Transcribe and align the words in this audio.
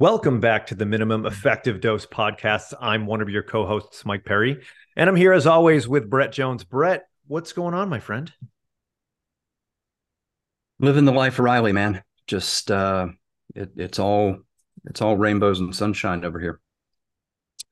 Welcome 0.00 0.40
back 0.40 0.68
to 0.68 0.74
the 0.74 0.86
Minimum 0.86 1.26
Effective 1.26 1.82
Dose 1.82 2.06
Podcast. 2.06 2.72
I'm 2.80 3.04
one 3.04 3.20
of 3.20 3.28
your 3.28 3.42
co 3.42 3.66
hosts, 3.66 4.06
Mike 4.06 4.24
Perry, 4.24 4.62
and 4.96 5.10
I'm 5.10 5.14
here 5.14 5.34
as 5.34 5.46
always 5.46 5.86
with 5.86 6.08
Brett 6.08 6.32
Jones. 6.32 6.64
Brett, 6.64 7.06
what's 7.26 7.52
going 7.52 7.74
on, 7.74 7.90
my 7.90 8.00
friend? 8.00 8.32
Living 10.78 11.04
the 11.04 11.12
life 11.12 11.34
of 11.34 11.44
Riley, 11.44 11.72
man. 11.72 12.02
Just 12.26 12.70
uh 12.70 13.08
it, 13.54 13.72
it's 13.76 13.98
all 13.98 14.38
it's 14.86 15.02
all 15.02 15.18
rainbows 15.18 15.60
and 15.60 15.76
sunshine 15.76 16.24
over 16.24 16.40
here. 16.40 16.62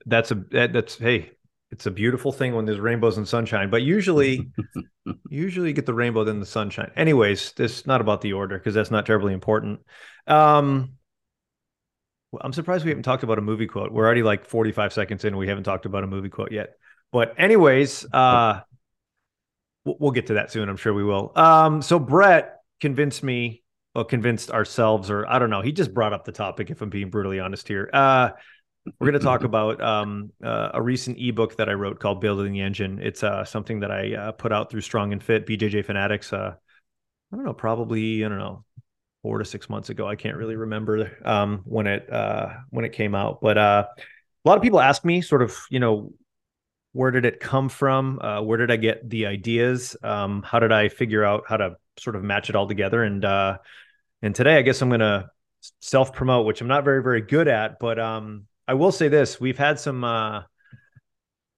That's 0.04 0.30
a 0.30 0.34
that, 0.50 0.74
that's 0.74 0.98
hey, 0.98 1.30
it's 1.70 1.86
a 1.86 1.90
beautiful 1.90 2.30
thing 2.30 2.54
when 2.54 2.66
there's 2.66 2.78
rainbows 2.78 3.16
and 3.16 3.26
sunshine, 3.26 3.70
but 3.70 3.80
usually 3.80 4.50
usually 5.30 5.68
you 5.68 5.74
get 5.74 5.86
the 5.86 5.94
rainbow 5.94 6.24
then 6.24 6.40
the 6.40 6.44
sunshine. 6.44 6.90
Anyways, 6.94 7.52
this 7.52 7.86
not 7.86 8.02
about 8.02 8.20
the 8.20 8.34
order 8.34 8.58
because 8.58 8.74
that's 8.74 8.90
not 8.90 9.06
terribly 9.06 9.32
important. 9.32 9.80
Um 10.26 10.97
I'm 12.40 12.52
surprised 12.52 12.84
we 12.84 12.90
haven't 12.90 13.04
talked 13.04 13.22
about 13.22 13.38
a 13.38 13.42
movie 13.42 13.66
quote. 13.66 13.92
We're 13.92 14.04
already 14.04 14.22
like 14.22 14.44
45 14.44 14.92
seconds 14.92 15.24
in. 15.24 15.36
We 15.36 15.48
haven't 15.48 15.64
talked 15.64 15.86
about 15.86 16.04
a 16.04 16.06
movie 16.06 16.28
quote 16.28 16.52
yet. 16.52 16.74
But 17.10 17.34
anyways, 17.38 18.06
uh, 18.12 18.60
we'll 19.84 20.10
get 20.10 20.26
to 20.26 20.34
that 20.34 20.50
soon. 20.50 20.68
I'm 20.68 20.76
sure 20.76 20.92
we 20.92 21.04
will. 21.04 21.32
Um, 21.34 21.80
so 21.80 21.98
Brett 21.98 22.60
convinced 22.80 23.22
me, 23.22 23.62
or 23.94 24.04
convinced 24.04 24.50
ourselves, 24.50 25.10
or 25.10 25.26
I 25.26 25.38
don't 25.38 25.48
know. 25.48 25.62
He 25.62 25.72
just 25.72 25.94
brought 25.94 26.12
up 26.12 26.24
the 26.24 26.32
topic. 26.32 26.70
If 26.70 26.82
I'm 26.82 26.90
being 26.90 27.08
brutally 27.08 27.40
honest 27.40 27.66
here, 27.66 27.88
uh, 27.92 28.30
we're 29.00 29.10
going 29.10 29.18
to 29.18 29.24
talk 29.24 29.44
about 29.44 29.82
um, 29.82 30.30
uh, 30.44 30.70
a 30.74 30.82
recent 30.82 31.18
ebook 31.18 31.56
that 31.56 31.70
I 31.70 31.72
wrote 31.72 31.98
called 31.98 32.20
"Building 32.20 32.52
the 32.52 32.60
Engine." 32.60 33.00
It's 33.02 33.22
uh, 33.22 33.44
something 33.44 33.80
that 33.80 33.90
I 33.90 34.14
uh, 34.14 34.32
put 34.32 34.52
out 34.52 34.70
through 34.70 34.82
Strong 34.82 35.14
and 35.14 35.22
Fit, 35.22 35.46
BJJ 35.46 35.86
Fanatics. 35.86 36.32
Uh, 36.32 36.54
I 37.32 37.36
don't 37.36 37.44
know, 37.44 37.54
probably 37.54 38.24
I 38.24 38.28
don't 38.28 38.38
know 38.38 38.64
four 39.22 39.38
to 39.38 39.44
six 39.44 39.68
months 39.68 39.90
ago. 39.90 40.06
I 40.06 40.16
can't 40.16 40.36
really 40.36 40.56
remember 40.56 41.16
um, 41.24 41.62
when 41.64 41.86
it 41.86 42.10
uh, 42.12 42.54
when 42.70 42.84
it 42.84 42.92
came 42.92 43.14
out, 43.14 43.40
but 43.40 43.58
uh, 43.58 43.86
a 44.44 44.48
lot 44.48 44.56
of 44.56 44.62
people 44.62 44.80
ask 44.80 45.04
me, 45.04 45.20
sort 45.20 45.42
of, 45.42 45.56
you 45.70 45.80
know, 45.80 46.12
where 46.92 47.10
did 47.10 47.24
it 47.24 47.40
come 47.40 47.68
from? 47.68 48.18
Uh, 48.20 48.40
where 48.40 48.58
did 48.58 48.70
I 48.70 48.76
get 48.76 49.08
the 49.08 49.26
ideas? 49.26 49.96
Um, 50.02 50.42
how 50.42 50.58
did 50.58 50.72
I 50.72 50.88
figure 50.88 51.24
out 51.24 51.44
how 51.46 51.56
to 51.58 51.76
sort 51.98 52.16
of 52.16 52.22
match 52.22 52.48
it 52.48 52.56
all 52.56 52.66
together? 52.66 53.02
And 53.02 53.24
uh, 53.24 53.58
and 54.22 54.34
today, 54.34 54.56
I 54.56 54.62
guess 54.62 54.80
I'm 54.80 54.90
to 54.90 55.30
self 55.80 56.12
promote, 56.12 56.46
which 56.46 56.60
I'm 56.60 56.68
not 56.68 56.84
very 56.84 57.02
very 57.02 57.20
good 57.20 57.48
at, 57.48 57.78
but 57.78 57.98
um, 57.98 58.46
I 58.66 58.74
will 58.74 58.92
say 58.92 59.08
this: 59.08 59.40
we've 59.40 59.58
had 59.58 59.78
some. 59.78 60.04
Uh, 60.04 60.42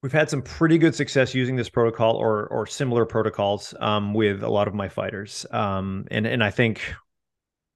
we've 0.03 0.13
had 0.13 0.31
some 0.31 0.43
pretty 0.43 0.79
good 0.79 0.95
success 0.95 1.35
using 1.35 1.57
this 1.57 1.69
protocol 1.69 2.17
or 2.17 2.47
or 2.49 2.67
similar 2.67 3.07
protocols 3.07 3.75
um, 3.81 4.15
with 4.15 4.43
a 4.43 4.49
lot 4.49 4.67
of 4.67 4.75
my 4.75 4.89
fighters, 4.89 5.47
um, 5.53 6.07
and 6.11 6.27
and 6.27 6.43
I 6.43 6.51
think 6.51 6.81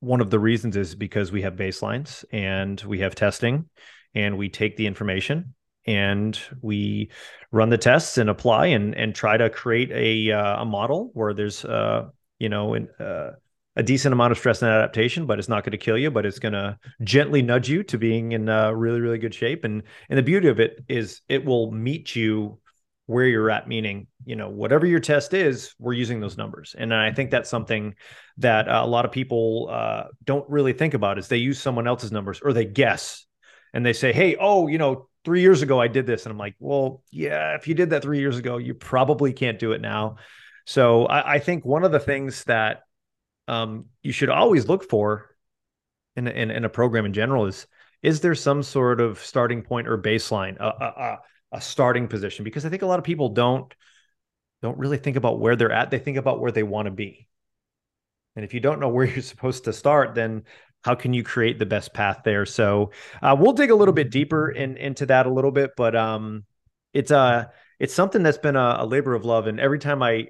one 0.04 0.20
of 0.20 0.30
the 0.30 0.38
reasons 0.38 0.76
is 0.76 0.94
because 0.94 1.32
we 1.32 1.42
have 1.42 1.54
baselines 1.54 2.24
and 2.32 2.80
we 2.82 3.00
have 3.00 3.14
testing 3.14 3.68
and 4.14 4.38
we 4.38 4.48
take 4.48 4.76
the 4.76 4.86
information 4.86 5.54
and 5.86 6.38
we 6.62 7.10
run 7.50 7.70
the 7.70 7.78
tests 7.78 8.18
and 8.18 8.30
apply 8.30 8.66
and 8.66 8.94
and 8.94 9.14
try 9.14 9.36
to 9.36 9.50
create 9.50 9.90
a 9.92 10.32
uh, 10.32 10.62
a 10.62 10.64
model 10.64 11.10
where 11.14 11.34
there's 11.34 11.64
uh 11.64 12.08
you 12.38 12.48
know 12.48 12.74
an, 12.74 12.88
uh, 13.00 13.30
a 13.76 13.82
decent 13.82 14.12
amount 14.12 14.32
of 14.32 14.38
stress 14.38 14.62
and 14.62 14.70
adaptation 14.70 15.26
but 15.26 15.38
it's 15.38 15.48
not 15.48 15.64
going 15.64 15.72
to 15.72 15.78
kill 15.78 15.98
you 15.98 16.10
but 16.10 16.24
it's 16.24 16.38
going 16.38 16.52
to 16.52 16.78
gently 17.02 17.42
nudge 17.42 17.68
you 17.68 17.82
to 17.82 17.98
being 17.98 18.32
in 18.32 18.48
uh, 18.48 18.70
really 18.70 19.00
really 19.00 19.18
good 19.18 19.34
shape. 19.34 19.64
And 19.64 19.82
and 20.08 20.18
the 20.18 20.22
beauty 20.22 20.48
of 20.48 20.60
it 20.60 20.84
is 20.88 21.20
it 21.28 21.44
will 21.44 21.70
meet 21.70 22.14
you 22.14 22.58
where 23.06 23.26
you're 23.26 23.50
at 23.50 23.68
meaning 23.68 24.06
you 24.24 24.34
know 24.34 24.48
whatever 24.48 24.86
your 24.86 25.00
test 25.00 25.34
is 25.34 25.74
we're 25.78 25.92
using 25.92 26.20
those 26.20 26.36
numbers. 26.36 26.74
And 26.76 26.94
i 26.94 27.12
think 27.12 27.30
that's 27.30 27.50
something 27.50 27.94
that 28.38 28.68
uh, 28.68 28.82
a 28.84 28.86
lot 28.86 29.04
of 29.04 29.12
people 29.12 29.68
uh, 29.70 30.04
don't 30.24 30.48
really 30.48 30.72
think 30.72 30.94
about 30.94 31.18
is 31.18 31.28
they 31.28 31.36
use 31.36 31.60
someone 31.60 31.86
else's 31.86 32.12
numbers 32.12 32.40
or 32.42 32.52
they 32.52 32.64
guess 32.64 33.26
and 33.72 33.84
they 33.84 33.92
say 33.92 34.12
hey 34.12 34.36
oh 34.40 34.68
you 34.68 34.78
know 34.78 35.08
three 35.24 35.40
years 35.40 35.62
ago 35.62 35.80
i 35.80 35.88
did 35.88 36.06
this. 36.06 36.24
And 36.24 36.32
i'm 36.32 36.38
like 36.38 36.54
well 36.58 37.02
yeah 37.10 37.54
if 37.54 37.68
you 37.68 37.74
did 37.74 37.90
that 37.90 38.02
three 38.02 38.20
years 38.20 38.38
ago 38.38 38.56
you 38.56 38.74
probably 38.74 39.32
can't 39.32 39.58
do 39.58 39.72
it 39.72 39.80
now. 39.80 40.16
So 40.64 41.06
i, 41.06 41.34
I 41.34 41.38
think 41.38 41.64
one 41.64 41.84
of 41.84 41.92
the 41.92 42.00
things 42.00 42.44
that 42.44 42.82
um, 43.46 43.86
you 44.02 44.12
should 44.12 44.30
always 44.30 44.66
look 44.66 44.88
for 44.88 45.36
in, 46.16 46.26
in, 46.28 46.50
in 46.50 46.64
a 46.64 46.70
program 46.70 47.04
in 47.04 47.12
general 47.12 47.44
is 47.44 47.66
is 48.02 48.20
there 48.20 48.34
some 48.34 48.62
sort 48.62 49.00
of 49.00 49.18
starting 49.18 49.62
point 49.62 49.88
or 49.88 49.96
baseline? 49.96 50.58
A, 50.60 50.66
a, 50.66 51.18
a 51.54 51.60
starting 51.60 52.08
position 52.08 52.44
because 52.44 52.66
I 52.66 52.68
think 52.68 52.82
a 52.82 52.86
lot 52.86 52.98
of 52.98 53.04
people 53.04 53.30
don't 53.30 53.72
don't 54.62 54.78
really 54.78 54.96
think 54.96 55.16
about 55.16 55.40
where 55.40 55.56
they're 55.56 55.72
at. 55.72 55.90
They 55.90 55.98
think 55.98 56.16
about 56.16 56.40
where 56.40 56.50
they 56.50 56.62
want 56.62 56.86
to 56.86 56.90
be. 56.90 57.28
And 58.34 58.44
if 58.44 58.54
you 58.54 58.60
don't 58.60 58.80
know 58.80 58.88
where 58.88 59.06
you're 59.10 59.22
supposed 59.22 59.64
to 59.64 59.72
start, 59.72 60.14
then 60.14 60.44
how 60.82 60.94
can 60.94 61.14
you 61.14 61.22
create 61.22 61.58
the 61.58 61.66
best 61.66 61.94
path 61.94 62.20
there? 62.24 62.44
So 62.44 62.90
uh, 63.22 63.36
we'll 63.38 63.52
dig 63.52 63.70
a 63.70 63.74
little 63.74 63.94
bit 63.94 64.10
deeper 64.10 64.50
in, 64.50 64.76
into 64.76 65.06
that 65.06 65.26
a 65.26 65.32
little 65.32 65.50
bit, 65.50 65.72
but 65.76 65.94
um, 65.94 66.44
it's 66.92 67.10
a 67.10 67.18
uh, 67.18 67.44
it's 67.80 67.94
something 67.94 68.22
that's 68.22 68.38
been 68.38 68.56
a, 68.56 68.76
a 68.80 68.86
labor 68.86 69.14
of 69.14 69.24
love. 69.24 69.46
And 69.46 69.58
every 69.58 69.78
time 69.78 70.02
I, 70.02 70.28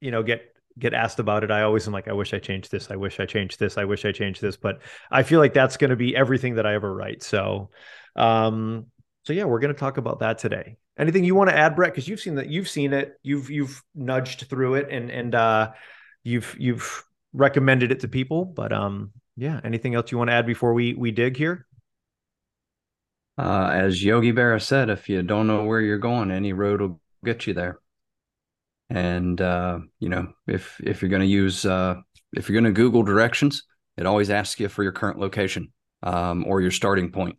you 0.00 0.10
know, 0.10 0.22
get 0.22 0.42
get 0.78 0.94
asked 0.94 1.18
about 1.18 1.44
it, 1.44 1.50
I 1.50 1.62
always 1.62 1.86
am 1.86 1.92
like, 1.92 2.08
I 2.08 2.12
wish 2.12 2.32
I 2.32 2.38
changed 2.38 2.70
this. 2.70 2.90
I 2.90 2.96
wish 2.96 3.20
I 3.20 3.26
changed 3.26 3.58
this. 3.58 3.76
I 3.76 3.84
wish 3.84 4.04
I 4.04 4.12
changed 4.12 4.40
this. 4.40 4.56
But 4.56 4.80
I 5.10 5.22
feel 5.22 5.38
like 5.38 5.54
that's 5.54 5.76
going 5.76 5.90
to 5.90 5.96
be 5.96 6.16
everything 6.16 6.54
that 6.54 6.66
I 6.66 6.74
ever 6.74 6.92
write. 6.92 7.22
So 7.22 7.70
um, 8.16 8.86
so 9.24 9.32
yeah, 9.32 9.44
we're 9.44 9.60
going 9.60 9.72
to 9.72 9.78
talk 9.78 9.98
about 9.98 10.20
that 10.20 10.38
today. 10.38 10.76
Anything 10.98 11.24
you 11.24 11.34
want 11.34 11.50
to 11.50 11.56
add, 11.56 11.76
Brett? 11.76 11.92
Because 11.92 12.08
you've 12.08 12.20
seen 12.20 12.34
that, 12.36 12.48
you've 12.48 12.68
seen 12.68 12.92
it, 12.92 13.18
you've 13.22 13.50
you've 13.50 13.82
nudged 13.94 14.48
through 14.48 14.74
it, 14.74 14.88
and 14.90 15.10
and 15.10 15.34
uh, 15.34 15.72
you've 16.24 16.54
you've 16.58 17.04
recommended 17.32 17.92
it 17.92 18.00
to 18.00 18.08
people. 18.08 18.44
But 18.44 18.72
um, 18.72 19.12
yeah, 19.36 19.60
anything 19.64 19.94
else 19.94 20.10
you 20.10 20.18
want 20.18 20.28
to 20.28 20.34
add 20.34 20.46
before 20.46 20.74
we 20.74 20.94
we 20.94 21.10
dig 21.12 21.36
here? 21.36 21.66
Uh, 23.38 23.70
as 23.72 24.04
Yogi 24.04 24.32
Berra 24.32 24.60
said, 24.60 24.90
if 24.90 25.08
you 25.08 25.22
don't 25.22 25.46
know 25.46 25.64
where 25.64 25.80
you're 25.80 25.98
going, 25.98 26.30
any 26.30 26.52
road 26.52 26.80
will 26.80 27.00
get 27.24 27.46
you 27.46 27.54
there. 27.54 27.78
And 28.90 29.40
uh, 29.40 29.78
you 30.00 30.08
know, 30.08 30.32
if 30.46 30.80
if 30.82 31.00
you're 31.00 31.10
going 31.10 31.22
to 31.22 31.26
use 31.26 31.64
uh, 31.64 31.94
if 32.32 32.48
you're 32.48 32.60
going 32.60 32.72
to 32.72 32.78
Google 32.78 33.02
directions, 33.02 33.62
it 33.96 34.04
always 34.04 34.30
asks 34.30 34.60
you 34.60 34.68
for 34.68 34.82
your 34.82 34.92
current 34.92 35.18
location 35.18 35.72
um, 36.02 36.44
or 36.46 36.60
your 36.60 36.70
starting 36.70 37.10
point. 37.12 37.38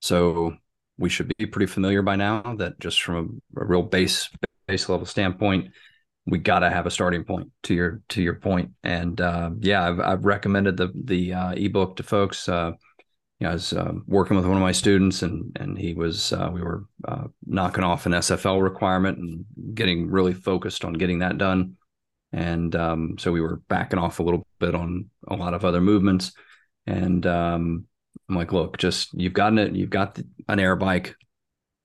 So 0.00 0.56
we 0.98 1.08
should 1.08 1.32
be 1.38 1.46
pretty 1.46 1.66
familiar 1.66 2.02
by 2.02 2.16
now 2.16 2.42
that 2.58 2.78
just 2.80 3.02
from 3.02 3.40
a, 3.56 3.60
a 3.60 3.66
real 3.66 3.82
base 3.82 4.28
base 4.66 4.88
level 4.88 5.06
standpoint, 5.06 5.70
we 6.26 6.38
got 6.38 6.58
to 6.58 6.70
have 6.70 6.86
a 6.86 6.90
starting 6.90 7.24
point 7.24 7.50
to 7.64 7.74
your 7.74 8.02
to 8.10 8.22
your 8.22 8.34
point. 8.34 8.72
And 8.82 9.20
uh, 9.20 9.50
yeah, 9.60 9.88
I've, 9.88 10.00
I've 10.00 10.24
recommended 10.24 10.76
the 10.76 10.92
the 11.04 11.32
uh, 11.32 11.52
ebook 11.52 11.96
to 11.96 12.02
folks. 12.02 12.48
Uh, 12.48 12.72
you 13.40 13.44
know, 13.44 13.50
I 13.50 13.52
was 13.54 13.72
uh, 13.72 13.92
working 14.06 14.36
with 14.36 14.46
one 14.46 14.56
of 14.56 14.62
my 14.62 14.72
students, 14.72 15.22
and 15.22 15.56
and 15.58 15.78
he 15.78 15.94
was 15.94 16.32
uh, 16.32 16.50
we 16.52 16.60
were 16.60 16.84
uh, 17.06 17.24
knocking 17.46 17.84
off 17.84 18.06
an 18.06 18.12
SFL 18.12 18.62
requirement 18.62 19.18
and 19.18 19.44
getting 19.74 20.10
really 20.10 20.34
focused 20.34 20.84
on 20.84 20.92
getting 20.94 21.20
that 21.20 21.38
done. 21.38 21.76
And 22.32 22.76
um, 22.76 23.16
so 23.18 23.32
we 23.32 23.40
were 23.40 23.62
backing 23.68 23.98
off 23.98 24.18
a 24.18 24.22
little 24.22 24.46
bit 24.58 24.74
on 24.74 25.08
a 25.28 25.36
lot 25.36 25.54
of 25.54 25.64
other 25.64 25.80
movements. 25.80 26.32
And 26.86 27.26
um, 27.26 27.86
I'm 28.28 28.36
like, 28.36 28.52
look, 28.52 28.78
just 28.78 29.14
you've 29.14 29.32
gotten 29.32 29.58
it, 29.58 29.74
you've 29.74 29.90
got 29.90 30.18
an 30.48 30.60
air 30.60 30.76
bike, 30.76 31.16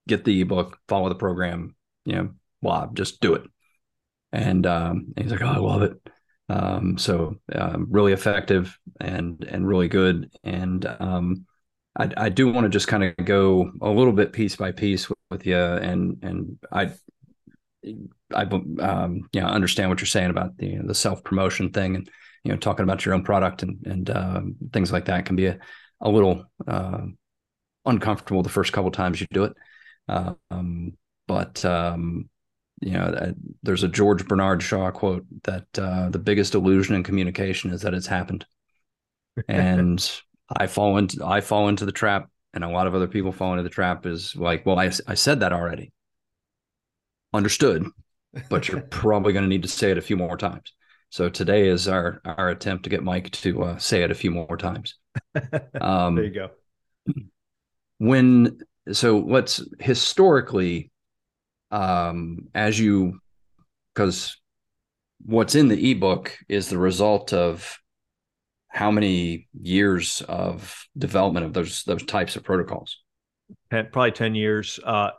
get 0.07 0.25
the 0.25 0.42
ebook, 0.42 0.78
follow 0.88 1.10
the 1.10 1.16
program, 1.16 1.75
you 2.06 2.16
know, 2.16 2.30
blah, 2.62 2.88
just 2.94 3.22
do 3.22 3.36
it. 3.36 3.44
And 4.31 4.66
um, 4.66 5.13
he's 5.18 5.31
like, 5.31 5.42
oh, 5.42 5.48
I 5.48 5.57
love 5.57 5.84
it. 5.84 5.94
Um, 6.50 6.98
so 6.98 7.36
um, 7.54 7.88
really 7.90 8.13
effective 8.13 8.78
and 9.00 9.44
and 9.44 9.68
really 9.68 9.88
good. 9.88 10.31
And 10.44 10.86
um, 11.00 11.45
I, 11.98 12.10
I 12.18 12.30
do 12.30 12.51
want 12.51 12.66
to 12.66 12.69
just 12.69 12.88
kind 12.88 13.04
of 13.04 13.25
go 13.25 13.72
a 13.81 13.89
little 13.89 14.13
bit 14.13 14.34
piece 14.34 14.56
by 14.56 14.72
piece 14.72 15.07
with, 15.10 15.19
with 15.30 15.46
you, 15.46 15.57
and 15.57 16.18
and 16.24 16.57
I 16.72 16.92
I 18.34 18.44
um, 18.44 19.30
you 19.31 19.42
know 19.42 19.48
understand 19.48 19.89
what 19.89 20.00
you're 20.00 20.07
saying 20.07 20.31
about 20.31 20.57
the 20.57 20.80
the 20.84 20.96
self 20.96 21.24
promotion 21.24 21.72
thing, 21.72 21.96
and 21.96 22.10
you 22.44 22.51
know 22.51 22.57
talking 22.57 22.84
about 22.84 23.06
your 23.06 23.13
own 23.13 23.24
product 23.24 23.63
and 23.63 23.78
and 23.86 24.10
uh, 24.10 24.42
things 24.74 24.92
like 24.92 25.06
that 25.06 25.25
can 25.25 25.36
be 25.36 25.46
a 25.48 25.60
a 26.03 26.09
little 26.09 26.45
uh, 26.67 27.01
uncomfortable 27.85 28.44
the 28.44 28.50
first 28.50 28.73
couple 28.73 28.91
times 28.91 29.19
you 29.19 29.27
do 29.31 29.45
it. 29.45 29.53
Uh, 30.07 30.33
um, 30.51 30.94
but 31.27 31.63
um, 31.65 32.29
you 32.81 32.91
know, 32.91 33.33
there's 33.63 33.83
a 33.83 33.88
George 33.88 34.27
Bernard 34.27 34.61
Shaw 34.61 34.91
quote 34.91 35.25
that 35.44 35.65
uh, 35.77 36.09
the 36.09 36.19
biggest 36.19 36.53
illusion 36.53 36.95
in 36.95 37.03
communication 37.03 37.71
is 37.71 37.81
that 37.81 37.94
it's 37.94 38.07
happened. 38.07 38.45
And 39.47 40.21
I 40.57 40.67
fall 40.67 40.97
into 40.97 41.25
I 41.25 41.41
fall 41.41 41.69
into 41.69 41.85
the 41.85 41.91
trap, 41.91 42.29
and 42.53 42.63
a 42.63 42.69
lot 42.69 42.88
of 42.88 42.94
other 42.94 43.07
people 43.07 43.31
fall 43.31 43.53
into 43.53 43.63
the 43.63 43.69
trap. 43.69 44.05
Is 44.05 44.35
like, 44.35 44.65
well, 44.65 44.77
I 44.77 44.91
I 45.07 45.15
said 45.15 45.39
that 45.39 45.53
already. 45.53 45.94
Understood, 47.33 47.88
but 48.50 48.67
you're 48.67 48.81
probably 48.89 49.33
going 49.33 49.44
to 49.44 49.50
need 49.50 49.63
to 49.63 49.69
say 49.69 49.91
it 49.91 49.97
a 49.97 50.01
few 50.01 50.17
more 50.17 50.38
times. 50.38 50.73
So 51.13 51.30
today 51.30 51.68
is 51.68 51.88
our 51.88 52.19
our 52.25 52.50
attempt 52.50 52.86
to 52.86 52.89
get 52.89 53.04
Mike 53.04 53.30
to 53.30 53.62
uh, 53.62 53.77
say 53.77 54.01
it 54.01 54.10
a 54.10 54.15
few 54.15 54.31
more 54.31 54.57
times. 54.57 54.95
Um, 55.80 56.15
there 56.15 56.25
you 56.25 56.31
go. 56.31 56.50
When 58.00 58.57
so 58.92 59.19
let's 59.19 59.63
historically, 59.80 60.89
um, 61.69 62.48
as 62.56 62.80
you 62.80 63.19
because 63.94 64.36
what's 65.24 65.54
in 65.54 65.68
the 65.68 65.92
ebook 65.92 66.36
is 66.50 66.69
the 66.69 66.80
result 66.80 67.31
of 67.31 67.77
how 68.69 68.89
many 68.89 69.48
years 69.54 70.24
of 70.27 70.83
development 70.98 71.45
of 71.45 71.54
those 71.54 71.83
those 71.83 72.04
types 72.06 72.36
of 72.36 72.44
protocols? 72.44 72.98
Probably 73.69 74.13
ten 74.13 74.33
years. 74.33 74.80
Uh, 74.83 75.12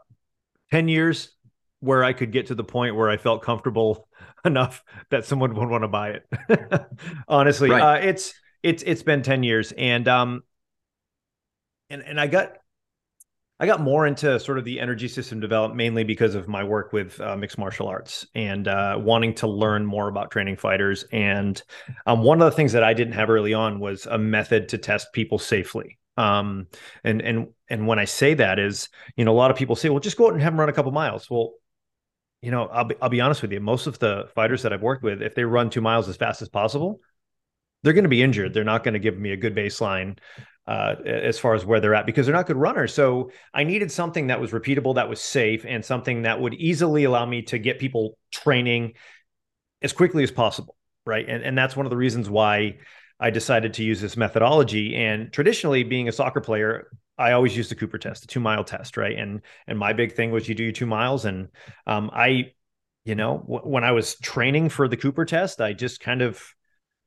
ten 0.73 0.89
years 0.89 1.31
where 1.79 2.03
I 2.03 2.15
could 2.15 2.33
get 2.33 2.47
to 2.47 2.57
the 2.57 2.65
point 2.65 2.97
where 2.97 3.11
I 3.11 3.17
felt 3.17 3.43
comfortable 3.43 4.09
enough 4.49 4.83
that 5.11 5.25
someone 5.25 5.55
would 5.55 5.69
want 5.69 5.83
to 5.83 5.89
buy 5.89 6.11
it. 6.11 6.87
Honestly, 7.29 7.71
right. 7.71 8.03
uh, 8.03 8.07
it's 8.07 8.35
it's 8.63 8.83
it's 8.85 9.03
been 9.03 9.23
ten 9.23 9.43
years, 9.43 9.73
and 9.73 10.07
um, 10.09 10.43
and 11.91 12.03
and 12.03 12.21
I 12.21 12.27
got 12.27 12.57
I 13.61 13.67
got 13.67 13.81
more 13.81 14.07
into 14.07 14.39
sort 14.41 14.59
of 14.59 14.65
the 14.65 14.81
energy 14.81 15.09
system 15.09 15.39
development 15.41 15.77
mainly 15.77 16.05
because 16.05 16.35
of 16.35 16.49
my 16.49 16.65
work 16.65 16.93
with 16.93 17.21
uh, 17.21 17.37
mixed 17.37 17.57
martial 17.57 17.87
arts 17.87 18.27
and 18.35 18.67
uh, 18.67 18.99
wanting 19.01 19.35
to 19.37 19.47
learn 19.47 19.87
more 19.87 20.09
about 20.09 20.31
training 20.31 20.57
fighters. 20.57 21.05
And 21.13 21.63
um, 22.07 22.23
one 22.23 22.43
of 22.43 22.47
the 22.47 22.57
things 22.57 22.73
that 22.73 22.83
I 22.83 22.95
didn't 22.95 23.15
have 23.15 23.31
early 23.31 23.55
on 23.55 23.79
was 23.79 24.07
a 24.07 24.19
method 24.19 24.69
to 24.71 24.79
test 24.79 25.13
people 25.13 25.39
safely. 25.39 25.99
Um, 26.17 26.67
and 27.03 27.23
and 27.23 27.49
and 27.69 27.87
when 27.87 27.99
I 27.99 28.05
say 28.05 28.35
that 28.35 28.59
is, 28.59 28.89
you 29.17 29.25
know, 29.25 29.33
a 29.33 29.39
lot 29.39 29.51
of 29.51 29.57
people 29.57 29.77
say, 29.77 29.89
well, 29.89 30.01
just 30.01 30.17
go 30.17 30.27
out 30.27 30.33
and 30.33 30.43
have 30.43 30.53
them 30.53 30.61
run 30.61 30.69
a 30.69 30.73
couple 30.73 30.93
miles. 30.93 31.31
Well, 31.31 31.55
you 32.45 32.51
know, 32.51 32.67
I'll 32.67 32.85
be, 32.85 32.95
I'll 33.01 33.09
be 33.09 33.21
honest 33.21 33.41
with 33.41 33.53
you. 33.53 33.61
Most 33.61 33.87
of 33.87 33.99
the 33.99 34.29
fighters 34.35 34.63
that 34.63 34.73
I've 34.73 34.83
worked 34.83 35.03
with, 35.03 35.23
if 35.23 35.35
they 35.35 35.45
run 35.45 35.71
two 35.71 35.81
miles 35.81 36.09
as 36.09 36.17
fast 36.17 36.43
as 36.43 36.49
possible, 36.49 37.01
they're 37.83 37.95
going 37.95 38.05
to 38.05 38.11
be 38.11 38.23
injured. 38.23 38.53
They're 38.53 38.65
not 38.65 38.85
going 38.85 38.95
to 38.95 39.01
give 39.01 39.19
me 39.19 39.33
a 39.33 39.37
good 39.37 39.55
baseline 39.55 40.19
uh, 40.67 40.97
as 41.07 41.39
far 41.39 41.55
as 41.55 41.65
where 41.65 41.81
they're 41.81 41.95
at 41.95 42.07
because 42.07 42.27
they're 42.27 42.35
not 42.35 42.47
good 42.47 42.57
runners. 42.57 42.93
So 42.93 43.31
I 43.53 43.65
needed 43.65 43.91
something 43.91 44.27
that 44.27 44.41
was 44.41 44.51
repeatable, 44.51 44.97
that 44.97 45.09
was 45.09 45.21
safe, 45.21 45.65
and 45.67 45.85
something 45.85 46.23
that 46.23 46.41
would 46.41 46.55
easily 46.55 47.05
allow 47.05 47.25
me 47.25 47.43
to 47.43 47.59
get 47.59 47.79
people 47.79 48.19
training 48.31 48.95
as 49.81 49.93
quickly 49.93 50.23
as 50.23 50.31
possible. 50.31 50.77
Right. 51.07 51.29
And, 51.29 51.43
and 51.43 51.57
that's 51.57 51.77
one 51.77 51.87
of 51.87 51.91
the 51.91 51.97
reasons 51.97 52.31
why 52.31 52.79
I 53.21 53.31
decided 53.31 53.75
to 53.75 53.85
use 53.85 54.01
this 54.01 54.17
methodology. 54.17 54.97
And 54.97 55.33
traditionally, 55.33 55.83
being 55.83 56.09
a 56.09 56.13
soccer 56.13 56.41
player, 56.41 56.91
I 57.17 57.33
always 57.33 57.57
used 57.57 57.71
the 57.71 57.77
Cooper 57.77 57.99
test, 57.99 58.23
the 58.23 58.29
two 58.29 58.41
mile 58.41 58.65
test. 58.65 58.97
Right. 58.97 59.17
And 59.17 59.43
and 59.67 59.79
my 59.79 59.93
big 59.93 60.15
thing 60.15 60.31
was 60.31 60.49
you 60.49 60.55
do 60.55 60.65
your 60.65 60.73
two 60.73 60.87
miles. 60.87 61.25
And 61.25 61.49
um, 61.87 62.11
I, 62.13 62.53
you 63.05 63.15
know, 63.15 63.39
w- 63.39 63.63
when 63.63 63.85
I 63.85 63.93
was 63.93 64.17
training 64.17 64.69
for 64.69 64.89
the 64.89 64.97
Cooper 64.97 65.25
test, 65.25 65.61
I 65.61 65.73
just 65.73 66.01
kind 66.01 66.23
of 66.23 66.43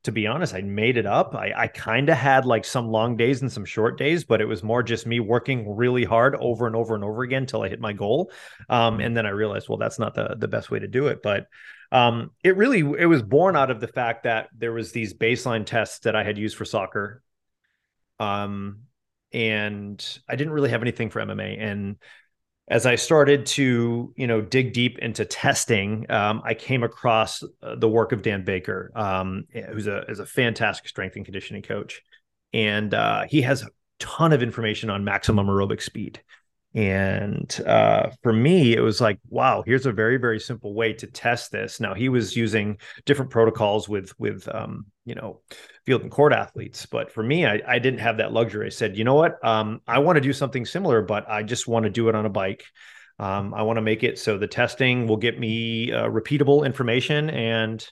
to 0.07 0.11
be 0.13 0.25
honest, 0.25 0.53
I 0.53 0.61
made 0.61 0.95
it 0.95 1.05
up. 1.05 1.35
I, 1.35 1.51
I 1.53 1.67
kind 1.67 2.07
of 2.07 2.17
had 2.17 2.45
like 2.45 2.63
some 2.63 2.87
long 2.87 3.17
days 3.17 3.41
and 3.41 3.51
some 3.51 3.65
short 3.65 3.97
days, 3.97 4.23
but 4.23 4.39
it 4.39 4.45
was 4.45 4.63
more 4.63 4.81
just 4.81 5.05
me 5.05 5.19
working 5.19 5.75
really 5.75 6.05
hard 6.05 6.33
over 6.39 6.65
and 6.65 6.77
over 6.77 6.95
and 6.95 7.03
over 7.03 7.23
again 7.23 7.43
until 7.43 7.61
I 7.61 7.67
hit 7.67 7.81
my 7.81 7.91
goal. 7.91 8.31
Um, 8.69 9.01
and 9.01 9.17
then 9.17 9.25
I 9.25 9.31
realized, 9.31 9.67
well, 9.67 9.77
that's 9.77 9.99
not 9.99 10.13
the 10.13 10.37
the 10.39 10.47
best 10.47 10.71
way 10.71 10.79
to 10.79 10.87
do 10.87 11.07
it. 11.07 11.21
But 11.21 11.47
um, 11.91 12.31
it 12.41 12.55
really 12.55 12.79
it 12.79 13.07
was 13.07 13.21
born 13.21 13.57
out 13.57 13.69
of 13.69 13.81
the 13.81 13.87
fact 13.87 14.23
that 14.23 14.47
there 14.57 14.71
was 14.71 14.93
these 14.93 15.13
baseline 15.13 15.65
tests 15.65 15.99
that 15.99 16.15
I 16.15 16.23
had 16.23 16.37
used 16.37 16.55
for 16.55 16.63
soccer. 16.63 17.21
Um, 18.17 18.83
and 19.33 20.19
I 20.27 20.35
didn't 20.35 20.53
really 20.53 20.69
have 20.69 20.81
anything 20.81 21.09
for 21.09 21.19
MMA. 21.21 21.61
And 21.61 21.97
as 22.69 22.85
I 22.85 22.95
started 22.95 23.45
to, 23.47 24.13
you 24.17 24.27
know, 24.27 24.41
dig 24.41 24.73
deep 24.73 24.99
into 24.99 25.25
testing, 25.25 26.09
um, 26.09 26.41
I 26.43 26.53
came 26.53 26.83
across 26.83 27.43
uh, 27.63 27.75
the 27.75 27.87
work 27.87 28.11
of 28.11 28.21
Dan 28.21 28.43
Baker, 28.43 28.91
um, 28.95 29.45
who's 29.51 29.87
a 29.87 29.99
is 30.09 30.19
a 30.19 30.25
fantastic 30.25 30.87
strength 30.87 31.15
and 31.15 31.23
conditioning 31.23 31.61
coach, 31.61 32.01
and 32.53 32.93
uh, 32.93 33.23
he 33.29 33.41
has 33.43 33.63
a 33.63 33.69
ton 33.99 34.33
of 34.33 34.43
information 34.43 34.89
on 34.89 35.03
maximum 35.03 35.47
aerobic 35.47 35.81
speed. 35.81 36.21
And 36.77 37.59
uh, 37.65 38.11
for 38.21 38.31
me, 38.31 38.75
it 38.75 38.81
was 38.81 39.01
like, 39.01 39.17
wow, 39.29 39.63
here's 39.65 39.87
a 39.87 39.91
very, 39.91 40.17
very 40.17 40.39
simple 40.39 40.75
way 40.75 40.93
to 40.93 41.07
test 41.07 41.51
this. 41.51 41.79
Now 41.79 41.95
he 41.95 42.07
was 42.07 42.35
using 42.35 42.77
different 43.03 43.31
protocols 43.31 43.89
with 43.89 44.13
with 44.19 44.47
um, 44.53 44.85
you 45.03 45.15
know 45.15 45.41
field 45.87 46.03
and 46.03 46.11
court 46.11 46.33
athletes, 46.33 46.85
but 46.85 47.11
for 47.11 47.23
me, 47.23 47.47
I, 47.47 47.59
I 47.67 47.79
didn't 47.79 48.01
have 48.01 48.17
that 48.17 48.31
luxury. 48.31 48.67
I 48.67 48.69
said, 48.69 48.95
you 48.95 49.05
know 49.05 49.15
what, 49.15 49.43
um, 49.43 49.81
I 49.87 49.97
want 49.97 50.17
to 50.17 50.21
do 50.21 50.31
something 50.31 50.67
similar, 50.67 51.01
but 51.01 51.27
I 51.27 51.41
just 51.41 51.67
want 51.67 51.85
to 51.85 51.89
do 51.89 52.09
it 52.09 52.15
on 52.15 52.27
a 52.27 52.29
bike. 52.29 52.63
Um, 53.17 53.55
I 53.55 53.63
want 53.63 53.77
to 53.77 53.81
make 53.81 54.03
it 54.03 54.19
so 54.19 54.37
the 54.37 54.45
testing 54.45 55.07
will 55.07 55.17
get 55.17 55.39
me 55.39 55.91
uh, 55.91 56.03
repeatable 56.03 56.63
information 56.63 57.31
and 57.31 57.83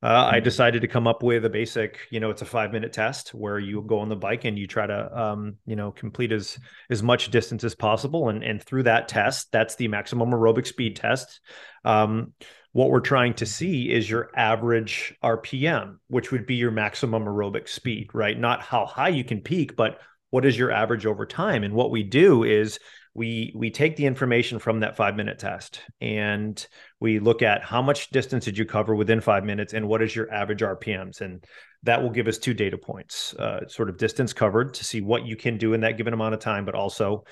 uh, 0.00 0.30
I 0.32 0.38
decided 0.38 0.82
to 0.82 0.88
come 0.88 1.08
up 1.08 1.24
with 1.24 1.44
a 1.44 1.50
basic, 1.50 1.98
you 2.10 2.20
know, 2.20 2.30
it's 2.30 2.42
a 2.42 2.46
five 2.46 2.72
minute 2.72 2.92
test 2.92 3.30
where 3.30 3.58
you 3.58 3.82
go 3.82 3.98
on 3.98 4.08
the 4.08 4.16
bike 4.16 4.44
and 4.44 4.56
you 4.56 4.68
try 4.68 4.86
to, 4.86 5.20
um, 5.20 5.56
you 5.66 5.74
know, 5.74 5.90
complete 5.90 6.30
as 6.30 6.56
as 6.88 7.02
much 7.02 7.30
distance 7.30 7.64
as 7.64 7.74
possible, 7.74 8.28
and 8.28 8.44
and 8.44 8.62
through 8.62 8.84
that 8.84 9.08
test, 9.08 9.50
that's 9.50 9.74
the 9.74 9.88
maximum 9.88 10.30
aerobic 10.30 10.66
speed 10.66 10.94
test. 10.94 11.40
Um, 11.84 12.32
what 12.72 12.90
we're 12.90 13.00
trying 13.00 13.34
to 13.34 13.46
see 13.46 13.90
is 13.90 14.08
your 14.08 14.30
average 14.36 15.16
RPM, 15.24 15.96
which 16.06 16.30
would 16.30 16.46
be 16.46 16.54
your 16.54 16.70
maximum 16.70 17.24
aerobic 17.24 17.68
speed, 17.68 18.10
right? 18.14 18.38
Not 18.38 18.62
how 18.62 18.86
high 18.86 19.08
you 19.08 19.24
can 19.24 19.40
peak, 19.40 19.74
but 19.74 19.98
what 20.30 20.44
is 20.44 20.56
your 20.56 20.70
average 20.70 21.06
over 21.06 21.26
time? 21.26 21.64
And 21.64 21.74
what 21.74 21.90
we 21.90 22.04
do 22.04 22.44
is 22.44 22.78
we 23.14 23.52
we 23.56 23.70
take 23.70 23.96
the 23.96 24.06
information 24.06 24.58
from 24.60 24.80
that 24.80 24.96
five 24.96 25.16
minute 25.16 25.38
test 25.38 25.80
and 26.00 26.64
we 27.00 27.18
look 27.18 27.42
at 27.42 27.62
how 27.62 27.80
much 27.80 28.10
distance 28.10 28.44
did 28.44 28.58
you 28.58 28.64
cover 28.64 28.94
within 28.94 29.20
five 29.20 29.44
minutes 29.44 29.72
and 29.72 29.86
what 29.86 30.02
is 30.02 30.14
your 30.14 30.32
average 30.32 30.60
rpms 30.60 31.20
and 31.20 31.44
that 31.82 32.02
will 32.02 32.10
give 32.10 32.26
us 32.26 32.38
two 32.38 32.54
data 32.54 32.76
points 32.76 33.34
uh, 33.34 33.66
sort 33.68 33.88
of 33.88 33.96
distance 33.96 34.32
covered 34.32 34.74
to 34.74 34.84
see 34.84 35.00
what 35.00 35.26
you 35.26 35.36
can 35.36 35.58
do 35.58 35.74
in 35.74 35.80
that 35.80 35.96
given 35.96 36.12
amount 36.12 36.34
of 36.34 36.40
time 36.40 36.64
but 36.64 36.74
also 36.74 37.24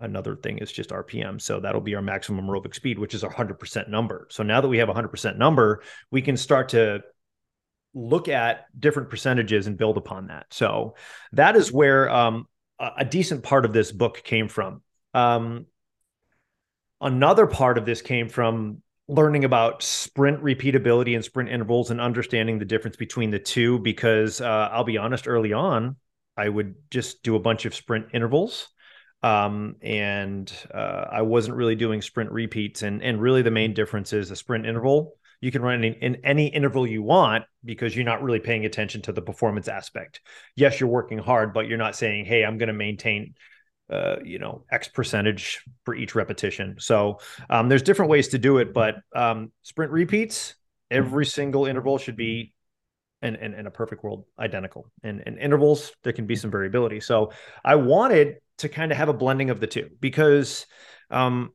another 0.00 0.36
thing 0.36 0.58
is 0.58 0.72
just 0.72 0.90
rpm 0.90 1.40
so 1.40 1.60
that'll 1.60 1.80
be 1.80 1.94
our 1.94 2.02
maximum 2.02 2.44
aerobic 2.46 2.74
speed 2.74 2.98
which 2.98 3.14
is 3.14 3.22
a 3.22 3.28
100% 3.28 3.88
number. 3.88 4.26
So 4.30 4.42
now 4.42 4.60
that 4.60 4.68
we 4.68 4.78
have 4.78 4.88
a 4.88 4.94
100% 4.94 5.36
number 5.36 5.82
we 6.10 6.22
can 6.22 6.36
start 6.36 6.70
to 6.70 7.02
look 7.94 8.28
at 8.28 8.66
different 8.78 9.08
percentages 9.08 9.66
and 9.66 9.78
build 9.78 9.96
upon 9.96 10.26
that. 10.26 10.46
So 10.50 10.96
that 11.32 11.54
is 11.54 11.72
where 11.72 12.10
um, 12.10 12.48
a 12.78 13.04
decent 13.04 13.44
part 13.44 13.64
of 13.64 13.72
this 13.72 13.92
book 13.92 14.22
came 14.24 14.48
from. 14.48 14.82
Um, 15.14 15.66
another 17.00 17.46
part 17.46 17.78
of 17.78 17.86
this 17.86 18.02
came 18.02 18.28
from 18.28 18.82
learning 19.08 19.44
about 19.44 19.82
sprint 19.82 20.42
repeatability 20.42 21.14
and 21.14 21.24
sprint 21.24 21.50
intervals 21.50 21.90
and 21.90 22.00
understanding 22.00 22.58
the 22.58 22.64
difference 22.64 22.96
between 22.96 23.30
the 23.30 23.38
two 23.38 23.78
because 23.80 24.40
uh, 24.40 24.68
I'll 24.72 24.84
be 24.84 24.96
honest 24.96 25.28
early 25.28 25.52
on 25.52 25.96
I 26.36 26.48
would 26.48 26.74
just 26.90 27.22
do 27.22 27.36
a 27.36 27.40
bunch 27.40 27.64
of 27.64 27.74
sprint 27.74 28.06
intervals 28.12 28.68
um, 29.22 29.76
and 29.80 30.52
uh, 30.72 31.06
I 31.10 31.22
wasn't 31.22 31.56
really 31.56 31.76
doing 31.76 32.02
sprint 32.02 32.30
repeats. 32.30 32.82
And 32.82 33.02
and 33.02 33.20
really 33.20 33.42
the 33.42 33.50
main 33.50 33.72
difference 33.72 34.12
is 34.12 34.30
a 34.30 34.36
sprint 34.36 34.66
interval 34.66 35.14
you 35.40 35.50
can 35.50 35.62
run 35.62 35.84
in, 35.84 35.94
in 35.94 36.16
any 36.24 36.46
interval 36.46 36.86
you 36.86 37.02
want 37.02 37.44
because 37.64 37.94
you're 37.94 38.04
not 38.04 38.22
really 38.22 38.40
paying 38.40 38.64
attention 38.64 39.02
to 39.02 39.12
the 39.12 39.20
performance 39.20 39.68
aspect. 39.68 40.20
Yes 40.56 40.80
you're 40.80 40.88
working 40.88 41.18
hard 41.18 41.52
but 41.52 41.68
you're 41.68 41.78
not 41.78 41.96
saying 41.96 42.24
hey 42.24 42.44
I'm 42.44 42.58
going 42.58 42.68
to 42.68 42.74
maintain 42.74 43.34
uh, 43.90 44.16
you 44.24 44.38
know, 44.38 44.64
X 44.70 44.88
percentage 44.88 45.62
for 45.84 45.94
each 45.94 46.14
repetition. 46.14 46.76
So 46.78 47.20
um, 47.50 47.68
there's 47.68 47.82
different 47.82 48.10
ways 48.10 48.28
to 48.28 48.38
do 48.38 48.58
it, 48.58 48.72
but 48.72 48.96
um, 49.14 49.52
sprint 49.62 49.92
repeats, 49.92 50.54
every 50.90 51.26
single 51.26 51.66
interval 51.66 51.98
should 51.98 52.16
be 52.16 52.54
in, 53.22 53.36
in, 53.36 53.54
in 53.54 53.66
a 53.66 53.70
perfect 53.70 54.02
world 54.04 54.24
identical. 54.38 54.90
And, 55.02 55.22
and 55.26 55.38
intervals, 55.38 55.92
there 56.02 56.12
can 56.12 56.26
be 56.26 56.36
some 56.36 56.50
variability. 56.50 57.00
So 57.00 57.32
I 57.64 57.74
wanted 57.76 58.36
to 58.58 58.68
kind 58.68 58.92
of 58.92 58.98
have 58.98 59.08
a 59.08 59.14
blending 59.14 59.50
of 59.50 59.60
the 59.60 59.66
two 59.66 59.90
because 60.00 60.66
um, 61.10 61.52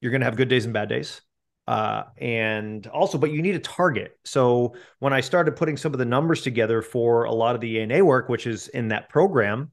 you're 0.00 0.10
going 0.10 0.20
to 0.20 0.26
have 0.26 0.36
good 0.36 0.48
days 0.48 0.64
and 0.64 0.74
bad 0.74 0.88
days. 0.88 1.20
Uh, 1.68 2.04
and 2.18 2.86
also, 2.88 3.18
but 3.18 3.30
you 3.30 3.40
need 3.40 3.54
a 3.54 3.60
target. 3.60 4.18
So 4.24 4.74
when 4.98 5.12
I 5.12 5.20
started 5.20 5.54
putting 5.54 5.76
some 5.76 5.92
of 5.92 5.98
the 5.98 6.04
numbers 6.04 6.42
together 6.42 6.82
for 6.82 7.24
a 7.24 7.32
lot 7.32 7.54
of 7.54 7.60
the 7.60 7.80
ANA 7.80 8.04
work, 8.04 8.28
which 8.28 8.48
is 8.48 8.66
in 8.68 8.88
that 8.88 9.08
program, 9.08 9.70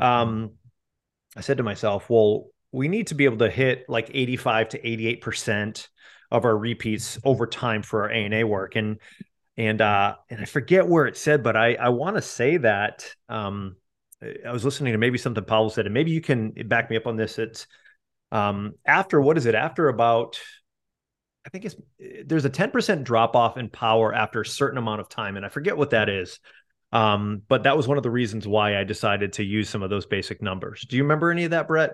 um, 0.00 0.52
I 1.36 1.40
said 1.40 1.58
to 1.58 1.62
myself, 1.62 2.10
well, 2.10 2.46
we 2.72 2.88
need 2.88 3.08
to 3.08 3.14
be 3.14 3.24
able 3.24 3.38
to 3.38 3.50
hit 3.50 3.84
like 3.88 4.10
85 4.12 4.70
to 4.70 4.80
88% 4.80 5.88
of 6.30 6.44
our 6.44 6.56
repeats 6.56 7.18
over 7.24 7.46
time 7.46 7.82
for 7.82 8.02
our 8.02 8.10
ANA 8.10 8.46
work. 8.46 8.76
And 8.76 8.98
and 9.56 9.80
uh 9.80 10.14
and 10.30 10.40
I 10.40 10.44
forget 10.44 10.86
where 10.86 11.06
it 11.06 11.16
said, 11.16 11.42
but 11.42 11.56
I 11.56 11.74
I 11.74 11.88
want 11.88 12.16
to 12.16 12.22
say 12.22 12.56
that 12.58 13.12
um 13.28 13.76
I 14.22 14.52
was 14.52 14.64
listening 14.64 14.92
to 14.92 14.98
maybe 14.98 15.18
something 15.18 15.44
Pavel 15.44 15.70
said, 15.70 15.86
and 15.86 15.94
maybe 15.94 16.10
you 16.10 16.20
can 16.20 16.50
back 16.50 16.90
me 16.90 16.96
up 16.96 17.06
on 17.06 17.16
this. 17.16 17.38
It's 17.38 17.66
um 18.30 18.74
after 18.86 19.20
what 19.20 19.36
is 19.36 19.46
it? 19.46 19.54
After 19.54 19.88
about 19.88 20.38
I 21.44 21.48
think 21.48 21.64
it's 21.64 21.76
there's 22.26 22.44
a 22.44 22.50
10% 22.50 23.02
drop 23.02 23.34
off 23.34 23.56
in 23.56 23.70
power 23.70 24.14
after 24.14 24.42
a 24.42 24.46
certain 24.46 24.78
amount 24.78 25.00
of 25.00 25.08
time, 25.08 25.36
and 25.36 25.44
I 25.44 25.48
forget 25.48 25.76
what 25.76 25.90
that 25.90 26.08
is. 26.08 26.38
Um, 26.92 27.42
but 27.48 27.62
that 27.64 27.76
was 27.76 27.86
one 27.86 27.96
of 27.96 28.02
the 28.02 28.10
reasons 28.10 28.48
why 28.48 28.78
I 28.78 28.84
decided 28.84 29.34
to 29.34 29.44
use 29.44 29.68
some 29.68 29.82
of 29.82 29.90
those 29.90 30.06
basic 30.06 30.42
numbers. 30.42 30.84
Do 30.88 30.96
you 30.96 31.02
remember 31.04 31.30
any 31.30 31.44
of 31.44 31.52
that, 31.52 31.68
Brett? 31.68 31.92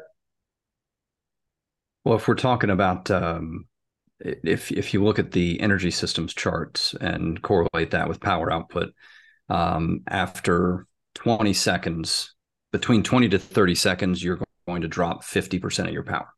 Well, 2.04 2.16
if 2.16 2.28
we're 2.28 2.34
talking 2.34 2.70
about 2.70 3.10
um, 3.10 3.66
if 4.20 4.70
if 4.72 4.94
you 4.94 5.04
look 5.04 5.18
at 5.18 5.32
the 5.32 5.60
energy 5.60 5.90
systems 5.90 6.32
charts 6.32 6.94
and 7.00 7.42
correlate 7.42 7.90
that 7.90 8.08
with 8.08 8.20
power 8.20 8.52
output, 8.52 8.94
um, 9.48 10.00
after 10.08 10.86
20 11.14 11.52
seconds, 11.52 12.34
between 12.72 13.02
20 13.02 13.28
to 13.30 13.38
30 13.38 13.74
seconds, 13.74 14.22
you're 14.22 14.40
going 14.66 14.82
to 14.82 14.88
drop 14.88 15.24
50% 15.24 15.86
of 15.86 15.92
your 15.92 16.02
power. 16.02 16.28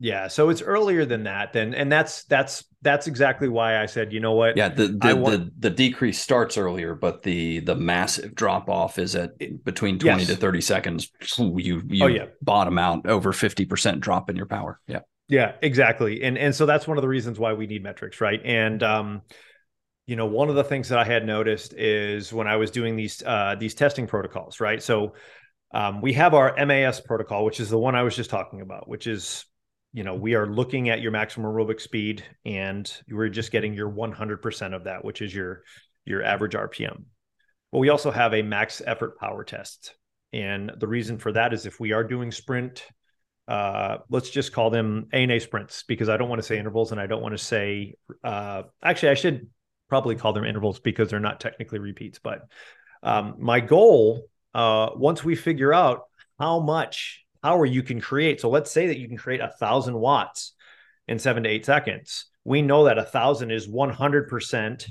Yeah, 0.00 0.28
so 0.28 0.50
it's 0.50 0.60
earlier 0.60 1.04
than 1.04 1.24
that. 1.24 1.52
Then, 1.52 1.72
and 1.72 1.90
that's 1.90 2.24
that's 2.24 2.64
that's 2.82 3.06
exactly 3.06 3.48
why 3.48 3.80
I 3.80 3.86
said, 3.86 4.12
you 4.12 4.20
know 4.20 4.32
what? 4.32 4.56
Yeah, 4.56 4.68
the 4.68 4.88
the, 4.88 5.16
want... 5.16 5.54
the, 5.60 5.68
the, 5.68 5.70
decrease 5.70 6.20
starts 6.20 6.58
earlier, 6.58 6.94
but 6.94 7.22
the 7.22 7.60
the 7.60 7.76
massive 7.76 8.34
drop 8.34 8.68
off 8.68 8.98
is 8.98 9.14
at 9.14 9.38
between 9.64 9.98
twenty 9.98 10.22
yes. 10.22 10.30
to 10.30 10.36
thirty 10.36 10.60
seconds. 10.60 11.10
You 11.38 11.82
you 11.86 12.04
oh, 12.04 12.08
yeah. 12.08 12.26
bottom 12.42 12.76
out 12.76 13.06
over 13.06 13.32
fifty 13.32 13.64
percent 13.64 14.00
drop 14.00 14.28
in 14.28 14.36
your 14.36 14.46
power. 14.46 14.80
Yeah, 14.88 15.00
yeah, 15.28 15.52
exactly. 15.62 16.22
And 16.22 16.36
and 16.36 16.54
so 16.54 16.66
that's 16.66 16.88
one 16.88 16.98
of 16.98 17.02
the 17.02 17.08
reasons 17.08 17.38
why 17.38 17.52
we 17.52 17.66
need 17.68 17.82
metrics, 17.82 18.20
right? 18.20 18.40
And 18.44 18.82
um, 18.82 19.22
you 20.06 20.16
know, 20.16 20.26
one 20.26 20.50
of 20.50 20.56
the 20.56 20.64
things 20.64 20.88
that 20.88 20.98
I 20.98 21.04
had 21.04 21.24
noticed 21.24 21.72
is 21.72 22.32
when 22.32 22.48
I 22.48 22.56
was 22.56 22.72
doing 22.72 22.96
these 22.96 23.22
uh 23.24 23.54
these 23.58 23.74
testing 23.74 24.08
protocols, 24.08 24.58
right? 24.58 24.82
So 24.82 25.14
um, 25.72 26.00
we 26.02 26.12
have 26.12 26.34
our 26.34 26.54
MAS 26.66 27.00
protocol, 27.00 27.44
which 27.44 27.60
is 27.60 27.70
the 27.70 27.78
one 27.78 27.94
I 27.94 28.02
was 28.02 28.14
just 28.14 28.30
talking 28.30 28.60
about, 28.60 28.88
which 28.88 29.06
is 29.06 29.44
you 29.94 30.02
know, 30.02 30.16
we 30.16 30.34
are 30.34 30.48
looking 30.48 30.88
at 30.88 31.00
your 31.00 31.12
maximum 31.12 31.50
aerobic 31.50 31.80
speed 31.80 32.24
and 32.44 32.92
we're 33.08 33.28
just 33.28 33.52
getting 33.52 33.74
your 33.74 33.88
100% 33.88 34.74
of 34.74 34.84
that, 34.84 35.04
which 35.04 35.22
is 35.22 35.32
your 35.32 35.62
your 36.04 36.22
average 36.22 36.52
RPM. 36.52 37.04
But 37.70 37.78
we 37.78 37.88
also 37.88 38.10
have 38.10 38.34
a 38.34 38.42
max 38.42 38.82
effort 38.84 39.18
power 39.18 39.44
test. 39.44 39.94
And 40.32 40.72
the 40.78 40.88
reason 40.88 41.18
for 41.18 41.32
that 41.32 41.54
is 41.54 41.64
if 41.64 41.78
we 41.78 41.92
are 41.92 42.02
doing 42.02 42.32
sprint, 42.32 42.84
uh, 43.46 43.98
let's 44.10 44.30
just 44.30 44.52
call 44.52 44.68
them 44.68 45.06
ANA 45.12 45.38
sprints 45.38 45.84
because 45.86 46.08
I 46.08 46.16
don't 46.16 46.28
want 46.28 46.40
to 46.40 46.46
say 46.46 46.58
intervals 46.58 46.90
and 46.90 47.00
I 47.00 47.06
don't 47.06 47.22
want 47.22 47.38
to 47.38 47.44
say, 47.44 47.94
uh, 48.24 48.64
actually, 48.82 49.10
I 49.10 49.14
should 49.14 49.48
probably 49.88 50.16
call 50.16 50.32
them 50.32 50.44
intervals 50.44 50.80
because 50.80 51.08
they're 51.08 51.20
not 51.20 51.38
technically 51.38 51.78
repeats. 51.78 52.18
But 52.18 52.40
um, 53.04 53.36
my 53.38 53.60
goal, 53.60 54.26
uh, 54.54 54.90
once 54.96 55.22
we 55.22 55.36
figure 55.36 55.72
out 55.72 56.02
how 56.38 56.58
much 56.58 57.23
power 57.44 57.66
you 57.66 57.82
can 57.82 58.00
create. 58.00 58.40
So 58.40 58.48
let's 58.48 58.70
say 58.70 58.86
that 58.86 58.98
you 58.98 59.06
can 59.06 59.18
create 59.18 59.42
a 59.42 59.52
thousand 59.60 59.94
watts 59.94 60.54
in 61.06 61.18
seven 61.18 61.42
to 61.42 61.48
eight 61.50 61.66
seconds. 61.66 62.24
We 62.42 62.62
know 62.62 62.84
that 62.84 62.96
a 62.96 63.04
thousand 63.04 63.50
is 63.50 63.68
100% 63.68 64.90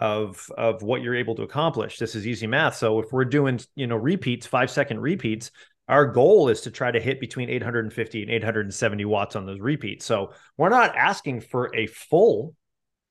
of, 0.00 0.50
of 0.58 0.82
what 0.82 1.00
you're 1.00 1.14
able 1.14 1.36
to 1.36 1.42
accomplish. 1.42 1.98
This 1.98 2.16
is 2.16 2.26
easy 2.26 2.48
math. 2.48 2.74
So 2.74 2.98
if 2.98 3.12
we're 3.12 3.24
doing, 3.24 3.60
you 3.76 3.86
know, 3.86 3.94
repeats, 3.94 4.46
five 4.46 4.68
second 4.68 5.00
repeats, 5.00 5.52
our 5.88 6.06
goal 6.06 6.48
is 6.48 6.62
to 6.62 6.72
try 6.72 6.90
to 6.90 6.98
hit 7.00 7.20
between 7.20 7.48
850 7.48 8.22
and 8.22 8.30
870 8.32 9.04
watts 9.04 9.36
on 9.36 9.46
those 9.46 9.60
repeats. 9.60 10.04
So 10.04 10.32
we're 10.56 10.68
not 10.68 10.96
asking 10.96 11.42
for 11.42 11.70
a 11.72 11.86
full 11.86 12.56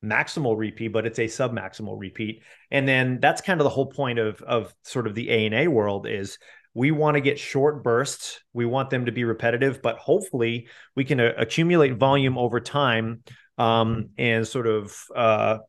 maximal 0.04 0.58
repeat, 0.58 0.90
but 0.90 1.06
it's 1.06 1.20
a 1.20 1.28
sub 1.28 1.54
maximal 1.54 1.98
repeat. 1.98 2.44
And 2.72 2.86
then 2.86 3.20
that's 3.22 3.42
kind 3.42 3.62
of 3.62 3.64
the 3.64 3.70
whole 3.70 3.88
point 3.88 4.20
of 4.20 4.42
of 4.42 4.74
sort 4.84 5.08
of 5.08 5.16
the 5.16 5.30
a 5.32 5.46
and 5.46 5.56
a 5.56 5.68
world 5.70 6.08
is 6.08 6.38
we 6.76 6.92
want 6.92 7.16
to 7.16 7.22
get 7.22 7.40
short 7.40 7.84
bursts. 7.84 8.42
We 8.54 8.66
want 8.66 8.90
them 8.92 9.06
to 9.06 9.12
be 9.12 9.24
repetitive, 9.24 9.82
but 9.82 9.98
hopefully 9.98 10.68
we 10.94 11.06
can 11.06 11.20
uh, 11.20 11.32
accumulate 11.38 11.96
volume 11.96 12.38
over 12.38 12.60
time 12.60 13.24
um, 13.58 14.10
and 14.18 14.46
sort 14.46 14.68
of 14.68 14.94
uh, 15.16 15.60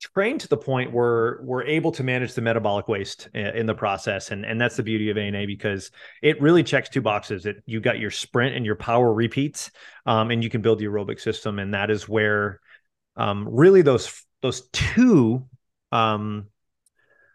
train 0.00 0.38
to 0.38 0.48
the 0.48 0.56
point 0.58 0.92
where 0.92 1.40
we're 1.42 1.64
able 1.64 1.90
to 1.92 2.04
manage 2.04 2.34
the 2.34 2.42
metabolic 2.42 2.86
waste 2.86 3.30
in 3.32 3.64
the 3.64 3.74
process. 3.74 4.30
And, 4.30 4.44
and 4.44 4.60
that's 4.60 4.76
the 4.76 4.82
beauty 4.82 5.08
of 5.08 5.16
ANA 5.16 5.46
because 5.46 5.90
it 6.22 6.40
really 6.40 6.62
checks 6.62 6.90
two 6.90 7.00
boxes. 7.00 7.46
It 7.46 7.62
you 7.64 7.80
got 7.80 7.98
your 7.98 8.10
sprint 8.10 8.54
and 8.54 8.66
your 8.66 8.76
power 8.76 9.12
repeats, 9.12 9.70
um, 10.04 10.30
and 10.30 10.44
you 10.44 10.50
can 10.50 10.60
build 10.60 10.78
the 10.78 10.84
aerobic 10.84 11.18
system. 11.18 11.58
And 11.58 11.72
that 11.72 11.90
is 11.90 12.06
where 12.06 12.60
um, 13.16 13.48
really 13.50 13.80
those 13.80 14.22
those 14.42 14.68
two 14.68 15.46
um, 15.92 16.48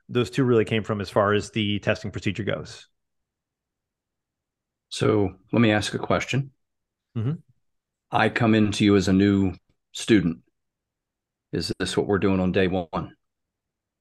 those 0.08 0.30
two 0.30 0.44
really 0.44 0.66
came 0.66 0.84
from 0.84 1.02
as 1.02 1.10
far 1.10 1.34
as 1.34 1.50
the 1.50 1.80
testing 1.80 2.12
procedure 2.12 2.44
goes. 2.44 2.88
So 4.92 5.34
let 5.52 5.62
me 5.62 5.72
ask 5.72 5.94
a 5.94 6.00
question. 6.00 6.52
Mm-hmm. 7.18 7.32
I 8.12 8.30
come 8.30 8.54
into 8.54 8.84
you 8.84 8.98
as 8.98 9.08
a 9.08 9.14
new 9.14 9.54
student. 9.94 10.40
Is 11.54 11.72
this 11.80 11.96
what 11.96 12.08
we're 12.08 12.20
doing 12.20 12.42
on 12.42 12.52
day 12.52 12.68
one? 12.68 13.16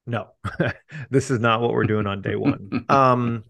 No, 0.07 0.31
this 1.11 1.31
is 1.31 1.39
not 1.39 1.61
what 1.61 1.73
we're 1.73 1.85
doing 1.85 2.07
on 2.07 2.23
day 2.23 2.35
one. 2.37 2.85
um, 2.89 3.45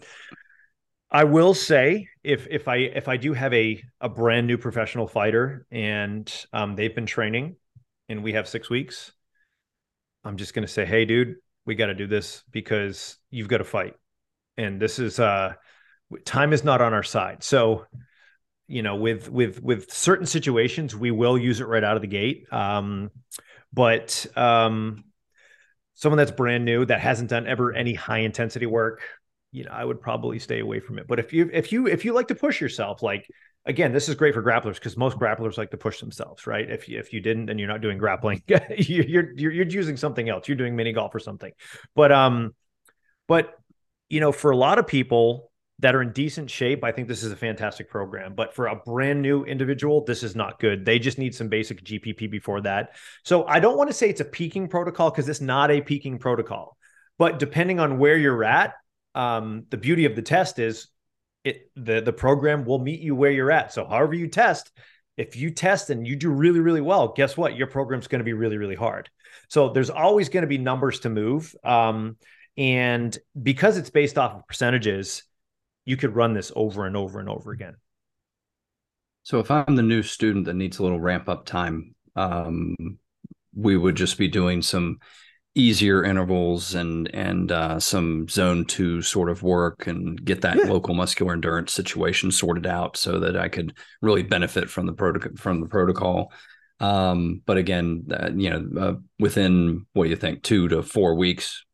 I 1.10 1.24
will 1.24 1.54
say 1.54 2.08
if 2.22 2.46
if 2.50 2.68
I 2.68 2.76
if 2.76 3.08
I 3.08 3.16
do 3.16 3.32
have 3.32 3.52
a 3.54 3.82
a 4.00 4.08
brand 4.08 4.46
new 4.46 4.58
professional 4.58 5.08
fighter 5.08 5.66
and 5.70 6.30
um, 6.52 6.76
they've 6.76 6.94
been 6.94 7.06
training 7.06 7.56
and 8.08 8.22
we 8.22 8.34
have 8.34 8.46
six 8.48 8.68
weeks, 8.68 9.12
I'm 10.24 10.36
just 10.36 10.52
gonna 10.52 10.68
say, 10.68 10.84
hey, 10.84 11.06
dude, 11.06 11.36
we 11.64 11.74
got 11.74 11.86
to 11.86 11.94
do 11.94 12.06
this 12.06 12.42
because 12.50 13.16
you've 13.30 13.48
got 13.48 13.58
to 13.58 13.64
fight, 13.64 13.94
and 14.58 14.78
this 14.78 14.98
is 14.98 15.18
uh 15.18 15.54
time 16.24 16.52
is 16.52 16.64
not 16.64 16.80
on 16.80 16.92
our 16.92 17.02
side. 17.02 17.42
So, 17.42 17.86
you 18.66 18.82
know, 18.82 18.96
with 18.96 19.28
with 19.28 19.62
with 19.62 19.92
certain 19.92 20.26
situations, 20.26 20.94
we 20.94 21.10
will 21.10 21.36
use 21.38 21.60
it 21.60 21.68
right 21.68 21.82
out 21.82 21.96
of 21.96 22.02
the 22.02 22.08
gate. 22.08 22.46
Um, 22.52 23.10
but 23.72 24.26
um, 24.36 25.04
someone 25.94 26.18
that's 26.18 26.30
brand 26.30 26.64
new 26.64 26.84
that 26.86 27.00
hasn't 27.00 27.30
done 27.30 27.46
ever 27.46 27.72
any 27.72 27.94
high 27.94 28.18
intensity 28.20 28.66
work, 28.66 29.02
you 29.52 29.64
know, 29.64 29.72
I 29.72 29.84
would 29.84 30.00
probably 30.00 30.38
stay 30.38 30.60
away 30.60 30.80
from 30.80 30.98
it. 30.98 31.06
But 31.06 31.18
if 31.18 31.32
you 31.32 31.50
if 31.52 31.72
you 31.72 31.86
if 31.86 32.04
you 32.04 32.12
like 32.12 32.28
to 32.28 32.34
push 32.34 32.60
yourself, 32.60 33.02
like 33.02 33.26
again, 33.66 33.92
this 33.92 34.08
is 34.08 34.14
great 34.14 34.34
for 34.34 34.42
grapplers 34.42 34.74
because 34.74 34.96
most 34.96 35.18
grapplers 35.18 35.58
like 35.58 35.70
to 35.70 35.76
push 35.76 36.00
themselves, 36.00 36.46
right? 36.46 36.68
If 36.68 36.88
you, 36.88 36.98
if 36.98 37.12
you 37.12 37.20
didn't, 37.20 37.46
then 37.46 37.58
you're 37.58 37.68
not 37.68 37.80
doing 37.80 37.98
grappling. 37.98 38.42
you're, 38.48 39.04
you're 39.04 39.32
you're 39.36 39.66
using 39.66 39.96
something 39.96 40.28
else. 40.28 40.48
You're 40.48 40.56
doing 40.56 40.76
mini 40.76 40.92
golf 40.92 41.14
or 41.14 41.20
something. 41.20 41.52
But 41.94 42.12
um, 42.12 42.54
but 43.28 43.54
you 44.08 44.20
know, 44.20 44.32
for 44.32 44.50
a 44.50 44.56
lot 44.56 44.78
of 44.78 44.86
people, 44.86 45.49
that 45.80 45.94
are 45.94 46.02
in 46.02 46.12
decent 46.12 46.50
shape, 46.50 46.84
I 46.84 46.92
think 46.92 47.08
this 47.08 47.22
is 47.22 47.32
a 47.32 47.36
fantastic 47.36 47.88
program. 47.88 48.34
But 48.34 48.54
for 48.54 48.66
a 48.66 48.76
brand 48.76 49.22
new 49.22 49.44
individual, 49.44 50.04
this 50.04 50.22
is 50.22 50.36
not 50.36 50.60
good. 50.60 50.84
They 50.84 50.98
just 50.98 51.18
need 51.18 51.34
some 51.34 51.48
basic 51.48 51.82
GPP 51.82 52.30
before 52.30 52.60
that. 52.62 52.96
So 53.24 53.46
I 53.46 53.60
don't 53.60 53.76
want 53.76 53.88
to 53.88 53.94
say 53.94 54.08
it's 54.08 54.20
a 54.20 54.26
peaking 54.26 54.68
protocol 54.68 55.10
because 55.10 55.28
it's 55.28 55.40
not 55.40 55.70
a 55.70 55.80
peaking 55.80 56.18
protocol. 56.18 56.76
But 57.18 57.38
depending 57.38 57.80
on 57.80 57.98
where 57.98 58.16
you're 58.16 58.44
at, 58.44 58.74
um, 59.14 59.64
the 59.70 59.76
beauty 59.76 60.04
of 60.04 60.14
the 60.16 60.22
test 60.22 60.58
is 60.58 60.88
it 61.44 61.70
the 61.74 62.00
the 62.00 62.12
program 62.12 62.64
will 62.64 62.78
meet 62.78 63.00
you 63.00 63.14
where 63.14 63.30
you're 63.30 63.50
at. 63.50 63.72
So 63.72 63.86
however 63.86 64.14
you 64.14 64.28
test, 64.28 64.70
if 65.16 65.36
you 65.36 65.50
test 65.50 65.90
and 65.90 66.06
you 66.06 66.16
do 66.16 66.30
really 66.30 66.60
really 66.60 66.80
well, 66.80 67.08
guess 67.08 67.36
what? 67.36 67.56
Your 67.56 67.66
program's 67.66 68.06
going 68.06 68.20
to 68.20 68.24
be 68.24 68.34
really 68.34 68.58
really 68.58 68.74
hard. 68.74 69.08
So 69.48 69.70
there's 69.70 69.90
always 69.90 70.28
going 70.28 70.42
to 70.42 70.48
be 70.48 70.58
numbers 70.58 71.00
to 71.00 71.10
move. 71.10 71.54
Um, 71.64 72.16
and 72.56 73.16
because 73.40 73.78
it's 73.78 73.90
based 73.90 74.18
off 74.18 74.34
of 74.34 74.46
percentages, 74.46 75.22
you 75.90 75.96
could 75.96 76.14
run 76.14 76.34
this 76.34 76.52
over 76.54 76.86
and 76.86 76.96
over 76.96 77.18
and 77.18 77.28
over 77.28 77.50
again. 77.50 77.74
So 79.24 79.40
if 79.40 79.50
I'm 79.50 79.74
the 79.74 79.82
new 79.82 80.04
student 80.04 80.44
that 80.44 80.54
needs 80.54 80.78
a 80.78 80.84
little 80.84 81.00
ramp 81.00 81.28
up 81.28 81.44
time, 81.46 81.96
um, 82.14 82.76
we 83.56 83.76
would 83.76 83.96
just 83.96 84.16
be 84.16 84.28
doing 84.28 84.62
some 84.62 84.98
easier 85.56 86.04
intervals 86.04 86.76
and 86.76 87.12
and 87.12 87.50
uh, 87.50 87.80
some 87.80 88.28
zone 88.28 88.64
two 88.66 89.02
sort 89.02 89.28
of 89.28 89.42
work 89.42 89.88
and 89.88 90.24
get 90.24 90.42
that 90.42 90.58
yeah. 90.58 90.70
local 90.70 90.94
muscular 90.94 91.32
endurance 91.32 91.72
situation 91.72 92.30
sorted 92.30 92.68
out 92.68 92.96
so 92.96 93.18
that 93.18 93.36
I 93.36 93.48
could 93.48 93.76
really 94.00 94.22
benefit 94.22 94.70
from 94.70 94.86
the 94.86 94.92
protocol 94.92 95.32
from 95.36 95.60
the 95.60 95.66
protocol. 95.66 96.32
Um, 96.78 97.42
but 97.44 97.56
again, 97.56 98.06
uh, 98.12 98.30
you 98.32 98.48
know, 98.48 98.80
uh, 98.80 98.94
within 99.18 99.86
what 99.92 100.08
you 100.08 100.14
think, 100.14 100.44
two 100.44 100.68
to 100.68 100.84
four 100.84 101.16
weeks, 101.16 101.64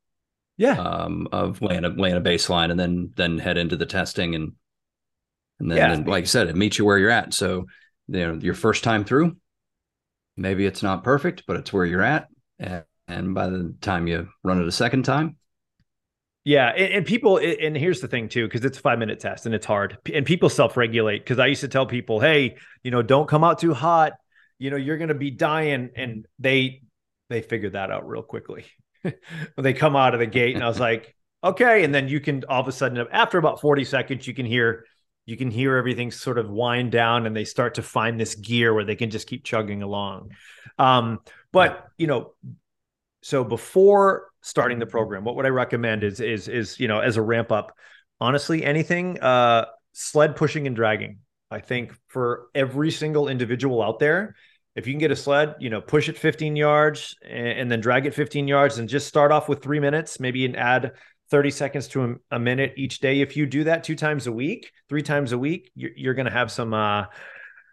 yeah 0.56 0.78
um, 0.78 1.28
of 1.32 1.60
laying 1.62 1.84
a 1.84 1.88
laying 1.88 2.16
a 2.16 2.20
baseline 2.20 2.70
and 2.70 2.78
then 2.78 3.12
then 3.16 3.38
head 3.38 3.58
into 3.58 3.76
the 3.76 3.86
testing 3.86 4.34
and 4.34 4.52
and 5.58 5.70
then, 5.70 5.78
yeah. 5.78 5.88
then 5.88 6.04
like 6.04 6.25
I 6.25 6.26
said, 6.26 6.48
it 6.48 6.56
meets 6.56 6.78
you 6.78 6.84
where 6.84 6.98
you're 6.98 7.08
at. 7.08 7.32
So 7.32 7.66
you 8.08 8.26
know 8.26 8.34
your 8.34 8.54
first 8.54 8.84
time 8.84 9.04
through, 9.04 9.36
maybe 10.36 10.66
it's 10.66 10.82
not 10.82 11.02
perfect, 11.02 11.44
but 11.46 11.56
it's 11.56 11.72
where 11.72 11.86
you're 11.86 12.02
at, 12.02 12.28
and, 12.58 12.84
and 13.08 13.34
by 13.34 13.48
the 13.48 13.75
time 13.80 14.06
you 14.06 14.28
run 14.42 14.60
it 14.60 14.68
a 14.68 14.72
second 14.72 15.04
time, 15.04 15.36
yeah, 16.46 16.68
and, 16.68 16.94
and, 16.94 17.06
people, 17.06 17.38
and 17.38 17.76
here's 17.76 18.00
the 18.00 18.06
thing 18.06 18.28
too, 18.28 18.46
because 18.46 18.64
it's 18.64 18.78
a 18.78 18.80
five 18.80 19.00
minute 19.00 19.18
test 19.18 19.46
and 19.46 19.54
it's 19.54 19.66
hard, 19.66 19.98
and 20.14 20.25
people 20.25 20.48
self 20.48 20.76
regulate. 20.76 21.18
Because 21.18 21.40
I 21.40 21.46
used 21.46 21.62
to 21.62 21.68
tell 21.68 21.86
people, 21.86 22.20
hey, 22.20 22.54
you 22.84 22.92
know, 22.92 23.02
don't 23.02 23.28
come 23.28 23.42
out 23.42 23.58
too 23.58 23.75
hot. 23.75 24.12
You 24.60 24.70
know, 24.70 24.76
you're 24.76 24.96
going 24.96 25.08
to 25.08 25.14
be 25.14 25.32
dying, 25.32 25.90
and 25.96 26.25
they 26.38 26.82
they 27.30 27.42
figured 27.42 27.72
that 27.72 27.90
out 27.90 28.08
real 28.08 28.22
quickly. 28.22 28.64
When 29.54 29.64
they 29.64 29.72
come 29.72 29.96
out 29.96 30.14
of 30.14 30.20
the 30.20 30.26
gate. 30.26 30.54
And 30.54 30.64
I 30.64 30.68
was 30.68 30.80
like, 30.80 31.14
okay. 31.42 31.84
And 31.84 31.94
then 31.94 32.08
you 32.08 32.20
can 32.20 32.44
all 32.48 32.60
of 32.60 32.68
a 32.68 32.72
sudden, 32.72 33.06
after 33.10 33.38
about 33.38 33.60
40 33.60 33.84
seconds, 33.84 34.26
you 34.26 34.34
can 34.34 34.46
hear 34.46 34.84
you 35.26 35.36
can 35.36 35.50
hear 35.50 35.76
everything 35.76 36.12
sort 36.12 36.38
of 36.38 36.48
wind 36.48 36.92
down 36.92 37.26
and 37.26 37.36
they 37.36 37.44
start 37.44 37.75
to 37.75 37.82
find 37.82 38.18
this 38.18 38.36
gear 38.36 38.72
where 38.72 38.84
they 38.84 38.94
can 38.94 39.10
just 39.10 39.26
keep 39.26 39.44
chugging 39.44 39.82
along. 39.82 40.30
Um, 40.78 41.18
but 41.52 41.88
you 41.98 42.06
know, 42.06 42.34
so 43.22 43.42
before 43.42 44.30
starting 44.42 44.78
the 44.78 44.86
program, 44.86 45.25
what 45.25 45.34
would 45.34 45.46
I 45.46 45.50
recommend 45.50 46.04
is 46.04 46.20
is 46.20 46.48
is 46.48 46.78
you 46.78 46.86
know 46.86 47.00
as 47.00 47.16
a 47.16 47.22
ramp 47.22 47.50
up, 47.50 47.76
honestly, 48.20 48.64
anything 48.64 49.18
uh, 49.20 49.66
sled 49.92 50.36
pushing 50.36 50.66
and 50.66 50.76
dragging. 50.76 51.18
I 51.50 51.60
think 51.60 51.92
for 52.08 52.48
every 52.54 52.90
single 52.90 53.28
individual 53.28 53.82
out 53.82 53.98
there, 53.98 54.36
if 54.76 54.87
you 54.87 54.92
can 54.92 55.00
get 55.00 55.11
a 55.11 55.16
sled, 55.16 55.56
you 55.59 55.71
know, 55.71 55.80
push 55.80 56.11
it 56.11 56.18
15 56.18 56.54
yards 56.54 57.16
and, 57.26 57.49
and 57.49 57.73
then 57.73 57.80
drag 57.80 58.04
it 58.04 58.14
15 58.14 58.47
yards 58.47 58.78
and 58.78 58.88
just 58.88 59.09
start 59.09 59.33
off 59.33 59.49
with 59.49 59.62
three 59.62 59.80
minutes, 59.80 60.21
maybe 60.21 60.45
and 60.45 60.54
add 60.54 60.92
30 61.30 61.50
seconds 61.50 61.88
to 61.88 62.04
a, 62.04 62.14
a, 62.37 62.38
minute 62.38 62.75
each 62.76 63.00
day. 63.00 63.23
If 63.23 63.37
you 63.37 63.47
do 63.47 63.64
that 63.64 63.85
two 63.85 63.97
times 63.97 64.26
a 64.26 64.33
week, 64.33 64.71
three 64.90 65.02
times 65.02 65.33
a 65.33 65.38
week, 65.38 65.73
you're, 65.75 65.90
you're 65.97 66.14
going 66.14 66.26
to 66.26 66.33
have 66.33 66.52
some, 66.52 66.75
uh, 66.75 67.06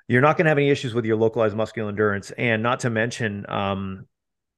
you're 0.07 0.21
not 0.21 0.37
going 0.37 0.45
to 0.45 0.49
have 0.49 0.57
any 0.57 0.69
issues 0.69 0.93
with 0.93 1.05
your 1.05 1.17
localized 1.17 1.55
muscular 1.55 1.89
endurance. 1.89 2.31
And 2.31 2.63
not 2.63 2.79
to 2.79 2.89
mention, 2.89 3.45
um, 3.49 4.07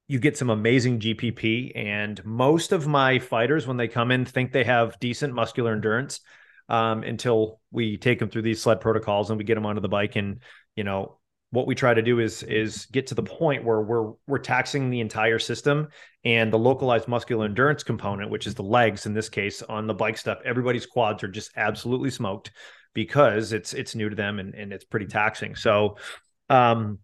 you 0.08 0.20
get 0.20 0.38
some 0.38 0.52
amazing 0.52 1.00
GPP. 1.00 1.72
And 1.76 2.24
most 2.24 2.72
of 2.72 2.86
my 2.86 3.18
fighters, 3.18 3.66
when 3.66 3.78
they 3.78 3.88
come 3.88 4.12
in, 4.12 4.24
think 4.24 4.52
they 4.52 4.64
have 4.64 5.00
decent 5.00 5.34
muscular 5.34 5.74
endurance 5.74 6.22
um, 6.70 7.02
until 7.02 7.60
we 7.72 7.98
take 7.98 8.20
them 8.20 8.30
through 8.30 8.44
these 8.44 8.62
sled 8.62 8.82
protocols 8.82 9.32
and 9.32 9.40
we 9.40 9.44
get 9.46 9.56
them 9.56 9.66
onto 9.66 9.82
the 9.82 9.90
bike. 9.90 10.16
And, 10.16 10.42
you 10.76 10.84
know, 10.84 11.18
what 11.56 11.68
we 11.68 11.74
try 11.74 11.94
to 11.94 12.02
do 12.02 12.20
is 12.20 12.44
is 12.44 12.86
get 12.88 13.08
to 13.08 13.16
the 13.16 13.24
point 13.24 13.64
where 13.64 13.82
we're 13.82 14.12
we're 14.28 14.38
taxing 14.38 14.90
the 14.90 15.00
entire 15.00 15.40
system 15.40 15.88
and 16.26 16.52
the 16.52 16.60
localized 16.60 17.08
muscular 17.08 17.46
endurance 17.46 17.82
component 17.82 18.30
which 18.30 18.46
is 18.46 18.56
the 18.56 18.64
legs 18.64 19.06
in 19.06 19.14
this 19.14 19.30
case 19.30 19.62
on 19.64 19.88
the 19.88 19.94
bike 19.94 20.18
stuff. 20.18 20.40
Everybody's 20.44 20.86
quads 20.86 21.24
are 21.24 21.30
just 21.30 21.52
absolutely 21.56 22.12
smoked 22.12 22.52
because 22.94 23.54
it's 23.54 23.74
it's 23.74 23.96
new 23.96 24.10
to 24.10 24.16
them 24.16 24.40
and, 24.40 24.54
and 24.54 24.74
it's 24.74 24.84
pretty 24.84 25.08
taxing. 25.08 25.56
So 25.56 25.98
um 26.50 27.00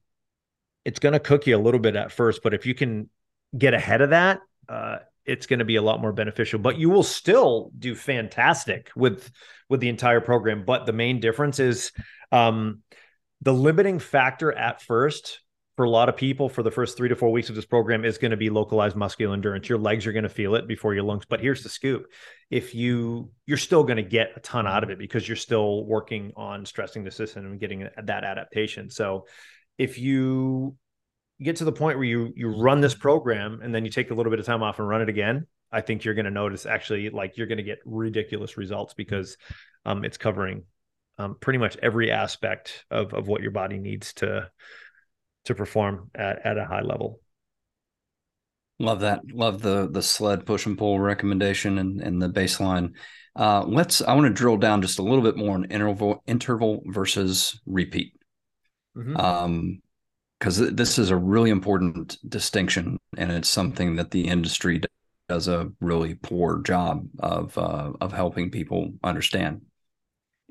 it's 0.84 1.00
going 1.00 1.13
to 1.13 1.20
cook 1.20 1.48
you 1.48 1.55
a 1.55 1.62
little 1.62 1.79
bit 1.79 1.96
at 1.96 2.12
first 2.12 2.41
but 2.43 2.53
if 2.53 2.65
you 2.65 2.75
can 2.75 3.10
get 3.58 3.74
ahead 3.74 4.01
of 4.01 4.10
that 4.10 4.41
uh 4.67 4.98
it's 5.24 5.46
going 5.46 5.60
to 5.60 5.65
be 5.65 5.75
a 5.75 5.81
lot 5.81 6.01
more 6.01 6.12
beneficial. 6.12 6.60
But 6.60 6.77
you 6.77 6.89
will 6.89 7.03
still 7.03 7.72
do 7.77 7.96
fantastic 7.96 8.89
with 8.96 9.31
with 9.70 9.79
the 9.79 9.89
entire 9.89 10.20
program. 10.20 10.65
But 10.65 10.86
the 10.86 10.93
main 10.93 11.20
difference 11.20 11.60
is 11.60 11.91
um 12.31 12.81
the 13.42 13.54
limiting 13.54 14.00
factor 14.00 14.52
at 14.52 14.82
first 14.82 15.42
for 15.78 15.86
a 15.86 15.90
lot 15.90 16.10
of 16.10 16.18
people 16.18 16.50
for 16.50 16.64
the 16.64 16.72
first 16.72 16.98
three 16.98 17.10
to 17.10 17.16
four 17.16 17.32
weeks 17.32 17.50
of 17.50 17.56
this 17.56 17.66
program 17.66 18.04
is 18.06 18.18
going 18.18 18.32
to 18.32 18.38
be 18.38 18.50
localized 18.50 18.96
muscular 18.96 19.34
endurance. 19.34 19.70
Your 19.70 19.80
legs 19.80 20.06
are 20.06 20.12
going 20.12 20.24
to 20.24 20.30
feel 20.30 20.56
it 20.56 20.68
before 20.68 20.94
your 20.94 21.04
lungs. 21.04 21.26
But 21.28 21.40
here's 21.40 21.64
the 21.64 21.70
scoop: 21.70 22.06
if 22.50 22.76
you 22.76 23.32
you're 23.46 23.58
still 23.58 23.84
going 23.84 23.98
to 23.98 24.04
get 24.04 24.32
a 24.36 24.40
ton 24.42 24.68
out 24.68 24.84
of 24.84 24.90
it 24.90 25.00
because 25.00 25.28
you're 25.28 25.38
still 25.38 25.86
working 25.86 26.34
on 26.36 26.66
stressing 26.66 27.04
the 27.04 27.12
system 27.12 27.46
and 27.46 27.60
getting 27.60 27.88
that 28.04 28.24
adaptation. 28.24 28.90
So 28.90 29.26
if 29.78 29.98
you 29.98 30.76
get 31.42 31.56
to 31.58 31.66
the 31.66 31.72
point 31.72 31.98
where 31.98 32.06
you 32.06 32.34
you 32.36 32.50
run 32.50 32.82
this 32.82 32.94
program 32.94 33.62
and 33.64 33.74
then 33.74 33.86
you 33.86 33.92
take 33.92 34.12
a 34.12 34.14
little 34.14 34.30
bit 34.30 34.40
of 34.40 34.46
time 34.46 34.62
off 34.62 34.78
and 34.78 34.88
run 34.88 35.02
it 35.02 35.10
again, 35.10 35.48
I 35.72 35.82
think 35.82 36.04
you're 36.04 36.14
going 36.14 36.26
to 36.26 36.32
notice 36.32 36.66
actually 36.66 37.10
like 37.10 37.38
you're 37.38 37.48
going 37.48 37.58
to 37.58 37.64
get 37.64 37.80
ridiculous 37.86 38.58
results 38.58 38.94
because 38.94 39.38
um, 39.86 40.04
it's 40.04 40.18
covering 40.18 40.64
um, 41.22 41.38
pretty 41.40 41.60
much 41.60 41.78
every 41.82 42.12
aspect 42.12 42.86
of 42.90 43.13
of 43.13 43.28
what 43.28 43.42
your 43.42 43.51
body 43.51 43.78
needs 43.78 44.13
to 44.13 44.50
to 45.46 45.56
perform 45.56 46.10
at, 46.16 46.46
at 46.46 46.58
a 46.58 46.66
high 46.66 46.82
level. 46.82 47.20
Love 48.80 49.01
that. 49.01 49.22
Love 49.32 49.62
the 49.62 49.88
the 49.90 50.01
sled 50.01 50.46
push 50.46 50.66
and 50.66 50.78
pull 50.78 51.00
recommendation 51.00 51.78
and, 51.78 52.01
and 52.01 52.22
the 52.22 52.30
baseline. 52.30 52.94
Uh, 53.36 53.63
let's. 53.63 54.01
I 54.01 54.13
want 54.13 54.28
to 54.28 54.34
drill 54.34 54.58
down 54.58 54.82
just 54.82 55.00
a 55.00 55.04
little 55.04 55.22
bit 55.22 55.38
more 55.38 55.56
on 55.56 55.66
interval 55.66 56.24
interval 56.25 56.82
versus 56.86 57.60
repeat. 57.66 58.13
Mm-hmm. 58.98 59.18
Um, 59.18 59.82
because 60.40 60.58
this 60.74 60.98
is 60.98 61.12
a 61.12 61.16
really 61.16 61.51
important 61.51 62.18
distinction, 62.28 62.98
and 63.16 63.32
it's 63.32 63.48
something 63.48 63.98
that 63.98 64.10
the 64.10 64.28
industry 64.28 64.82
does 65.30 65.48
a 65.48 65.70
really 65.79 66.16
poor 66.16 66.64
job 66.64 67.07
of 67.20 67.55
uh, 67.60 67.92
of 68.01 68.12
helping 68.12 68.50
people 68.50 68.92
understand 69.03 69.62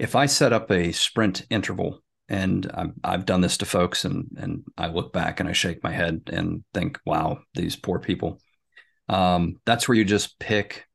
if 0.00 0.16
I 0.16 0.26
set 0.26 0.52
up 0.52 0.70
a 0.70 0.92
sprint 0.92 1.46
interval, 1.50 2.02
and 2.28 2.70
I've, 2.72 2.92
I've 3.04 3.26
done 3.26 3.42
this 3.42 3.58
to 3.58 3.66
folks, 3.66 4.04
and 4.04 4.26
and 4.38 4.64
I 4.78 4.86
look 4.86 5.12
back 5.12 5.40
and 5.40 5.48
I 5.48 5.52
shake 5.52 5.84
my 5.84 5.92
head 5.92 6.22
and 6.32 6.64
think, 6.72 6.98
wow, 7.04 7.40
these 7.54 7.76
poor 7.76 7.98
people. 7.98 8.40
Um, 9.08 9.60
that's 9.66 9.88
where 9.88 9.98
you 9.98 10.04
just 10.04 10.38
pick 10.38 10.86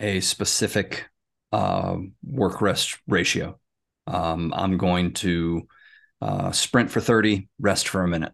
a 0.00 0.20
specific 0.20 1.06
uh, 1.52 1.96
work 2.24 2.60
rest 2.60 2.98
ratio. 3.06 3.58
Um, 4.06 4.52
I'm 4.54 4.76
going 4.76 5.14
to 5.14 5.66
uh, 6.20 6.52
sprint 6.52 6.90
for 6.90 7.00
30, 7.00 7.48
rest 7.58 7.88
for 7.88 8.02
a 8.02 8.08
minute. 8.08 8.32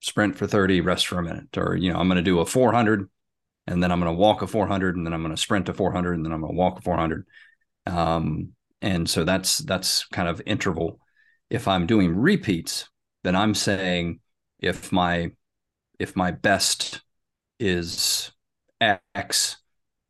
Sprint 0.00 0.36
for 0.36 0.46
30, 0.46 0.80
rest 0.80 1.06
for 1.06 1.18
a 1.18 1.22
minute. 1.22 1.56
Or, 1.56 1.74
you 1.74 1.92
know, 1.92 1.98
I'm 1.98 2.08
going 2.08 2.16
to 2.16 2.22
do 2.22 2.40
a 2.40 2.46
400 2.46 3.08
and 3.66 3.82
then 3.82 3.90
I'm 3.90 4.00
going 4.00 4.12
to 4.12 4.18
walk 4.18 4.42
a 4.42 4.46
400 4.46 4.96
and 4.96 5.06
then 5.06 5.14
I'm 5.14 5.22
going 5.22 5.34
to 5.34 5.40
sprint 5.40 5.68
a 5.68 5.74
400 5.74 6.12
and 6.12 6.24
then 6.24 6.32
I'm 6.32 6.40
going 6.40 6.52
to 6.52 6.58
walk 6.58 6.78
a 6.78 6.82
400. 6.82 7.26
Um, 7.86 8.53
and 8.84 9.08
so 9.08 9.24
that's 9.24 9.58
that's 9.58 10.06
kind 10.06 10.28
of 10.28 10.42
interval. 10.46 11.00
If 11.50 11.68
i'm 11.68 11.86
doing 11.86 12.16
repeats 12.16 12.88
then 13.24 13.34
i'm 13.34 13.54
saying 13.54 14.20
if 14.60 14.92
my 14.92 15.32
if 15.98 16.14
my 16.14 16.30
best 16.30 17.02
is 17.58 18.30
x 18.80 19.56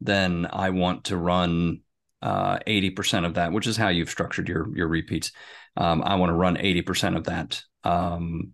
then 0.01 0.47
i 0.53 0.71
want 0.71 1.05
to 1.05 1.17
run 1.17 1.81
uh, 2.23 2.59
80% 2.67 3.27
of 3.27 3.35
that 3.35 3.53
which 3.53 3.67
is 3.67 3.77
how 3.77 3.89
you've 3.89 4.09
structured 4.11 4.49
your 4.49 4.75
your 4.77 4.89
repeats. 4.89 5.33
Um, 5.77 6.03
i 6.03 6.15
want 6.15 6.31
to 6.31 6.35
run 6.35 6.57
80% 6.57 7.17
of 7.17 7.25
that 7.25 7.63
um, 7.85 8.53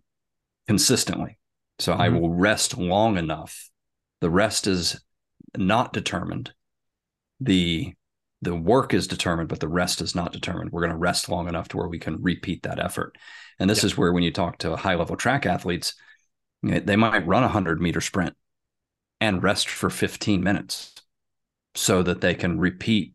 consistently. 0.66 1.38
So 1.78 1.92
mm-hmm. 1.92 2.02
i 2.02 2.08
will 2.08 2.30
rest 2.30 2.76
long 2.76 3.16
enough. 3.16 3.70
The 4.20 4.30
rest 4.30 4.66
is 4.66 5.00
not 5.56 5.92
determined. 5.92 6.52
The 7.38 7.94
the 8.42 8.54
work 8.54 8.94
is 8.94 9.06
determined, 9.06 9.48
but 9.48 9.60
the 9.60 9.68
rest 9.68 10.00
is 10.00 10.14
not 10.14 10.32
determined. 10.32 10.72
We're 10.72 10.80
going 10.80 10.92
to 10.92 10.96
rest 10.96 11.28
long 11.28 11.48
enough 11.48 11.68
to 11.68 11.76
where 11.76 11.88
we 11.88 11.98
can 11.98 12.22
repeat 12.22 12.62
that 12.62 12.82
effort. 12.82 13.16
And 13.58 13.68
this 13.68 13.84
is 13.84 13.96
where, 13.96 14.12
when 14.12 14.22
you 14.22 14.32
talk 14.32 14.58
to 14.58 14.76
high 14.76 14.94
level 14.94 15.16
track 15.16 15.44
athletes, 15.44 15.94
they 16.62 16.96
might 16.96 17.26
run 17.26 17.42
a 17.42 17.46
100 17.46 17.80
meter 17.80 18.00
sprint 18.00 18.34
and 19.20 19.42
rest 19.42 19.68
for 19.68 19.90
15 19.90 20.42
minutes 20.42 20.94
so 21.74 22.02
that 22.02 22.20
they 22.20 22.34
can 22.34 22.58
repeat 22.58 23.14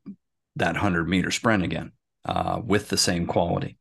that 0.55 0.73
100 0.73 1.09
meter 1.09 1.31
sprint 1.31 1.63
again 1.63 1.91
uh, 2.25 2.61
with 2.63 2.89
the 2.89 2.97
same 2.97 3.25
quality. 3.25 3.77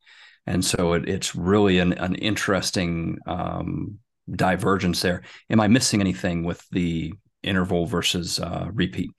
And 0.46 0.64
so 0.64 0.94
it, 0.94 1.08
it's 1.08 1.34
really 1.34 1.78
an, 1.78 1.92
an 1.94 2.14
interesting 2.16 3.18
um, 3.26 3.98
divergence 4.30 5.00
there. 5.00 5.22
Am 5.50 5.60
I 5.60 5.68
missing 5.68 6.00
anything 6.00 6.44
with 6.44 6.66
the 6.70 7.12
interval 7.42 7.86
versus 7.86 8.40
uh, 8.40 8.68
repeat? 8.72 9.10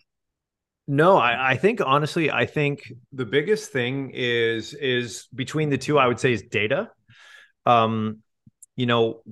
No, 0.87 1.17
I, 1.17 1.51
I 1.51 1.57
think 1.57 1.81
honestly, 1.83 2.29
I 2.29 2.45
think 2.45 2.91
the 3.11 3.25
biggest 3.25 3.71
thing 3.71 4.11
is 4.13 4.73
is 4.73 5.27
between 5.33 5.69
the 5.69 5.77
two. 5.77 5.97
I 5.97 6.07
would 6.07 6.19
say 6.19 6.33
is 6.33 6.43
data. 6.43 6.91
Um, 7.65 8.19
you 8.75 8.85
know, 8.85 9.23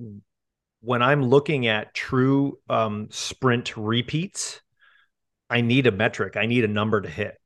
when 0.80 1.02
I'm 1.02 1.22
looking 1.22 1.66
at 1.68 1.94
true 1.94 2.58
um, 2.68 3.08
sprint 3.10 3.76
repeats, 3.76 4.60
I 5.48 5.60
need 5.60 5.86
a 5.86 5.92
metric. 5.92 6.36
I 6.36 6.46
need 6.46 6.64
a 6.64 6.68
number 6.68 7.00
to 7.00 7.08
hit, 7.08 7.40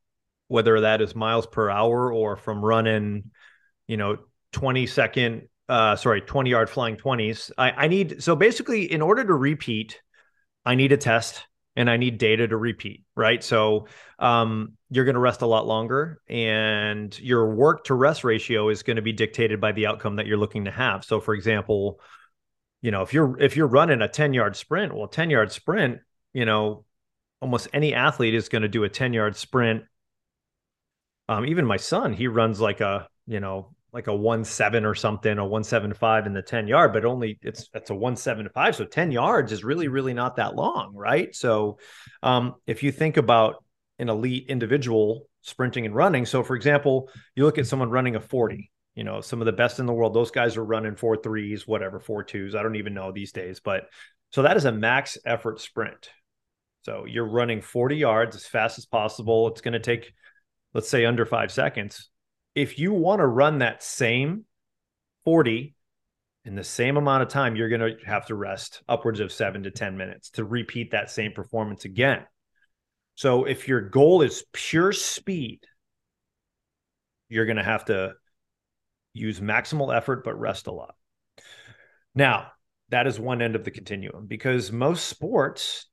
whether 0.48 0.80
that 0.80 1.02
is 1.02 1.14
miles 1.14 1.46
per 1.46 1.68
hour 1.68 2.12
or 2.12 2.36
from 2.36 2.64
running, 2.64 3.30
you 3.86 3.98
know, 3.98 4.18
20 4.52 4.86
second, 4.86 5.48
uh, 5.68 5.96
sorry, 5.96 6.22
20 6.22 6.48
yard 6.48 6.70
flying 6.70 6.96
20s. 6.96 7.52
I, 7.58 7.72
I 7.72 7.88
need, 7.88 8.22
so 8.22 8.34
basically, 8.34 8.90
in 8.90 9.02
order 9.02 9.24
to 9.24 9.34
repeat, 9.34 10.00
I 10.64 10.74
need 10.74 10.92
a 10.92 10.96
test 10.96 11.44
and 11.78 11.88
I 11.88 11.96
need 11.96 12.18
data 12.18 12.48
to 12.48 12.56
repeat, 12.56 13.04
right? 13.14 13.42
So 13.42 13.86
um, 14.18 14.72
you're 14.90 15.04
going 15.04 15.14
to 15.14 15.20
rest 15.20 15.42
a 15.42 15.46
lot 15.46 15.64
longer, 15.64 16.20
and 16.28 17.16
your 17.20 17.54
work 17.54 17.84
to 17.84 17.94
rest 17.94 18.24
ratio 18.24 18.68
is 18.68 18.82
going 18.82 18.96
to 18.96 19.02
be 19.02 19.12
dictated 19.12 19.60
by 19.60 19.70
the 19.70 19.86
outcome 19.86 20.16
that 20.16 20.26
you're 20.26 20.38
looking 20.38 20.64
to 20.64 20.72
have. 20.72 21.04
So, 21.04 21.20
for 21.20 21.34
example, 21.34 22.00
you 22.82 22.90
know, 22.90 23.02
if 23.02 23.14
you're 23.14 23.38
if 23.38 23.56
you're 23.56 23.68
running 23.68 24.02
a 24.02 24.08
10 24.08 24.34
yard 24.34 24.56
sprint, 24.56 24.92
well, 24.92 25.06
10 25.06 25.30
yard 25.30 25.52
sprint, 25.52 26.00
you 26.32 26.44
know, 26.44 26.84
almost 27.40 27.68
any 27.72 27.94
athlete 27.94 28.34
is 28.34 28.48
going 28.48 28.62
to 28.62 28.68
do 28.68 28.82
a 28.82 28.88
10 28.88 29.12
yard 29.12 29.36
sprint. 29.36 29.84
Um, 31.28 31.46
even 31.46 31.64
my 31.64 31.76
son, 31.76 32.12
he 32.12 32.26
runs 32.26 32.60
like 32.60 32.80
a 32.80 33.06
you 33.28 33.38
know 33.38 33.72
like 33.92 34.06
a 34.06 34.14
one 34.14 34.44
seven 34.44 34.84
or 34.84 34.94
something, 34.94 35.38
a 35.38 35.46
one 35.46 35.64
seven 35.64 35.94
five 35.94 36.26
in 36.26 36.34
the 36.34 36.42
10 36.42 36.68
yard, 36.68 36.92
but 36.92 37.04
only 37.04 37.38
it's 37.42 37.68
it's 37.72 37.90
a 37.90 37.94
one 37.94 38.16
seven 38.16 38.48
five. 38.52 38.76
So 38.76 38.84
10 38.84 39.10
yards 39.10 39.52
is 39.52 39.64
really, 39.64 39.88
really 39.88 40.14
not 40.14 40.36
that 40.36 40.54
long, 40.54 40.94
right? 40.94 41.34
So 41.34 41.78
um, 42.22 42.56
if 42.66 42.82
you 42.82 42.92
think 42.92 43.16
about 43.16 43.64
an 43.98 44.08
elite 44.08 44.46
individual 44.48 45.26
sprinting 45.42 45.86
and 45.86 45.94
running, 45.94 46.26
so 46.26 46.42
for 46.42 46.54
example, 46.54 47.10
you 47.34 47.44
look 47.44 47.58
at 47.58 47.66
someone 47.66 47.90
running 47.90 48.16
a 48.16 48.20
40, 48.20 48.70
you 48.94 49.04
know, 49.04 49.20
some 49.20 49.40
of 49.40 49.46
the 49.46 49.52
best 49.52 49.78
in 49.78 49.86
the 49.86 49.92
world, 49.92 50.14
those 50.14 50.30
guys 50.30 50.56
are 50.56 50.64
running 50.64 50.94
four 50.94 51.16
threes, 51.16 51.66
whatever, 51.66 51.98
four 51.98 52.22
twos. 52.22 52.54
I 52.54 52.62
don't 52.62 52.76
even 52.76 52.94
know 52.94 53.10
these 53.10 53.32
days, 53.32 53.60
but 53.60 53.88
so 54.30 54.42
that 54.42 54.58
is 54.58 54.66
a 54.66 54.72
max 54.72 55.16
effort 55.24 55.60
sprint. 55.60 56.10
So 56.82 57.06
you're 57.06 57.28
running 57.28 57.62
40 57.62 57.96
yards 57.96 58.36
as 58.36 58.46
fast 58.46 58.78
as 58.78 58.86
possible. 58.86 59.48
It's 59.48 59.62
going 59.62 59.72
to 59.72 59.80
take, 59.80 60.12
let's 60.74 60.88
say, 60.88 61.06
under 61.06 61.24
five 61.24 61.50
seconds 61.50 62.10
if 62.58 62.76
you 62.76 62.92
want 62.92 63.20
to 63.20 63.26
run 63.26 63.58
that 63.58 63.84
same 63.84 64.44
40 65.24 65.76
in 66.44 66.56
the 66.56 66.64
same 66.64 66.96
amount 66.96 67.22
of 67.22 67.28
time, 67.28 67.54
you're 67.54 67.68
going 67.68 67.80
to 67.80 67.96
have 68.04 68.26
to 68.26 68.34
rest 68.34 68.82
upwards 68.88 69.20
of 69.20 69.30
seven 69.30 69.62
to 69.62 69.70
10 69.70 69.96
minutes 69.96 70.30
to 70.30 70.44
repeat 70.44 70.90
that 70.90 71.08
same 71.08 71.30
performance 71.30 71.84
again. 71.84 72.24
So 73.14 73.44
if 73.44 73.68
your 73.68 73.80
goal 73.80 74.22
is 74.22 74.44
pure 74.52 74.92
speed, 74.92 75.60
you're 77.28 77.46
going 77.46 77.58
to 77.58 77.62
have 77.62 77.84
to 77.84 78.14
use 79.12 79.38
maximal 79.38 79.96
effort, 79.96 80.24
but 80.24 80.40
rest 80.40 80.66
a 80.66 80.72
lot. 80.72 80.96
Now, 82.16 82.48
that 82.88 83.06
is 83.06 83.20
one 83.20 83.40
end 83.40 83.54
of 83.54 83.62
the 83.62 83.70
continuum 83.70 84.26
because 84.26 84.72
most 84.72 85.06
sports 85.06 85.86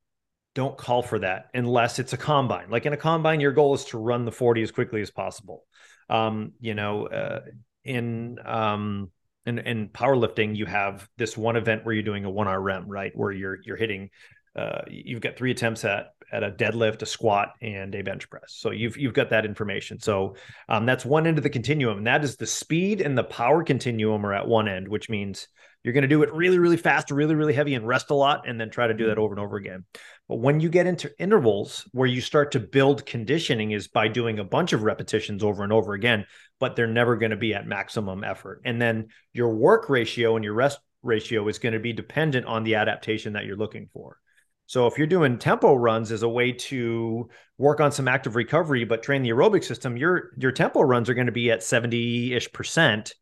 don't 0.55 0.77
call 0.77 1.03
for 1.03 1.19
that 1.19 1.47
unless 1.53 1.99
it's 1.99 2.13
a 2.13 2.17
combine. 2.17 2.71
Like 2.71 2.87
in 2.87 2.93
a 2.93 2.97
combine, 2.97 3.39
your 3.39 3.51
goal 3.51 3.75
is 3.75 3.85
to 3.85 3.99
run 3.99 4.25
the 4.25 4.31
40 4.31 4.63
as 4.63 4.71
quickly 4.71 5.01
as 5.01 5.11
possible. 5.11 5.63
Um, 6.09 6.53
you 6.59 6.75
know, 6.75 7.07
uh, 7.07 7.41
in 7.83 8.39
um, 8.45 9.11
in 9.45 9.59
in 9.59 9.89
powerlifting, 9.89 10.55
you 10.55 10.65
have 10.65 11.07
this 11.17 11.37
one 11.37 11.55
event 11.55 11.85
where 11.85 11.93
you're 11.93 12.03
doing 12.03 12.25
a 12.25 12.29
one 12.29 12.47
RM, 12.47 12.87
right? 12.87 13.11
Where 13.15 13.31
you're 13.31 13.59
you're 13.63 13.77
hitting 13.77 14.09
uh, 14.55 14.81
you've 14.87 15.21
got 15.21 15.35
three 15.35 15.51
attempts 15.51 15.83
at 15.83 16.13
at 16.31 16.43
a 16.43 16.51
deadlift, 16.51 17.01
a 17.01 17.05
squat, 17.05 17.53
and 17.61 17.93
a 17.93 18.01
bench 18.01 18.29
press. 18.29 18.53
So 18.55 18.71
you've 18.71 18.97
you've 18.97 19.13
got 19.13 19.29
that 19.31 19.45
information. 19.45 19.99
So 19.99 20.35
um, 20.69 20.85
that's 20.85 21.05
one 21.05 21.27
end 21.27 21.37
of 21.37 21.43
the 21.43 21.49
continuum, 21.49 21.99
and 21.99 22.07
that 22.07 22.23
is 22.23 22.37
the 22.37 22.47
speed 22.47 23.01
and 23.01 23.17
the 23.17 23.23
power 23.23 23.63
continuum 23.63 24.25
are 24.25 24.33
at 24.33 24.47
one 24.47 24.67
end, 24.67 24.87
which 24.87 25.09
means 25.09 25.49
you're 25.85 25.93
going 25.93 26.01
to 26.01 26.07
do 26.07 26.23
it 26.23 26.33
really, 26.33 26.57
really 26.57 26.77
fast, 26.77 27.11
really, 27.11 27.35
really 27.35 27.53
heavy, 27.53 27.75
and 27.75 27.87
rest 27.87 28.09
a 28.09 28.15
lot, 28.15 28.47
and 28.49 28.59
then 28.59 28.71
try 28.71 28.87
to 28.87 28.93
do 28.95 29.05
that 29.05 29.11
mm-hmm. 29.11 29.21
over 29.21 29.33
and 29.35 29.39
over 29.39 29.55
again. 29.55 29.85
But 30.27 30.39
when 30.39 30.59
you 30.59 30.67
get 30.67 30.87
into 30.87 31.11
intervals 31.19 31.87
where 31.91 32.07
you 32.07 32.21
start 32.21 32.53
to 32.53 32.59
build 32.59 33.05
conditioning, 33.05 33.69
is 33.69 33.87
by 33.87 34.07
doing 34.07 34.39
a 34.39 34.43
bunch 34.43 34.73
of 34.73 34.81
repetitions 34.81 35.43
over 35.43 35.63
and 35.63 35.71
over 35.71 35.93
again, 35.93 36.25
but 36.59 36.75
they're 36.75 36.87
never 36.87 37.15
going 37.17 37.29
to 37.29 37.37
be 37.37 37.53
at 37.53 37.67
maximum 37.67 38.23
effort. 38.23 38.63
And 38.65 38.81
then 38.81 39.09
your 39.31 39.53
work 39.55 39.87
ratio 39.87 40.35
and 40.35 40.43
your 40.43 40.55
rest 40.55 40.79
ratio 41.03 41.47
is 41.47 41.59
going 41.59 41.73
to 41.73 41.79
be 41.79 41.93
dependent 41.93 42.47
on 42.47 42.63
the 42.63 42.75
adaptation 42.75 43.33
that 43.33 43.45
you're 43.45 43.55
looking 43.55 43.87
for. 43.93 44.17
So 44.65 44.87
if 44.87 44.97
you're 44.97 45.05
doing 45.05 45.37
tempo 45.37 45.75
runs 45.75 46.11
as 46.11 46.23
a 46.23 46.29
way 46.29 46.51
to 46.51 47.29
work 47.59 47.79
on 47.79 47.91
some 47.91 48.07
active 48.07 48.35
recovery, 48.35 48.85
but 48.85 49.03
train 49.03 49.21
the 49.21 49.29
aerobic 49.29 49.63
system, 49.63 49.97
your 49.97 50.31
your 50.39 50.51
tempo 50.51 50.81
runs 50.81 51.11
are 51.11 51.13
going 51.13 51.27
to 51.27 51.31
be 51.31 51.51
at 51.51 51.59
70-ish 51.59 52.51
percent 52.51 53.13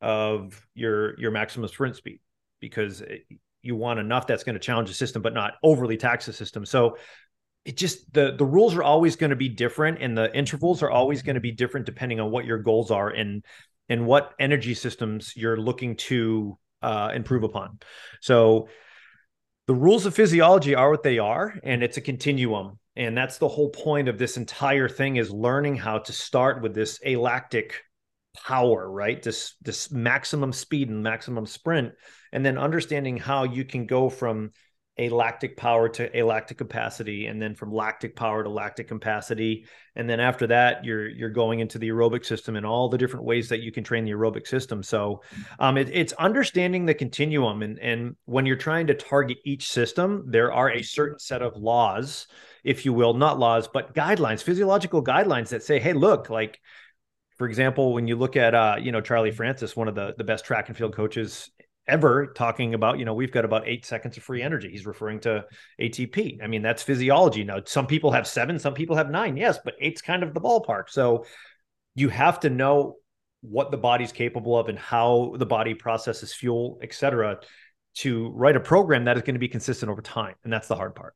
of 0.00 0.66
your 0.74 1.18
your 1.18 1.30
maximum 1.30 1.68
sprint 1.68 1.96
speed 1.96 2.20
because 2.60 3.02
you 3.62 3.76
want 3.76 4.00
enough 4.00 4.26
that's 4.26 4.44
going 4.44 4.54
to 4.54 4.60
challenge 4.60 4.88
the 4.88 4.94
system 4.94 5.22
but 5.22 5.34
not 5.34 5.54
overly 5.62 5.96
tax 5.96 6.26
the 6.26 6.32
system. 6.32 6.64
So 6.64 6.96
it 7.64 7.76
just 7.76 8.12
the 8.12 8.34
the 8.36 8.44
rules 8.44 8.74
are 8.74 8.82
always 8.82 9.16
going 9.16 9.30
to 9.30 9.36
be 9.36 9.48
different 9.48 9.98
and 10.00 10.16
the 10.16 10.34
intervals 10.34 10.82
are 10.82 10.90
always 10.90 11.22
going 11.22 11.34
to 11.34 11.40
be 11.40 11.52
different 11.52 11.86
depending 11.86 12.20
on 12.20 12.30
what 12.30 12.46
your 12.46 12.58
goals 12.58 12.90
are 12.90 13.10
and 13.10 13.44
and 13.88 14.06
what 14.06 14.34
energy 14.38 14.74
systems 14.74 15.32
you're 15.36 15.58
looking 15.58 15.96
to 15.96 16.56
uh, 16.82 17.10
improve 17.14 17.42
upon. 17.42 17.78
So 18.20 18.68
the 19.66 19.74
rules 19.74 20.06
of 20.06 20.14
physiology 20.14 20.74
are 20.74 20.90
what 20.90 21.02
they 21.02 21.18
are 21.18 21.54
and 21.62 21.82
it's 21.82 21.96
a 21.96 22.00
continuum. 22.00 22.78
And 22.96 23.16
that's 23.16 23.38
the 23.38 23.48
whole 23.48 23.70
point 23.70 24.08
of 24.08 24.18
this 24.18 24.36
entire 24.36 24.88
thing 24.88 25.16
is 25.16 25.30
learning 25.30 25.76
how 25.76 25.98
to 25.98 26.12
start 26.12 26.62
with 26.62 26.74
this 26.74 27.00
alactic 27.04 27.82
power, 28.34 28.90
right? 28.90 29.22
This 29.22 29.54
this 29.62 29.90
maximum 29.90 30.52
speed 30.52 30.88
and 30.88 31.02
maximum 31.02 31.46
sprint, 31.46 31.92
and 32.32 32.44
then 32.44 32.58
understanding 32.58 33.16
how 33.16 33.44
you 33.44 33.64
can 33.64 33.86
go 33.86 34.08
from 34.08 34.50
alactic 35.00 35.56
power 35.56 35.88
to 35.88 36.14
alactic 36.18 36.58
capacity 36.58 37.26
and 37.26 37.40
then 37.40 37.54
from 37.54 37.72
lactic 37.72 38.14
power 38.14 38.42
to 38.42 38.50
lactic 38.50 38.86
capacity 38.88 39.64
and 39.96 40.10
then 40.10 40.20
after 40.20 40.46
that 40.46 40.84
you're 40.84 41.08
you're 41.08 41.30
going 41.30 41.60
into 41.60 41.78
the 41.78 41.88
aerobic 41.88 42.24
system 42.24 42.54
and 42.54 42.66
all 42.66 42.88
the 42.88 42.98
different 42.98 43.24
ways 43.24 43.48
that 43.48 43.60
you 43.60 43.72
can 43.72 43.82
train 43.82 44.04
the 44.04 44.10
aerobic 44.10 44.46
system 44.46 44.82
so 44.82 45.22
um, 45.58 45.78
it, 45.78 45.88
it's 45.90 46.12
understanding 46.14 46.84
the 46.84 46.92
continuum 46.92 47.62
and 47.62 47.78
and 47.78 48.14
when 48.26 48.44
you're 48.44 48.56
trying 48.56 48.86
to 48.86 48.94
target 48.94 49.38
each 49.44 49.68
system 49.68 50.24
there 50.26 50.52
are 50.52 50.70
a 50.70 50.82
certain 50.82 51.18
set 51.18 51.40
of 51.40 51.56
laws 51.56 52.26
if 52.62 52.84
you 52.84 52.92
will 52.92 53.14
not 53.14 53.38
laws 53.38 53.68
but 53.68 53.94
guidelines 53.94 54.42
physiological 54.42 55.02
guidelines 55.02 55.48
that 55.48 55.62
say 55.62 55.78
hey 55.78 55.94
look 55.94 56.28
like 56.28 56.60
for 57.40 57.48
example, 57.48 57.94
when 57.94 58.06
you 58.06 58.16
look 58.16 58.36
at 58.36 58.54
uh, 58.54 58.76
you 58.78 58.92
know 58.92 59.00
Charlie 59.00 59.30
Francis, 59.30 59.74
one 59.74 59.88
of 59.88 59.94
the 59.94 60.14
the 60.18 60.24
best 60.24 60.44
track 60.44 60.68
and 60.68 60.76
field 60.76 60.94
coaches 60.94 61.50
ever, 61.86 62.34
talking 62.34 62.74
about 62.74 62.98
you 62.98 63.06
know 63.06 63.14
we've 63.14 63.32
got 63.32 63.46
about 63.46 63.66
eight 63.66 63.86
seconds 63.86 64.18
of 64.18 64.22
free 64.22 64.42
energy. 64.42 64.68
He's 64.70 64.84
referring 64.84 65.20
to 65.20 65.46
ATP. 65.80 66.44
I 66.44 66.46
mean 66.48 66.60
that's 66.60 66.82
physiology. 66.82 67.42
Now 67.42 67.62
some 67.64 67.86
people 67.86 68.12
have 68.12 68.26
seven, 68.26 68.58
some 68.58 68.74
people 68.74 68.94
have 68.94 69.08
nine. 69.08 69.38
Yes, 69.38 69.58
but 69.64 69.72
eight's 69.80 70.02
kind 70.02 70.22
of 70.22 70.34
the 70.34 70.40
ballpark. 70.42 70.90
So 70.90 71.24
you 71.94 72.10
have 72.10 72.40
to 72.40 72.50
know 72.50 72.96
what 73.40 73.70
the 73.70 73.78
body's 73.78 74.12
capable 74.12 74.58
of 74.58 74.68
and 74.68 74.78
how 74.78 75.34
the 75.38 75.46
body 75.46 75.72
processes 75.72 76.34
fuel, 76.34 76.78
et 76.82 76.92
cetera, 76.92 77.40
to 77.94 78.28
write 78.32 78.56
a 78.56 78.60
program 78.60 79.04
that 79.04 79.16
is 79.16 79.22
going 79.22 79.34
to 79.34 79.40
be 79.40 79.48
consistent 79.48 79.90
over 79.90 80.02
time. 80.02 80.34
And 80.44 80.52
that's 80.52 80.68
the 80.68 80.76
hard 80.76 80.94
part. 80.94 81.14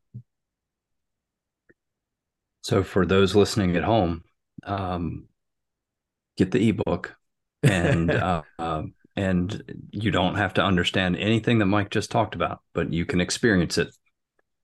So 2.62 2.82
for 2.82 3.04
those 3.04 3.34
listening 3.34 3.76
at 3.76 3.84
home, 3.84 4.24
um, 4.62 5.28
get 6.36 6.50
the 6.50 6.68
ebook 6.68 7.16
and 7.62 8.10
uh, 8.10 8.42
uh, 8.58 8.82
and 9.16 9.88
you 9.92 10.10
don't 10.10 10.34
have 10.36 10.54
to 10.54 10.64
understand 10.64 11.16
anything 11.16 11.58
that 11.58 11.66
Mike 11.66 11.90
just 11.90 12.10
talked 12.10 12.34
about, 12.34 12.60
but 12.72 12.92
you 12.92 13.06
can 13.06 13.20
experience 13.20 13.78
it 13.78 13.94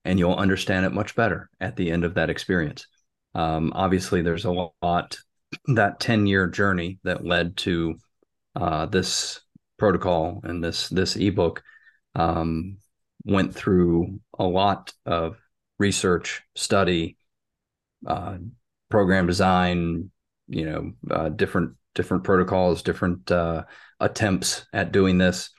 and 0.03 0.19
you'll 0.19 0.35
understand 0.35 0.85
it 0.85 0.91
much 0.91 1.15
better 1.15 1.49
at 1.59 1.75
the 1.75 1.91
end 1.91 2.03
of 2.03 2.15
that 2.15 2.29
experience. 2.29 2.87
Um, 3.33 3.71
obviously, 3.75 4.21
there's 4.21 4.45
a 4.45 4.69
lot 4.81 5.17
that 5.67 5.99
10 5.99 6.27
year 6.27 6.47
journey 6.47 6.99
that 7.03 7.25
led 7.25 7.57
to 7.57 7.95
uh, 8.55 8.85
this 8.87 9.41
protocol 9.77 10.41
and 10.43 10.63
this 10.63 10.89
this 10.89 11.15
ebook 11.15 11.63
um, 12.15 12.77
went 13.25 13.55
through 13.55 14.19
a 14.37 14.43
lot 14.43 14.93
of 15.05 15.37
research, 15.79 16.41
study, 16.55 17.17
uh, 18.05 18.37
program 18.89 19.27
design, 19.27 20.10
you 20.51 20.65
know 20.65 20.91
uh, 21.09 21.29
different 21.29 21.75
different 21.95 22.23
protocols, 22.23 22.83
different 22.83 23.31
uh, 23.31 23.63
attempts 23.99 24.65
at 24.73 24.91
doing 24.91 25.17
this. 25.17 25.49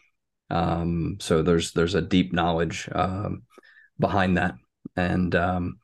Um, 0.50 1.16
so 1.20 1.42
there's 1.42 1.72
there's 1.72 1.94
a 1.94 2.02
deep 2.02 2.32
knowledge 2.32 2.88
um, 2.92 3.42
behind 3.98 4.36
that. 4.36 4.54
And 4.96 5.34
um, 5.34 5.78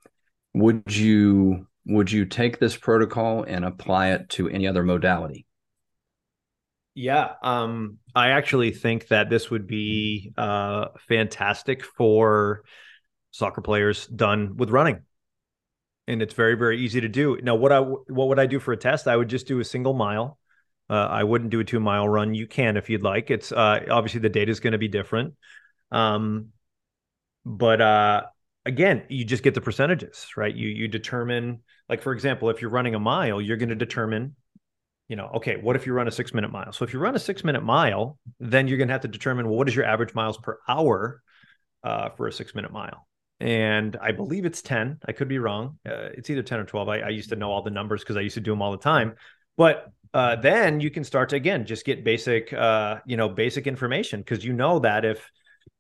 would 0.54 0.94
you 0.94 1.66
would 1.86 2.12
you 2.12 2.26
take 2.26 2.58
this 2.58 2.76
protocol 2.76 3.44
and 3.44 3.64
apply 3.64 4.10
it 4.10 4.28
to 4.30 4.48
any 4.48 4.66
other 4.66 4.82
modality? 4.82 5.46
Yeah, 6.94 7.34
um, 7.42 7.98
I 8.14 8.30
actually 8.30 8.72
think 8.72 9.08
that 9.08 9.30
this 9.30 9.50
would 9.50 9.66
be 9.66 10.32
uh, 10.36 10.88
fantastic 11.08 11.84
for 11.84 12.64
soccer 13.30 13.60
players 13.60 14.06
done 14.06 14.56
with 14.56 14.70
running 14.70 15.02
and 16.08 16.22
it's 16.22 16.34
very 16.34 16.54
very 16.54 16.80
easy 16.80 17.00
to 17.00 17.08
do. 17.08 17.38
Now, 17.42 17.54
what 17.54 17.70
I 17.70 17.80
what 17.80 18.28
would 18.28 18.38
I 18.40 18.46
do 18.46 18.58
for 18.58 18.72
a 18.72 18.76
test? 18.76 19.06
I 19.06 19.16
would 19.16 19.28
just 19.28 19.46
do 19.46 19.60
a 19.60 19.64
single 19.64 19.94
mile. 19.94 20.38
Uh, 20.90 20.94
I 20.94 21.22
wouldn't 21.22 21.50
do 21.50 21.60
a 21.60 21.64
two 21.64 21.80
mile 21.80 22.08
run. 22.08 22.34
You 22.34 22.46
can 22.46 22.76
if 22.76 22.88
you'd 22.88 23.02
like. 23.02 23.30
It's 23.30 23.52
uh, 23.52 23.80
obviously 23.90 24.20
the 24.20 24.30
data 24.30 24.50
is 24.50 24.58
going 24.58 24.72
to 24.72 24.78
be 24.78 24.88
different, 24.88 25.34
um, 25.92 26.48
but 27.44 27.80
uh, 27.80 28.22
again, 28.64 29.04
you 29.08 29.24
just 29.24 29.42
get 29.42 29.54
the 29.54 29.60
percentages, 29.60 30.26
right? 30.36 30.54
You 30.54 30.68
you 30.68 30.88
determine, 30.88 31.60
like 31.88 32.02
for 32.02 32.12
example, 32.12 32.48
if 32.50 32.62
you're 32.62 32.70
running 32.70 32.94
a 32.94 33.00
mile, 33.00 33.40
you're 33.40 33.58
going 33.58 33.68
to 33.68 33.74
determine, 33.74 34.34
you 35.08 35.16
know, 35.16 35.30
okay, 35.34 35.56
what 35.56 35.76
if 35.76 35.86
you 35.86 35.92
run 35.92 36.08
a 36.08 36.12
six 36.12 36.32
minute 36.32 36.50
mile? 36.50 36.72
So 36.72 36.84
if 36.84 36.92
you 36.92 37.00
run 37.00 37.14
a 37.16 37.18
six 37.18 37.44
minute 37.44 37.62
mile, 37.62 38.18
then 38.40 38.66
you're 38.66 38.78
going 38.78 38.88
to 38.88 38.94
have 38.94 39.02
to 39.02 39.08
determine, 39.08 39.46
well, 39.46 39.56
what 39.56 39.68
is 39.68 39.76
your 39.76 39.84
average 39.84 40.14
miles 40.14 40.38
per 40.38 40.58
hour 40.66 41.22
uh, 41.84 42.10
for 42.10 42.28
a 42.28 42.32
six 42.32 42.54
minute 42.54 42.72
mile? 42.72 43.07
And 43.40 43.96
I 44.00 44.12
believe 44.12 44.44
it's 44.44 44.62
10. 44.62 44.98
I 45.06 45.12
could 45.12 45.28
be 45.28 45.38
wrong. 45.38 45.78
Uh, 45.86 46.10
it's 46.14 46.28
either 46.30 46.42
10 46.42 46.60
or 46.60 46.64
12. 46.64 46.88
I, 46.88 46.98
I, 47.00 47.08
used 47.10 47.28
to 47.28 47.36
know 47.36 47.50
all 47.50 47.62
the 47.62 47.70
numbers 47.70 48.02
because 48.02 48.16
I 48.16 48.20
used 48.20 48.34
to 48.34 48.40
do 48.40 48.50
them 48.50 48.62
all 48.62 48.72
the 48.72 48.78
time. 48.78 49.14
But 49.56 49.92
uh, 50.12 50.36
then 50.36 50.80
you 50.80 50.90
can 50.90 51.04
start 51.04 51.28
to 51.30 51.36
again 51.36 51.66
just 51.66 51.84
get 51.84 52.04
basic, 52.04 52.52
uh, 52.52 52.96
you 53.06 53.16
know, 53.16 53.28
basic 53.28 53.66
information 53.66 54.20
because 54.20 54.44
you 54.44 54.52
know 54.52 54.78
that 54.80 55.04
if 55.04 55.30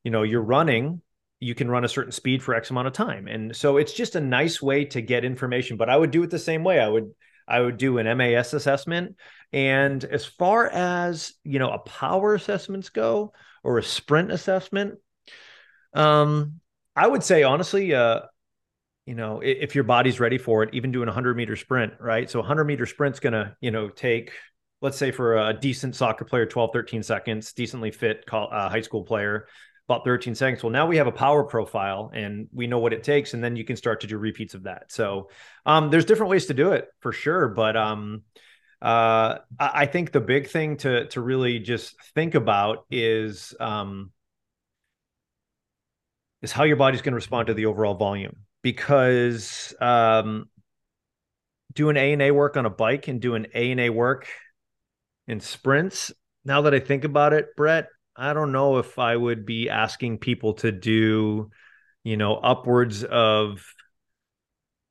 you 0.04 0.10
know 0.10 0.22
you're 0.22 0.42
running, 0.42 1.00
you 1.40 1.54
can 1.54 1.70
run 1.70 1.84
a 1.84 1.88
certain 1.88 2.12
speed 2.12 2.42
for 2.42 2.54
X 2.54 2.70
amount 2.70 2.88
of 2.88 2.92
time, 2.92 3.28
and 3.28 3.54
so 3.54 3.76
it's 3.76 3.92
just 3.92 4.16
a 4.16 4.20
nice 4.20 4.60
way 4.60 4.84
to 4.86 5.00
get 5.00 5.24
information. 5.24 5.76
But 5.76 5.88
I 5.88 5.96
would 5.96 6.10
do 6.10 6.22
it 6.22 6.30
the 6.30 6.38
same 6.38 6.64
way. 6.64 6.80
I 6.80 6.88
would 6.88 7.10
I 7.46 7.60
would 7.60 7.78
do 7.78 7.98
an 7.98 8.18
MAS 8.18 8.52
assessment, 8.52 9.16
and 9.52 10.04
as 10.04 10.26
far 10.26 10.66
as 10.68 11.32
you 11.44 11.58
know, 11.58 11.70
a 11.70 11.78
power 11.78 12.34
assessments 12.34 12.90
go 12.90 13.32
or 13.62 13.78
a 13.78 13.82
sprint 13.82 14.30
assessment, 14.30 14.98
um, 15.94 16.60
I 16.98 17.06
would 17.06 17.22
say 17.22 17.44
honestly, 17.44 17.94
uh, 17.94 18.22
you 19.06 19.14
know, 19.14 19.40
if 19.40 19.76
your 19.76 19.84
body's 19.84 20.18
ready 20.18 20.36
for 20.36 20.64
it, 20.64 20.74
even 20.74 20.90
doing 20.90 21.08
a 21.08 21.12
hundred 21.12 21.36
meter 21.36 21.54
sprint, 21.54 21.94
right? 22.00 22.28
So 22.28 22.40
a 22.40 22.42
hundred 22.42 22.64
meter 22.64 22.86
sprint's 22.86 23.20
gonna, 23.20 23.56
you 23.60 23.70
know, 23.70 23.88
take, 23.88 24.32
let's 24.82 24.98
say 24.98 25.12
for 25.12 25.36
a 25.48 25.54
decent 25.54 25.94
soccer 25.94 26.24
player, 26.24 26.44
12, 26.44 26.70
13 26.72 27.02
seconds, 27.04 27.52
decently 27.52 27.92
fit 27.92 28.24
uh, 28.32 28.68
high 28.68 28.80
school 28.80 29.04
player, 29.04 29.46
about 29.88 30.04
13 30.04 30.34
seconds. 30.34 30.62
Well, 30.64 30.72
now 30.72 30.86
we 30.86 30.96
have 30.96 31.06
a 31.06 31.12
power 31.12 31.44
profile 31.44 32.10
and 32.12 32.48
we 32.52 32.66
know 32.66 32.80
what 32.80 32.92
it 32.92 33.04
takes, 33.04 33.32
and 33.32 33.42
then 33.42 33.54
you 33.54 33.64
can 33.64 33.76
start 33.76 34.00
to 34.00 34.08
do 34.08 34.18
repeats 34.18 34.54
of 34.54 34.64
that. 34.64 34.90
So 34.90 35.30
um, 35.66 35.90
there's 35.90 36.04
different 36.04 36.30
ways 36.30 36.46
to 36.46 36.54
do 36.54 36.72
it 36.72 36.88
for 36.98 37.12
sure, 37.12 37.46
but 37.46 37.76
um, 37.76 38.24
uh, 38.82 39.38
I 39.58 39.86
think 39.86 40.10
the 40.10 40.20
big 40.20 40.48
thing 40.48 40.76
to 40.78 41.06
to 41.08 41.20
really 41.20 41.60
just 41.60 41.94
think 42.14 42.34
about 42.34 42.86
is 42.90 43.54
um, 43.60 44.10
is 46.42 46.52
how 46.52 46.64
your 46.64 46.76
body's 46.76 47.02
going 47.02 47.12
to 47.12 47.16
respond 47.16 47.48
to 47.48 47.54
the 47.54 47.66
overall 47.66 47.94
volume 47.94 48.36
because 48.62 49.74
um, 49.80 50.48
doing 51.72 51.96
A 51.96 52.12
and 52.12 52.22
A 52.22 52.30
work 52.30 52.56
on 52.56 52.66
a 52.66 52.70
bike 52.70 53.08
and 53.08 53.20
doing 53.20 53.46
A 53.54 53.70
and 53.70 53.80
A 53.80 53.90
work 53.90 54.26
in 55.26 55.40
sprints. 55.40 56.12
Now 56.44 56.62
that 56.62 56.74
I 56.74 56.80
think 56.80 57.04
about 57.04 57.32
it, 57.32 57.56
Brett, 57.56 57.88
I 58.16 58.32
don't 58.32 58.52
know 58.52 58.78
if 58.78 58.98
I 58.98 59.16
would 59.16 59.46
be 59.46 59.68
asking 59.68 60.18
people 60.18 60.54
to 60.54 60.72
do, 60.72 61.50
you 62.02 62.16
know, 62.16 62.34
upwards 62.34 63.04
of 63.04 63.64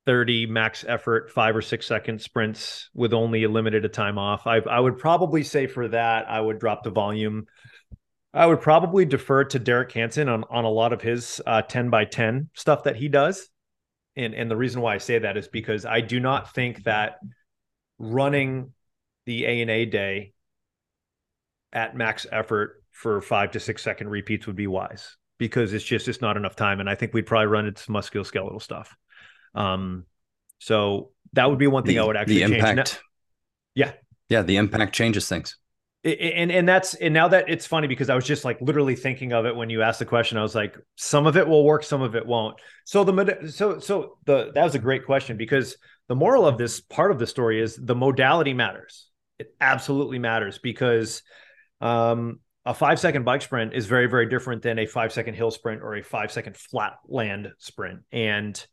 30 0.06 0.46
max 0.46 0.86
effort, 0.88 1.30
five 1.30 1.54
or 1.54 1.60
six 1.60 1.86
second 1.86 2.22
sprints 2.22 2.88
with 2.94 3.12
only 3.12 3.44
a 3.44 3.48
limited 3.50 3.92
time 3.92 4.16
off. 4.16 4.46
I, 4.46 4.56
I 4.60 4.80
would 4.80 4.98
probably 4.98 5.42
say 5.42 5.66
for 5.66 5.88
that, 5.88 6.30
I 6.30 6.40
would 6.40 6.58
drop 6.58 6.82
the 6.82 6.90
volume. 6.90 7.46
I 8.34 8.46
would 8.46 8.60
probably 8.60 9.04
defer 9.04 9.44
to 9.44 9.58
Derek 9.58 9.92
Hansen 9.92 10.28
on, 10.28 10.44
on 10.50 10.64
a 10.64 10.70
lot 10.70 10.92
of 10.92 11.00
his 11.00 11.40
uh, 11.46 11.62
10 11.62 11.90
by 11.90 12.04
10 12.04 12.50
stuff 12.54 12.84
that 12.84 12.96
he 12.96 13.08
does. 13.08 13.48
And, 14.16 14.34
and 14.34 14.50
the 14.50 14.56
reason 14.56 14.82
why 14.82 14.94
I 14.94 14.98
say 14.98 15.18
that 15.18 15.36
is 15.36 15.48
because 15.48 15.86
I 15.86 16.00
do 16.00 16.20
not 16.20 16.54
think 16.54 16.84
that 16.84 17.18
running 17.98 18.72
the 19.26 19.44
A 19.44 19.62
and 19.62 19.70
A 19.70 19.86
day 19.86 20.32
at 21.72 21.96
max 21.96 22.26
effort 22.30 22.82
for 22.90 23.20
five 23.20 23.52
to 23.52 23.60
six 23.60 23.82
second 23.82 24.08
repeats 24.08 24.46
would 24.46 24.56
be 24.56 24.66
wise 24.66 25.16
because 25.38 25.72
it's 25.72 25.84
just 25.84 26.08
it's 26.08 26.20
not 26.20 26.36
enough 26.36 26.56
time. 26.56 26.80
And 26.80 26.90
I 26.90 26.96
think 26.96 27.14
we'd 27.14 27.26
probably 27.26 27.46
run 27.46 27.66
into 27.66 27.82
some 27.82 27.94
musculoskeletal 27.94 28.60
stuff. 28.60 28.96
Um, 29.54 30.04
so 30.58 31.12
that 31.32 31.48
would 31.48 31.58
be 31.58 31.66
one 31.66 31.84
thing 31.84 31.94
the, 31.94 32.02
I 32.02 32.04
would 32.04 32.16
actually 32.16 32.44
the 32.44 32.54
impact. 32.54 32.76
Now, 32.76 33.00
yeah, 33.74 33.92
yeah, 34.28 34.42
the 34.42 34.56
impact 34.56 34.94
changes 34.94 35.28
things. 35.28 35.56
And 36.04 36.52
and 36.52 36.68
that's 36.68 36.94
and 36.94 37.12
now 37.12 37.26
that 37.28 37.48
it's 37.48 37.66
funny 37.66 37.88
because 37.88 38.08
I 38.08 38.14
was 38.14 38.24
just 38.24 38.44
like 38.44 38.60
literally 38.60 38.94
thinking 38.94 39.32
of 39.32 39.46
it 39.46 39.56
when 39.56 39.68
you 39.68 39.82
asked 39.82 39.98
the 39.98 40.04
question. 40.04 40.38
I 40.38 40.42
was 40.42 40.54
like, 40.54 40.76
some 40.94 41.26
of 41.26 41.36
it 41.36 41.46
will 41.46 41.64
work, 41.64 41.82
some 41.82 42.02
of 42.02 42.14
it 42.14 42.24
won't. 42.24 42.56
So 42.84 43.02
the 43.02 43.50
so 43.50 43.80
so 43.80 44.18
the 44.24 44.52
that 44.54 44.62
was 44.62 44.76
a 44.76 44.78
great 44.78 45.04
question 45.06 45.36
because 45.36 45.76
the 46.08 46.14
moral 46.14 46.46
of 46.46 46.56
this 46.56 46.80
part 46.80 47.10
of 47.10 47.18
the 47.18 47.26
story 47.26 47.60
is 47.60 47.76
the 47.76 47.96
modality 47.96 48.54
matters. 48.54 49.08
It 49.40 49.54
absolutely 49.60 50.20
matters 50.20 50.58
because 50.58 51.22
um, 51.80 52.40
a 52.64 52.74
five 52.74 52.98
second 52.98 53.24
bike 53.24 53.42
sprint 53.42 53.74
is 53.74 53.86
very, 53.86 54.06
very 54.06 54.28
different 54.28 54.62
than 54.62 54.78
a 54.78 54.86
five 54.86 55.12
second 55.12 55.34
hill 55.34 55.50
sprint 55.50 55.82
or 55.82 55.96
a 55.96 56.02
five 56.02 56.30
second 56.30 56.56
flat 56.56 56.94
land 57.06 57.50
sprint. 57.58 58.00
And 58.12 58.64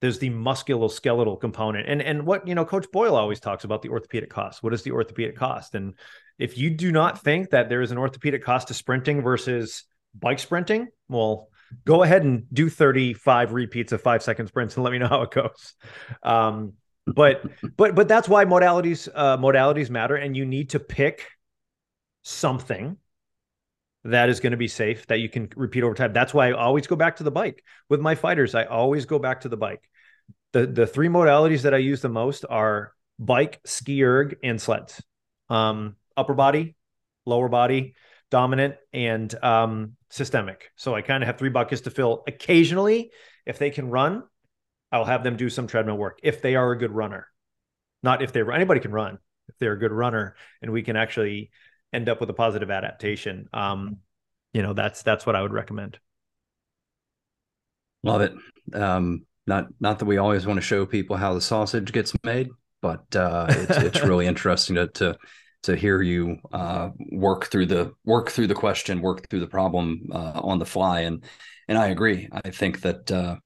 there's 0.00 0.18
the 0.18 0.30
musculoskeletal 0.30 1.40
component. 1.40 1.88
And 1.88 2.02
and 2.02 2.26
what 2.26 2.46
you 2.46 2.54
know, 2.54 2.64
Coach 2.64 2.86
Boyle 2.92 3.16
always 3.16 3.40
talks 3.40 3.64
about 3.64 3.82
the 3.82 3.90
orthopedic 3.90 4.30
cost. 4.30 4.62
What 4.62 4.74
is 4.74 4.82
the 4.82 4.92
orthopedic 4.92 5.36
cost? 5.36 5.74
And 5.74 5.94
if 6.38 6.56
you 6.56 6.70
do 6.70 6.90
not 6.90 7.22
think 7.22 7.50
that 7.50 7.68
there 7.68 7.82
is 7.82 7.90
an 7.90 7.98
orthopedic 7.98 8.42
cost 8.42 8.68
to 8.68 8.74
sprinting 8.74 9.22
versus 9.22 9.84
bike 10.18 10.38
sprinting, 10.38 10.88
well, 11.08 11.48
go 11.84 12.02
ahead 12.02 12.24
and 12.24 12.44
do 12.52 12.70
35 12.70 13.52
repeats 13.52 13.92
of 13.92 14.00
five 14.00 14.22
second 14.22 14.46
sprints 14.46 14.76
and 14.76 14.84
let 14.84 14.92
me 14.92 14.98
know 14.98 15.08
how 15.08 15.22
it 15.22 15.30
goes. 15.30 15.74
Um, 16.22 16.74
but 17.06 17.42
but 17.76 17.94
but 17.94 18.08
that's 18.08 18.28
why 18.28 18.44
modalities 18.44 19.08
uh, 19.14 19.36
modalities 19.36 19.90
matter, 19.90 20.16
and 20.16 20.36
you 20.36 20.46
need 20.46 20.70
to 20.70 20.80
pick 20.80 21.26
something 22.22 22.96
that 24.04 24.28
is 24.28 24.40
going 24.40 24.52
to 24.52 24.56
be 24.56 24.68
safe 24.68 25.06
that 25.08 25.20
you 25.20 25.28
can 25.28 25.48
repeat 25.56 25.82
over 25.82 25.94
time. 25.94 26.12
That's 26.12 26.32
why 26.32 26.48
I 26.48 26.52
always 26.52 26.86
go 26.86 26.96
back 26.96 27.16
to 27.16 27.22
the 27.22 27.30
bike 27.30 27.62
with 27.88 28.00
my 28.00 28.14
fighters. 28.14 28.54
I 28.54 28.64
always 28.64 29.04
go 29.04 29.18
back 29.18 29.42
to 29.42 29.48
the 29.48 29.56
bike. 29.56 29.82
The 30.52 30.66
the 30.66 30.86
three 30.86 31.08
modalities 31.08 31.62
that 31.62 31.74
I 31.74 31.78
use 31.78 32.00
the 32.00 32.08
most 32.08 32.44
are 32.48 32.92
bike, 33.18 33.60
ski 33.64 34.02
erg, 34.02 34.36
and 34.42 34.60
sleds. 34.60 35.02
Um, 35.48 35.96
upper 36.16 36.34
body, 36.34 36.76
lower 37.26 37.48
body, 37.48 37.94
dominant, 38.30 38.76
and 38.92 39.32
um, 39.44 39.96
systemic. 40.08 40.70
So 40.76 40.94
I 40.94 41.02
kind 41.02 41.22
of 41.22 41.26
have 41.26 41.38
three 41.38 41.50
buckets 41.50 41.82
to 41.82 41.90
fill. 41.90 42.24
Occasionally, 42.26 43.10
if 43.46 43.58
they 43.58 43.70
can 43.70 43.90
run, 43.90 44.22
I'll 44.90 45.04
have 45.04 45.22
them 45.22 45.36
do 45.36 45.50
some 45.50 45.66
treadmill 45.66 45.98
work 45.98 46.20
if 46.22 46.40
they 46.40 46.56
are 46.56 46.72
a 46.72 46.78
good 46.78 46.92
runner. 46.92 47.26
Not 48.02 48.22
if 48.22 48.32
they're 48.32 48.50
anybody 48.50 48.80
can 48.80 48.92
run 48.92 49.18
if 49.50 49.58
they're 49.58 49.72
a 49.72 49.78
good 49.78 49.92
runner, 49.92 50.36
and 50.62 50.72
we 50.72 50.82
can 50.82 50.96
actually 50.96 51.50
end 51.92 52.08
up 52.08 52.20
with 52.20 52.30
a 52.30 52.34
positive 52.34 52.70
adaptation. 52.70 53.48
Um, 53.52 53.98
you 54.52 54.62
know, 54.62 54.72
that's 54.72 55.02
that's 55.02 55.26
what 55.26 55.36
I 55.36 55.42
would 55.42 55.52
recommend. 55.52 55.98
Love 58.02 58.22
it. 58.22 58.32
Um, 58.74 59.26
not 59.46 59.68
not 59.80 59.98
that 59.98 60.06
we 60.06 60.16
always 60.16 60.46
want 60.46 60.56
to 60.58 60.62
show 60.66 60.86
people 60.86 61.16
how 61.16 61.34
the 61.34 61.40
sausage 61.40 61.92
gets 61.92 62.12
made, 62.24 62.48
but 62.80 63.14
uh, 63.14 63.46
it's, 63.48 63.76
it's 63.78 64.02
really 64.04 64.26
interesting 64.26 64.76
to 64.76 64.88
to 64.88 65.18
to 65.64 65.76
hear 65.76 66.00
you 66.00 66.38
uh, 66.52 66.90
work 67.12 67.46
through 67.46 67.66
the 67.66 67.92
work 68.04 68.30
through 68.30 68.46
the 68.46 68.54
question, 68.54 69.02
work 69.02 69.28
through 69.28 69.40
the 69.40 69.46
problem 69.46 70.08
uh, 70.12 70.40
on 70.42 70.58
the 70.58 70.66
fly, 70.66 71.00
and 71.00 71.24
and 71.68 71.76
I 71.76 71.88
agree. 71.88 72.28
I 72.32 72.50
think 72.50 72.80
that 72.82 73.10
uh, 73.10 73.36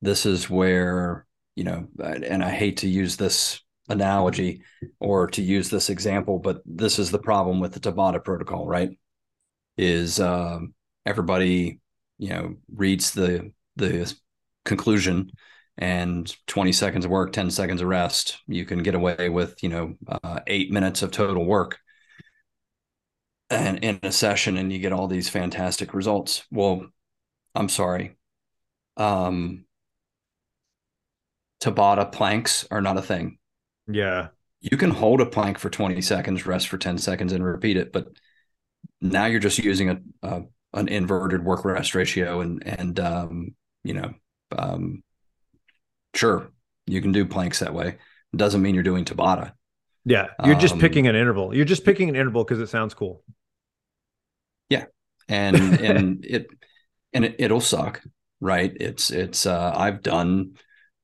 this 0.00 0.26
is 0.26 0.48
where 0.48 1.26
you 1.54 1.64
know, 1.64 1.88
and 2.02 2.42
I 2.44 2.50
hate 2.50 2.78
to 2.78 2.88
use 2.88 3.16
this 3.16 3.60
analogy 3.88 4.62
or 5.00 5.26
to 5.28 5.42
use 5.42 5.70
this 5.70 5.90
example, 5.90 6.38
but 6.38 6.62
this 6.64 6.98
is 6.98 7.10
the 7.10 7.18
problem 7.18 7.60
with 7.60 7.72
the 7.72 7.80
Tabata 7.80 8.22
protocol, 8.24 8.66
right? 8.66 8.90
Is 9.76 10.20
um, 10.20 10.74
everybody, 11.04 11.80
you 12.18 12.30
know, 12.30 12.56
reads 12.74 13.12
the 13.12 13.52
the 13.76 14.12
conclusion 14.64 15.30
and 15.78 16.34
20 16.46 16.72
seconds 16.72 17.04
of 17.04 17.10
work, 17.10 17.32
10 17.32 17.50
seconds 17.50 17.82
of 17.82 17.88
rest, 17.88 18.38
you 18.46 18.64
can 18.64 18.82
get 18.82 18.94
away 18.94 19.28
with, 19.28 19.62
you 19.62 19.68
know, 19.68 19.94
uh, 20.08 20.40
eight 20.46 20.70
minutes 20.70 21.02
of 21.02 21.10
total 21.10 21.44
work 21.44 21.78
and 23.50 23.78
in 23.84 24.00
a 24.02 24.10
session 24.10 24.56
and 24.56 24.72
you 24.72 24.78
get 24.78 24.92
all 24.92 25.06
these 25.06 25.28
fantastic 25.28 25.94
results. 25.94 26.44
Well, 26.50 26.86
I'm 27.54 27.68
sorry. 27.68 28.16
Um, 28.96 29.66
Tabata 31.60 32.10
planks 32.10 32.66
are 32.70 32.80
not 32.80 32.96
a 32.96 33.02
thing. 33.02 33.38
Yeah. 33.88 34.28
You 34.60 34.76
can 34.76 34.90
hold 34.90 35.20
a 35.20 35.26
plank 35.26 35.58
for 35.58 35.70
20 35.70 36.00
seconds, 36.00 36.46
rest 36.46 36.68
for 36.68 36.78
10 36.78 36.98
seconds, 36.98 37.32
and 37.32 37.44
repeat 37.44 37.76
it. 37.76 37.92
But 37.92 38.08
now 39.00 39.26
you're 39.26 39.40
just 39.40 39.58
using 39.58 39.90
a, 39.90 40.00
a 40.22 40.42
an 40.72 40.88
inverted 40.88 41.44
work 41.44 41.64
rest 41.64 41.94
ratio 41.94 42.40
and 42.40 42.66
and 42.66 43.00
um, 43.00 43.54
you 43.82 43.94
know 43.94 44.14
um, 44.56 45.02
sure 46.14 46.50
you 46.86 47.00
can 47.00 47.12
do 47.12 47.26
planks 47.26 47.60
that 47.60 47.74
way 47.74 47.88
it 47.88 48.36
doesn't 48.36 48.62
mean 48.62 48.74
you're 48.74 48.84
doing 48.84 49.04
tabata 49.04 49.52
yeah 50.04 50.28
you're 50.44 50.54
just 50.54 50.74
um, 50.74 50.80
picking 50.80 51.06
an 51.06 51.16
interval 51.16 51.54
you're 51.54 51.64
just 51.64 51.84
picking 51.84 52.08
an 52.08 52.16
interval 52.16 52.44
because 52.44 52.60
it 52.60 52.68
sounds 52.68 52.94
cool 52.94 53.22
yeah 54.68 54.84
and 55.28 55.56
and 55.80 56.24
it 56.28 56.46
and 57.12 57.24
it, 57.24 57.36
it'll 57.38 57.60
suck 57.60 58.02
right 58.40 58.76
it's 58.78 59.10
it's 59.10 59.46
uh 59.46 59.72
i've 59.76 60.02
done 60.02 60.52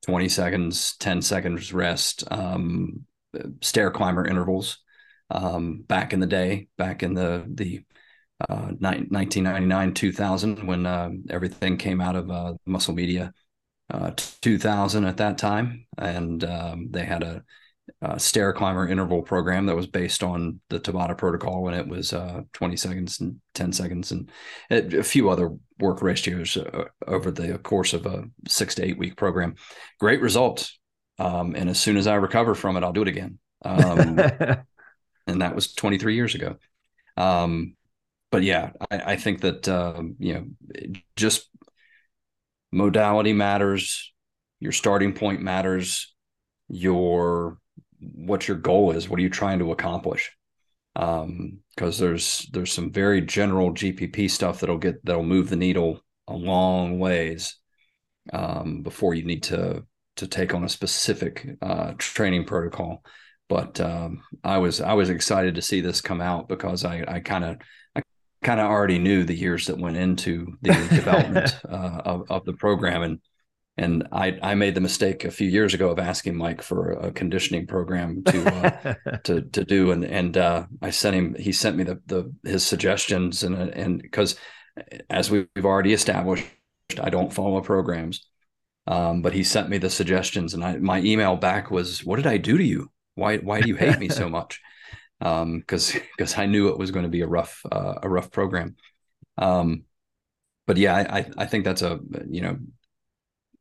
20 0.02 0.28
seconds, 0.28 0.96
10 0.98 1.22
seconds 1.22 1.72
rest, 1.72 2.24
um, 2.30 3.04
stair 3.60 3.90
climber 3.90 4.26
intervals 4.26 4.78
um, 5.30 5.82
back 5.86 6.12
in 6.12 6.20
the 6.20 6.26
day, 6.26 6.68
back 6.76 7.02
in 7.02 7.14
the 7.14 7.44
the 7.48 7.84
uh, 8.48 8.72
1999 8.80 9.94
2000 9.94 10.66
when 10.66 10.86
uh, 10.86 11.10
everything 11.30 11.76
came 11.76 12.00
out 12.00 12.16
of 12.16 12.30
uh, 12.30 12.54
muscle 12.66 12.94
media 12.94 13.32
uh, 13.90 14.10
2000 14.16 15.04
at 15.04 15.18
that 15.18 15.38
time. 15.38 15.86
And 15.98 16.42
um, 16.44 16.88
they 16.90 17.04
had 17.04 17.22
a 17.22 17.44
uh, 18.00 18.18
stair 18.18 18.52
climber 18.52 18.86
interval 18.86 19.22
program 19.22 19.66
that 19.66 19.76
was 19.76 19.86
based 19.86 20.22
on 20.22 20.60
the 20.68 20.80
Tabata 20.80 21.16
protocol, 21.16 21.68
and 21.68 21.76
it 21.76 21.86
was 21.86 22.12
uh, 22.12 22.42
20 22.52 22.76
seconds 22.76 23.20
and 23.20 23.40
10 23.54 23.72
seconds, 23.72 24.12
and 24.12 24.30
a 24.70 25.02
few 25.02 25.30
other 25.30 25.56
work 25.78 26.02
ratios 26.02 26.56
uh, 26.56 26.84
over 27.06 27.30
the 27.30 27.58
course 27.58 27.92
of 27.92 28.06
a 28.06 28.24
six 28.48 28.74
to 28.76 28.84
eight 28.84 28.98
week 28.98 29.16
program. 29.16 29.54
Great 29.98 30.20
results. 30.20 30.78
Um, 31.18 31.54
and 31.54 31.68
as 31.68 31.78
soon 31.78 31.96
as 31.96 32.06
I 32.06 32.14
recover 32.14 32.54
from 32.54 32.76
it, 32.76 32.84
I'll 32.84 32.92
do 32.92 33.02
it 33.02 33.08
again. 33.08 33.38
Um, 33.64 34.18
and 35.26 35.42
that 35.42 35.54
was 35.54 35.72
23 35.74 36.14
years 36.14 36.34
ago. 36.34 36.56
Um, 37.16 37.76
but 38.30 38.42
yeah, 38.42 38.70
I, 38.90 39.12
I 39.12 39.16
think 39.16 39.42
that 39.42 39.68
um, 39.68 40.16
you 40.18 40.34
know, 40.34 40.94
just 41.16 41.48
modality 42.72 43.32
matters. 43.32 44.12
Your 44.58 44.72
starting 44.72 45.12
point 45.12 45.42
matters. 45.42 46.14
Your 46.68 47.58
what 48.14 48.48
your 48.48 48.56
goal 48.56 48.92
is. 48.92 49.08
What 49.08 49.18
are 49.18 49.22
you 49.22 49.30
trying 49.30 49.58
to 49.60 49.72
accomplish? 49.72 50.30
Um, 50.94 51.58
because 51.74 51.98
there's 51.98 52.46
there's 52.52 52.72
some 52.72 52.92
very 52.92 53.22
general 53.22 53.72
GPP 53.72 54.30
stuff 54.30 54.60
that'll 54.60 54.78
get 54.78 55.04
that'll 55.04 55.22
move 55.22 55.48
the 55.48 55.56
needle 55.56 56.00
a 56.28 56.34
long 56.34 56.98
ways 56.98 57.56
um, 58.32 58.82
before 58.82 59.14
you 59.14 59.24
need 59.24 59.44
to 59.44 59.84
to 60.16 60.26
take 60.26 60.54
on 60.54 60.64
a 60.64 60.68
specific 60.68 61.56
uh, 61.62 61.94
training 61.98 62.44
protocol. 62.44 63.02
But 63.48 63.80
um, 63.80 64.22
I 64.44 64.58
was 64.58 64.80
I 64.80 64.92
was 64.92 65.10
excited 65.10 65.54
to 65.54 65.62
see 65.62 65.80
this 65.80 66.00
come 66.00 66.20
out 66.20 66.48
because 66.48 66.84
I 66.84 67.04
I 67.08 67.20
kind 67.20 67.44
of 67.44 67.56
I 67.96 68.02
kind 68.42 68.60
of 68.60 68.66
already 68.66 68.98
knew 68.98 69.24
the 69.24 69.36
years 69.36 69.66
that 69.66 69.78
went 69.78 69.96
into 69.96 70.58
the 70.60 70.72
development 70.90 71.56
uh, 71.68 72.02
of 72.04 72.30
of 72.30 72.44
the 72.44 72.54
program 72.54 73.02
and 73.02 73.18
and 73.76 74.06
I 74.12 74.38
I 74.42 74.54
made 74.54 74.74
the 74.74 74.80
mistake 74.80 75.24
a 75.24 75.30
few 75.30 75.48
years 75.48 75.72
ago 75.72 75.90
of 75.90 75.98
asking 75.98 76.36
Mike 76.36 76.62
for 76.62 76.90
a 76.92 77.12
conditioning 77.12 77.66
program 77.66 78.22
to 78.24 78.54
uh, 78.54 78.94
to 79.24 79.42
to 79.42 79.64
do, 79.64 79.92
and 79.92 80.04
and 80.04 80.36
uh, 80.36 80.66
I 80.82 80.90
sent 80.90 81.16
him. 81.16 81.34
He 81.34 81.52
sent 81.52 81.76
me 81.76 81.84
the 81.84 82.00
the 82.06 82.32
his 82.44 82.66
suggestions, 82.66 83.42
and 83.42 83.54
and 83.54 84.02
because 84.02 84.36
as 85.08 85.30
we've 85.30 85.48
already 85.64 85.92
established, 85.92 86.46
I 87.00 87.10
don't 87.10 87.32
follow 87.32 87.60
programs. 87.60 88.26
Um, 88.86 89.22
but 89.22 89.32
he 89.32 89.44
sent 89.44 89.68
me 89.68 89.78
the 89.78 89.90
suggestions, 89.90 90.54
and 90.54 90.64
I, 90.64 90.76
my 90.76 91.00
email 91.00 91.36
back 91.36 91.70
was, 91.70 92.04
"What 92.04 92.16
did 92.16 92.26
I 92.26 92.36
do 92.36 92.58
to 92.58 92.64
you? 92.64 92.90
Why 93.14 93.38
why 93.38 93.60
do 93.60 93.68
you 93.68 93.76
hate 93.76 93.98
me 93.98 94.08
so 94.08 94.28
much?" 94.38 94.60
Because 95.18 95.94
um, 95.94 96.02
because 96.16 96.36
I 96.36 96.46
knew 96.46 96.68
it 96.68 96.78
was 96.78 96.90
going 96.90 97.04
to 97.04 97.08
be 97.08 97.22
a 97.22 97.26
rough 97.28 97.64
uh, 97.70 97.94
a 98.02 98.08
rough 98.08 98.30
program. 98.30 98.76
Um, 99.38 99.84
but 100.66 100.76
yeah, 100.76 100.94
I 100.96 101.30
I 101.38 101.46
think 101.46 101.64
that's 101.64 101.82
a 101.82 102.00
you 102.28 102.42
know 102.42 102.58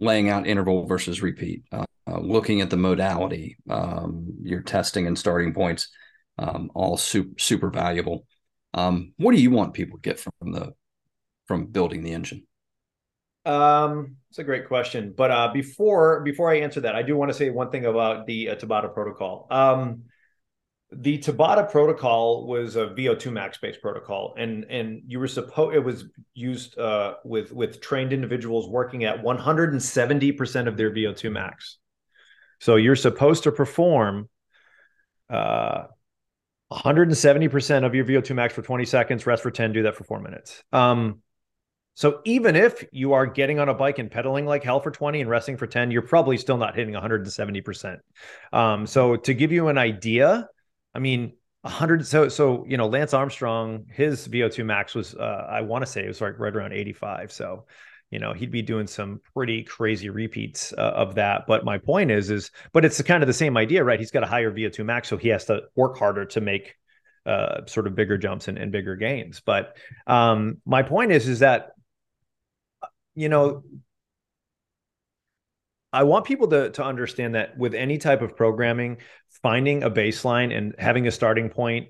laying 0.01 0.29
out 0.29 0.47
interval 0.47 0.85
versus 0.85 1.21
repeat, 1.21 1.63
uh, 1.71 1.85
uh, 2.07 2.19
looking 2.19 2.59
at 2.59 2.69
the 2.69 2.75
modality, 2.75 3.55
um, 3.69 4.33
your 4.41 4.61
testing 4.61 5.07
and 5.07 5.17
starting 5.17 5.53
points, 5.53 5.87
um, 6.37 6.69
all 6.75 6.97
super 6.97 7.39
super 7.39 7.69
valuable. 7.69 8.25
Um, 8.73 9.13
what 9.17 9.33
do 9.33 9.41
you 9.41 9.51
want 9.51 9.73
people 9.73 9.99
to 9.99 10.01
get 10.01 10.19
from 10.19 10.51
the 10.51 10.73
from 11.47 11.67
building 11.67 12.03
the 12.03 12.13
engine? 12.13 12.47
Um, 13.45 14.17
it's 14.29 14.39
a 14.39 14.43
great 14.43 14.67
question. 14.67 15.13
But 15.15 15.31
uh, 15.31 15.51
before 15.53 16.21
before 16.21 16.51
I 16.51 16.59
answer 16.59 16.81
that, 16.81 16.95
I 16.95 17.03
do 17.03 17.15
want 17.15 17.29
to 17.29 17.37
say 17.37 17.49
one 17.49 17.69
thing 17.69 17.85
about 17.85 18.25
the 18.25 18.49
uh, 18.49 18.55
Tabata 18.55 18.93
protocol. 18.93 19.47
Um, 19.51 20.03
the 20.93 21.17
Tabata 21.19 21.71
protocol 21.71 22.45
was 22.45 22.75
a 22.75 22.87
VO2 22.87 23.31
max 23.31 23.57
based 23.57 23.81
protocol, 23.81 24.35
and 24.37 24.65
and 24.65 25.03
you 25.07 25.19
were 25.19 25.27
supposed 25.27 25.75
it 25.75 25.79
was 25.79 26.05
used 26.33 26.77
uh, 26.77 27.15
with 27.23 27.51
with 27.53 27.79
trained 27.79 28.11
individuals 28.11 28.67
working 28.67 29.05
at 29.05 29.23
170 29.23 30.31
percent 30.33 30.67
of 30.67 30.75
their 30.75 30.91
VO2 30.91 31.31
max. 31.31 31.77
So 32.59 32.75
you're 32.75 32.97
supposed 32.97 33.43
to 33.43 33.51
perform 33.51 34.29
uh, 35.29 35.83
170 36.67 37.47
percent 37.47 37.85
of 37.85 37.95
your 37.95 38.03
VO2 38.03 38.35
max 38.35 38.53
for 38.53 38.61
20 38.61 38.83
seconds, 38.85 39.25
rest 39.25 39.43
for 39.43 39.51
10, 39.51 39.71
do 39.71 39.83
that 39.83 39.95
for 39.95 40.03
four 40.03 40.19
minutes. 40.19 40.61
Um, 40.73 41.21
so 41.93 42.21
even 42.25 42.55
if 42.55 42.85
you 42.91 43.13
are 43.13 43.25
getting 43.25 43.59
on 43.59 43.69
a 43.69 43.73
bike 43.73 43.99
and 43.99 44.09
pedaling 44.09 44.45
like 44.45 44.63
hell 44.63 44.79
for 44.79 44.91
20 44.91 45.21
and 45.21 45.29
resting 45.29 45.57
for 45.57 45.67
10, 45.67 45.91
you're 45.91 46.01
probably 46.01 46.37
still 46.37 46.57
not 46.57 46.75
hitting 46.75 46.93
170%. 46.93 47.97
Um, 48.53 48.87
so 48.87 49.17
to 49.17 49.33
give 49.33 49.51
you 49.51 49.67
an 49.67 49.77
idea, 49.77 50.47
I 50.93 50.99
mean, 50.99 51.33
100 51.61 52.07
so 52.07 52.27
so 52.27 52.65
you 52.67 52.75
know 52.77 52.87
Lance 52.87 53.13
Armstrong 53.13 53.85
his 53.91 54.27
VO2 54.27 54.65
max 54.65 54.95
was 54.95 55.13
uh, 55.13 55.47
I 55.49 55.61
want 55.61 55.85
to 55.85 55.91
say 55.91 56.03
it 56.03 56.07
was 56.07 56.19
like 56.19 56.39
right 56.39 56.55
around 56.55 56.73
85 56.73 57.31
so 57.31 57.65
you 58.09 58.17
know 58.17 58.33
he'd 58.33 58.49
be 58.49 58.63
doing 58.63 58.87
some 58.87 59.21
pretty 59.35 59.63
crazy 59.63 60.09
repeats 60.09 60.73
uh, 60.75 60.81
of 60.81 61.15
that. 61.15 61.45
But 61.47 61.63
my 61.63 61.77
point 61.77 62.09
is 62.09 62.31
is 62.31 62.49
but 62.73 62.83
it's 62.83 63.01
kind 63.03 63.21
of 63.21 63.27
the 63.27 63.33
same 63.33 63.57
idea 63.57 63.83
right? 63.83 63.99
He's 63.99 64.11
got 64.11 64.23
a 64.23 64.27
higher 64.27 64.51
VO2 64.51 64.83
max 64.83 65.07
so 65.07 65.17
he 65.17 65.29
has 65.29 65.45
to 65.45 65.61
work 65.75 65.97
harder 65.97 66.25
to 66.25 66.41
make 66.41 66.75
uh, 67.25 67.61
sort 67.67 67.85
of 67.85 67.93
bigger 67.93 68.17
jumps 68.17 68.47
and, 68.47 68.57
and 68.57 68.71
bigger 68.71 68.95
gains. 68.95 69.41
But 69.45 69.77
um, 70.07 70.57
my 70.65 70.81
point 70.81 71.11
is 71.11 71.27
is 71.27 71.39
that 71.39 71.73
you 73.15 73.29
know, 73.29 73.63
I 75.93 76.03
want 76.03 76.25
people 76.25 76.47
to 76.49 76.71
to 76.71 76.83
understand 76.83 77.35
that 77.35 77.57
with 77.57 77.73
any 77.73 77.97
type 77.97 78.21
of 78.21 78.35
programming, 78.35 78.97
finding 79.41 79.83
a 79.83 79.89
baseline 79.89 80.55
and 80.55 80.75
having 80.77 81.07
a 81.07 81.11
starting 81.11 81.49
point 81.49 81.89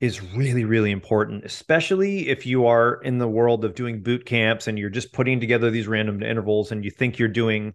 is 0.00 0.22
really 0.22 0.64
really 0.64 0.90
important, 0.90 1.44
especially 1.44 2.28
if 2.28 2.44
you 2.44 2.66
are 2.66 3.00
in 3.02 3.18
the 3.18 3.28
world 3.28 3.64
of 3.64 3.74
doing 3.74 4.02
boot 4.02 4.26
camps 4.26 4.66
and 4.66 4.78
you're 4.78 4.90
just 4.90 5.12
putting 5.12 5.40
together 5.40 5.70
these 5.70 5.88
random 5.88 6.22
intervals 6.22 6.70
and 6.70 6.84
you 6.84 6.90
think 6.90 7.18
you're 7.18 7.28
doing 7.28 7.72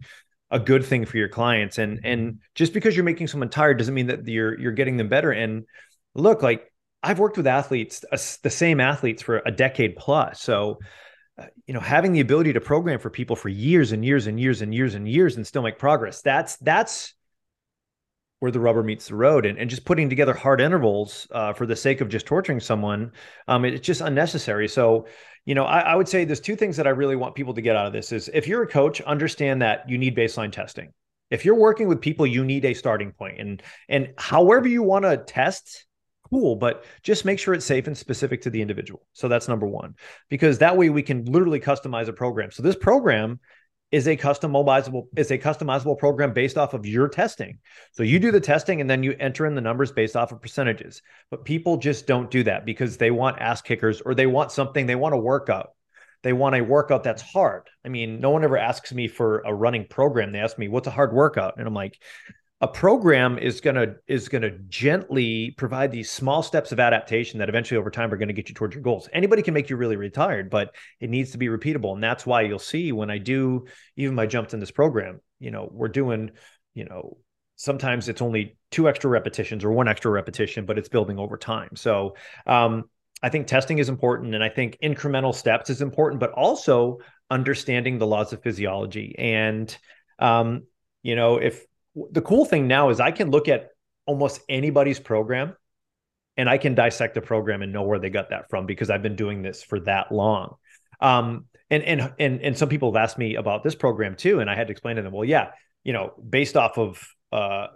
a 0.51 0.59
good 0.59 0.85
thing 0.85 1.05
for 1.05 1.17
your 1.17 1.29
clients. 1.29 1.77
And 1.77 1.99
and 2.03 2.39
just 2.53 2.73
because 2.73 2.95
you're 2.95 3.05
making 3.05 3.27
someone 3.27 3.49
tired 3.49 3.77
doesn't 3.77 3.93
mean 3.93 4.07
that 4.07 4.27
you're 4.27 4.59
you're 4.59 4.71
getting 4.71 4.97
them 4.97 5.09
better. 5.09 5.31
And 5.31 5.63
look 6.13 6.43
like 6.43 6.71
I've 7.01 7.19
worked 7.19 7.37
with 7.37 7.47
athletes 7.47 8.05
uh, 8.11 8.17
the 8.43 8.49
same 8.49 8.79
athletes 8.79 9.23
for 9.23 9.41
a 9.45 9.51
decade 9.51 9.95
plus. 9.95 10.41
So 10.41 10.79
uh, 11.39 11.45
you 11.65 11.73
know 11.73 11.79
having 11.79 12.11
the 12.11 12.19
ability 12.19 12.53
to 12.53 12.61
program 12.61 12.99
for 12.99 13.09
people 13.09 13.35
for 13.35 13.49
years 13.49 13.93
and 13.93 14.05
years 14.05 14.27
and 14.27 14.39
years 14.39 14.61
and 14.61 14.75
years 14.75 14.93
and 14.93 15.07
years 15.07 15.37
and 15.37 15.47
still 15.47 15.61
make 15.61 15.79
progress 15.79 16.21
that's 16.21 16.57
that's 16.57 17.13
where 18.41 18.51
the 18.51 18.59
rubber 18.59 18.81
meets 18.81 19.07
the 19.07 19.15
road 19.15 19.45
and, 19.45 19.59
and 19.59 19.69
just 19.69 19.85
putting 19.85 20.09
together 20.09 20.33
hard 20.33 20.59
intervals 20.59 21.27
uh, 21.31 21.53
for 21.53 21.67
the 21.67 21.75
sake 21.75 22.01
of 22.01 22.09
just 22.09 22.25
torturing 22.25 22.59
someone 22.59 23.11
um, 23.47 23.63
it, 23.63 23.75
it's 23.75 23.85
just 23.85 24.01
unnecessary 24.01 24.67
so 24.67 25.05
you 25.45 25.53
know 25.53 25.63
I, 25.63 25.81
I, 25.81 25.95
would 25.95 26.07
say 26.07 26.25
there's 26.25 26.39
two 26.39 26.55
things 26.55 26.75
that 26.77 26.87
i 26.87 26.89
really 26.89 27.15
want 27.15 27.35
people 27.35 27.53
to 27.53 27.61
get 27.61 27.75
out 27.75 27.85
of 27.85 27.93
this 27.93 28.11
is 28.11 28.29
if 28.33 28.47
you're 28.47 28.63
a 28.63 28.67
coach 28.67 28.99
understand 29.01 29.61
that 29.61 29.87
you 29.87 29.97
need 29.99 30.17
baseline 30.17 30.51
testing 30.51 30.91
if 31.29 31.45
you're 31.45 31.55
working 31.55 31.87
with 31.87 32.01
people 32.01 32.25
you 32.25 32.43
need 32.43 32.65
a 32.65 32.73
starting 32.73 33.11
point 33.11 33.39
and 33.39 33.61
and 33.87 34.09
however 34.17 34.67
you 34.67 34.81
want 34.81 35.05
to 35.05 35.17
test 35.17 35.85
cool, 36.31 36.55
but 36.55 36.85
just 37.03 37.25
make 37.25 37.37
sure 37.37 37.53
it's 37.53 37.65
safe 37.65 37.87
and 37.87 37.97
specific 37.97 38.41
to 38.41 38.49
the 38.49 38.61
individual. 38.61 39.05
So 39.13 39.27
that's 39.27 39.47
number 39.49 39.67
one, 39.67 39.95
because 40.29 40.59
that 40.59 40.77
way 40.77 40.89
we 40.89 41.03
can 41.03 41.25
literally 41.25 41.59
customize 41.59 42.07
a 42.07 42.13
program. 42.13 42.51
So 42.51 42.63
this 42.63 42.75
program 42.75 43.39
is 43.91 44.07
a 44.07 44.15
customizable 44.15 45.07
is 45.17 45.31
a 45.31 45.37
customizable 45.37 45.97
program 45.97 46.33
based 46.33 46.57
off 46.57 46.73
of 46.73 46.85
your 46.85 47.09
testing. 47.09 47.59
So 47.91 48.03
you 48.03 48.19
do 48.19 48.31
the 48.31 48.39
testing 48.39 48.81
and 48.81 48.89
then 48.89 49.03
you 49.03 49.15
enter 49.19 49.45
in 49.45 49.55
the 49.55 49.61
numbers 49.61 49.91
based 49.91 50.15
off 50.15 50.31
of 50.31 50.41
percentages. 50.41 51.01
But 51.29 51.45
people 51.45 51.77
just 51.77 52.07
don't 52.07 52.31
do 52.31 52.43
that 52.43 52.65
because 52.65 52.97
they 52.97 53.11
want 53.11 53.39
ass 53.39 53.61
kickers 53.61 54.01
or 54.01 54.15
they 54.15 54.27
want 54.27 54.51
something 54.51 54.85
they 54.85 54.95
want 54.95 55.13
a 55.13 55.17
workout. 55.17 55.71
They 56.23 56.33
want 56.33 56.55
a 56.55 56.61
workout 56.61 57.03
that's 57.03 57.21
hard. 57.21 57.63
I 57.83 57.89
mean, 57.89 58.19
no 58.19 58.29
one 58.29 58.43
ever 58.43 58.57
asks 58.57 58.93
me 58.93 59.07
for 59.07 59.39
a 59.39 59.53
running 59.53 59.87
program. 59.87 60.31
They 60.31 60.39
ask 60.39 60.57
me, 60.57 60.67
"What's 60.67 60.87
a 60.87 60.91
hard 60.91 61.13
workout?" 61.13 61.55
And 61.57 61.67
I'm 61.67 61.73
like, 61.73 61.97
a 62.61 62.67
program 62.67 63.39
is 63.39 63.59
going 63.59 63.75
to 63.75 63.95
is 64.07 64.29
going 64.29 64.43
to 64.43 64.51
gently 64.69 65.51
provide 65.57 65.91
these 65.91 66.11
small 66.11 66.43
steps 66.43 66.71
of 66.71 66.79
adaptation 66.79 67.39
that 67.39 67.49
eventually 67.49 67.77
over 67.77 67.89
time 67.89 68.13
are 68.13 68.17
going 68.17 68.27
to 68.27 68.35
get 68.35 68.49
you 68.49 68.55
towards 68.55 68.75
your 68.75 68.83
goals. 68.83 69.09
Anybody 69.11 69.41
can 69.41 69.55
make 69.55 69.69
you 69.69 69.77
really 69.77 69.95
retired 69.95 70.49
but 70.49 70.75
it 70.99 71.09
needs 71.09 71.31
to 71.31 71.39
be 71.39 71.47
repeatable. 71.47 71.93
And 71.93 72.03
that's 72.03 72.25
why 72.25 72.41
you'll 72.41 72.59
see 72.59 72.91
when 72.91 73.09
i 73.09 73.17
do 73.17 73.65
even 73.95 74.15
my 74.15 74.27
jumps 74.27 74.53
in 74.53 74.59
this 74.59 74.71
program 74.71 75.19
you 75.39 75.49
know 75.49 75.67
we're 75.71 75.87
doing 75.87 76.31
you 76.75 76.85
know 76.85 77.17
sometimes 77.55 78.09
it's 78.09 78.21
only 78.21 78.57
two 78.69 78.87
extra 78.87 79.09
repetitions 79.09 79.63
or 79.63 79.71
one 79.71 79.87
extra 79.87 80.11
repetition 80.11 80.65
but 80.65 80.77
it's 80.77 80.89
building 80.89 81.17
over 81.17 81.37
time. 81.37 81.75
So 81.75 82.15
um, 82.45 82.83
i 83.23 83.29
think 83.29 83.47
testing 83.47 83.79
is 83.79 83.89
important 83.89 84.35
and 84.35 84.43
i 84.43 84.49
think 84.49 84.77
incremental 84.83 85.33
steps 85.33 85.71
is 85.71 85.81
important 85.81 86.19
but 86.19 86.31
also 86.31 86.99
understanding 87.31 87.97
the 87.97 88.07
laws 88.07 88.33
of 88.33 88.43
physiology. 88.43 89.15
And 89.17 89.75
um, 90.19 90.67
you 91.01 91.15
know 91.15 91.37
if 91.37 91.65
the 92.11 92.21
cool 92.21 92.45
thing 92.45 92.67
now 92.67 92.89
is 92.89 92.99
I 92.99 93.11
can 93.11 93.31
look 93.31 93.47
at 93.47 93.69
almost 94.05 94.41
anybody's 94.49 94.99
program 94.99 95.55
and 96.37 96.49
I 96.49 96.57
can 96.57 96.75
dissect 96.75 97.15
the 97.15 97.21
program 97.21 97.61
and 97.61 97.73
know 97.73 97.83
where 97.83 97.99
they 97.99 98.09
got 98.09 98.29
that 98.29 98.49
from 98.49 98.65
because 98.65 98.89
I've 98.89 99.03
been 99.03 99.15
doing 99.15 99.41
this 99.41 99.63
for 99.63 99.79
that 99.81 100.11
long. 100.11 100.55
Um, 100.99 101.45
and 101.69 101.83
and 101.83 102.13
and 102.19 102.41
and 102.41 102.57
some 102.57 102.69
people 102.69 102.91
have 102.91 103.01
asked 103.01 103.17
me 103.17 103.35
about 103.35 103.63
this 103.63 103.75
program 103.75 104.15
too, 104.15 104.39
and 104.39 104.49
I 104.49 104.55
had 104.55 104.67
to 104.67 104.71
explain 104.71 104.97
to 104.97 105.01
them, 105.01 105.13
well, 105.13 105.25
yeah, 105.25 105.51
you 105.83 105.93
know, 105.93 106.13
based 106.29 106.57
off 106.57 106.77
of 106.77 107.05
uh, 107.31 107.67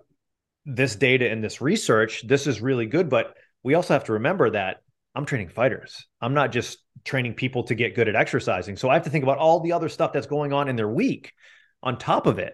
this 0.66 0.96
data 0.96 1.30
and 1.30 1.44
this 1.44 1.62
research, 1.62 2.28
this 2.28 2.46
is 2.46 2.62
really 2.62 2.86
good, 2.86 3.10
but 3.10 3.36
we 3.64 3.74
also 3.74 3.94
have 3.94 4.06
to 4.06 4.14
remember 4.14 4.52
that 4.52 4.78
I'm 5.16 5.26
training 5.26 5.50
fighters. 5.50 6.06
I'm 6.22 6.34
not 6.34 6.52
just 6.52 6.80
training 7.04 7.36
people 7.36 7.64
to 7.64 7.76
get 7.76 7.96
good 7.96 8.10
at 8.10 8.16
exercising. 8.16 8.76
So 8.76 8.90
I 8.90 8.96
have 8.96 9.04
to 9.04 9.10
think 9.10 9.24
about 9.24 9.38
all 9.38 9.62
the 9.62 9.72
other 9.72 9.90
stuff 9.90 10.12
that's 10.12 10.28
going 10.28 10.54
on 10.54 10.68
in 10.68 10.76
their 10.76 10.90
week 10.90 11.34
on 11.82 11.98
top 11.98 12.28
of 12.28 12.38
it. 12.38 12.54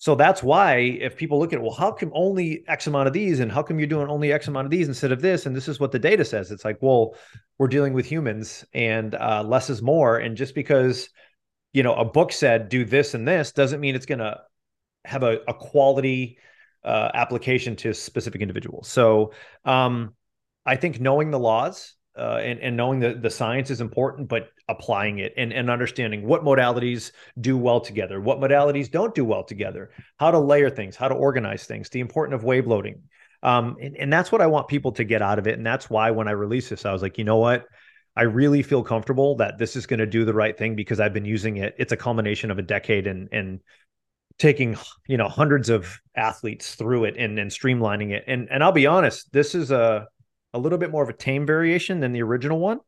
So 0.00 0.14
that's 0.14 0.44
why 0.44 0.76
if 0.76 1.16
people 1.16 1.40
look 1.40 1.52
at, 1.52 1.60
well, 1.60 1.74
how 1.74 1.90
come 1.90 2.12
only 2.14 2.64
X 2.68 2.86
amount 2.86 3.08
of 3.08 3.12
these 3.12 3.40
and 3.40 3.50
how 3.50 3.64
come 3.64 3.80
you're 3.80 3.88
doing 3.88 4.08
only 4.08 4.32
X 4.32 4.46
amount 4.46 4.64
of 4.66 4.70
these 4.70 4.86
instead 4.86 5.10
of 5.10 5.20
this? 5.20 5.44
And 5.44 5.56
this 5.56 5.66
is 5.66 5.80
what 5.80 5.90
the 5.90 5.98
data 5.98 6.24
says. 6.24 6.52
It's 6.52 6.64
like, 6.64 6.78
well, 6.80 7.16
we're 7.58 7.66
dealing 7.66 7.94
with 7.94 8.06
humans 8.06 8.64
and 8.72 9.16
uh, 9.16 9.42
less 9.44 9.70
is 9.70 9.82
more. 9.82 10.18
And 10.18 10.36
just 10.36 10.54
because, 10.54 11.08
you 11.72 11.82
know, 11.82 11.94
a 11.94 12.04
book 12.04 12.30
said 12.30 12.68
do 12.68 12.84
this 12.84 13.14
and 13.14 13.26
this 13.26 13.50
doesn't 13.50 13.80
mean 13.80 13.96
it's 13.96 14.06
going 14.06 14.20
to 14.20 14.40
have 15.04 15.24
a, 15.24 15.40
a 15.48 15.54
quality 15.54 16.38
uh, 16.84 17.10
application 17.14 17.74
to 17.76 17.92
specific 17.92 18.40
individuals. 18.40 18.86
So 18.86 19.32
um, 19.64 20.14
I 20.64 20.76
think 20.76 21.00
knowing 21.00 21.32
the 21.32 21.40
laws 21.40 21.94
uh, 22.18 22.38
and, 22.42 22.58
and 22.60 22.76
knowing 22.76 23.00
that 23.00 23.22
the 23.22 23.30
science 23.30 23.70
is 23.70 23.80
important, 23.80 24.28
but 24.28 24.50
applying 24.68 25.18
it 25.18 25.32
and, 25.36 25.52
and 25.52 25.70
understanding 25.70 26.26
what 26.26 26.42
modalities 26.42 27.12
do 27.40 27.56
well 27.56 27.80
together, 27.80 28.20
what 28.20 28.40
modalities 28.40 28.90
don't 28.90 29.14
do 29.14 29.24
well 29.24 29.44
together, 29.44 29.90
how 30.18 30.30
to 30.30 30.38
layer 30.38 30.68
things, 30.68 30.96
how 30.96 31.08
to 31.08 31.14
organize 31.14 31.64
things, 31.64 31.88
the 31.88 32.00
importance 32.00 32.34
of 32.34 32.44
wave 32.44 32.66
loading. 32.66 33.02
Um, 33.42 33.76
and, 33.80 33.96
and 33.96 34.12
that's 34.12 34.32
what 34.32 34.40
I 34.40 34.46
want 34.46 34.68
people 34.68 34.92
to 34.92 35.04
get 35.04 35.22
out 35.22 35.38
of 35.38 35.46
it. 35.46 35.56
And 35.56 35.66
that's 35.66 35.88
why 35.88 36.10
when 36.10 36.28
I 36.28 36.32
release 36.32 36.68
this, 36.68 36.84
I 36.84 36.92
was 36.92 37.02
like, 37.02 37.18
you 37.18 37.24
know 37.24 37.36
what? 37.36 37.66
I 38.16 38.22
really 38.22 38.64
feel 38.64 38.82
comfortable 38.82 39.36
that 39.36 39.58
this 39.58 39.76
is 39.76 39.86
going 39.86 40.00
to 40.00 40.06
do 40.06 40.24
the 40.24 40.34
right 40.34 40.58
thing 40.58 40.74
because 40.74 40.98
I've 40.98 41.12
been 41.12 41.24
using 41.24 41.58
it. 41.58 41.76
It's 41.78 41.92
a 41.92 41.96
culmination 41.96 42.50
of 42.50 42.58
a 42.58 42.62
decade 42.62 43.06
and 43.06 43.28
and 43.30 43.60
taking 44.38 44.76
you 45.06 45.16
know 45.16 45.28
hundreds 45.28 45.68
of 45.68 46.00
athletes 46.16 46.74
through 46.74 47.04
it 47.04 47.16
and 47.16 47.38
and 47.38 47.48
streamlining 47.48 48.10
it. 48.10 48.24
And 48.26 48.48
and 48.50 48.64
I'll 48.64 48.72
be 48.72 48.88
honest, 48.88 49.32
this 49.32 49.54
is 49.54 49.70
a 49.70 50.08
a 50.54 50.58
little 50.58 50.78
bit 50.78 50.90
more 50.90 51.02
of 51.02 51.08
a 51.08 51.14
tame 51.14 51.46
variation 51.46 52.00
than 52.00 52.12
the 52.12 52.22
original 52.22 52.58
one 52.58 52.80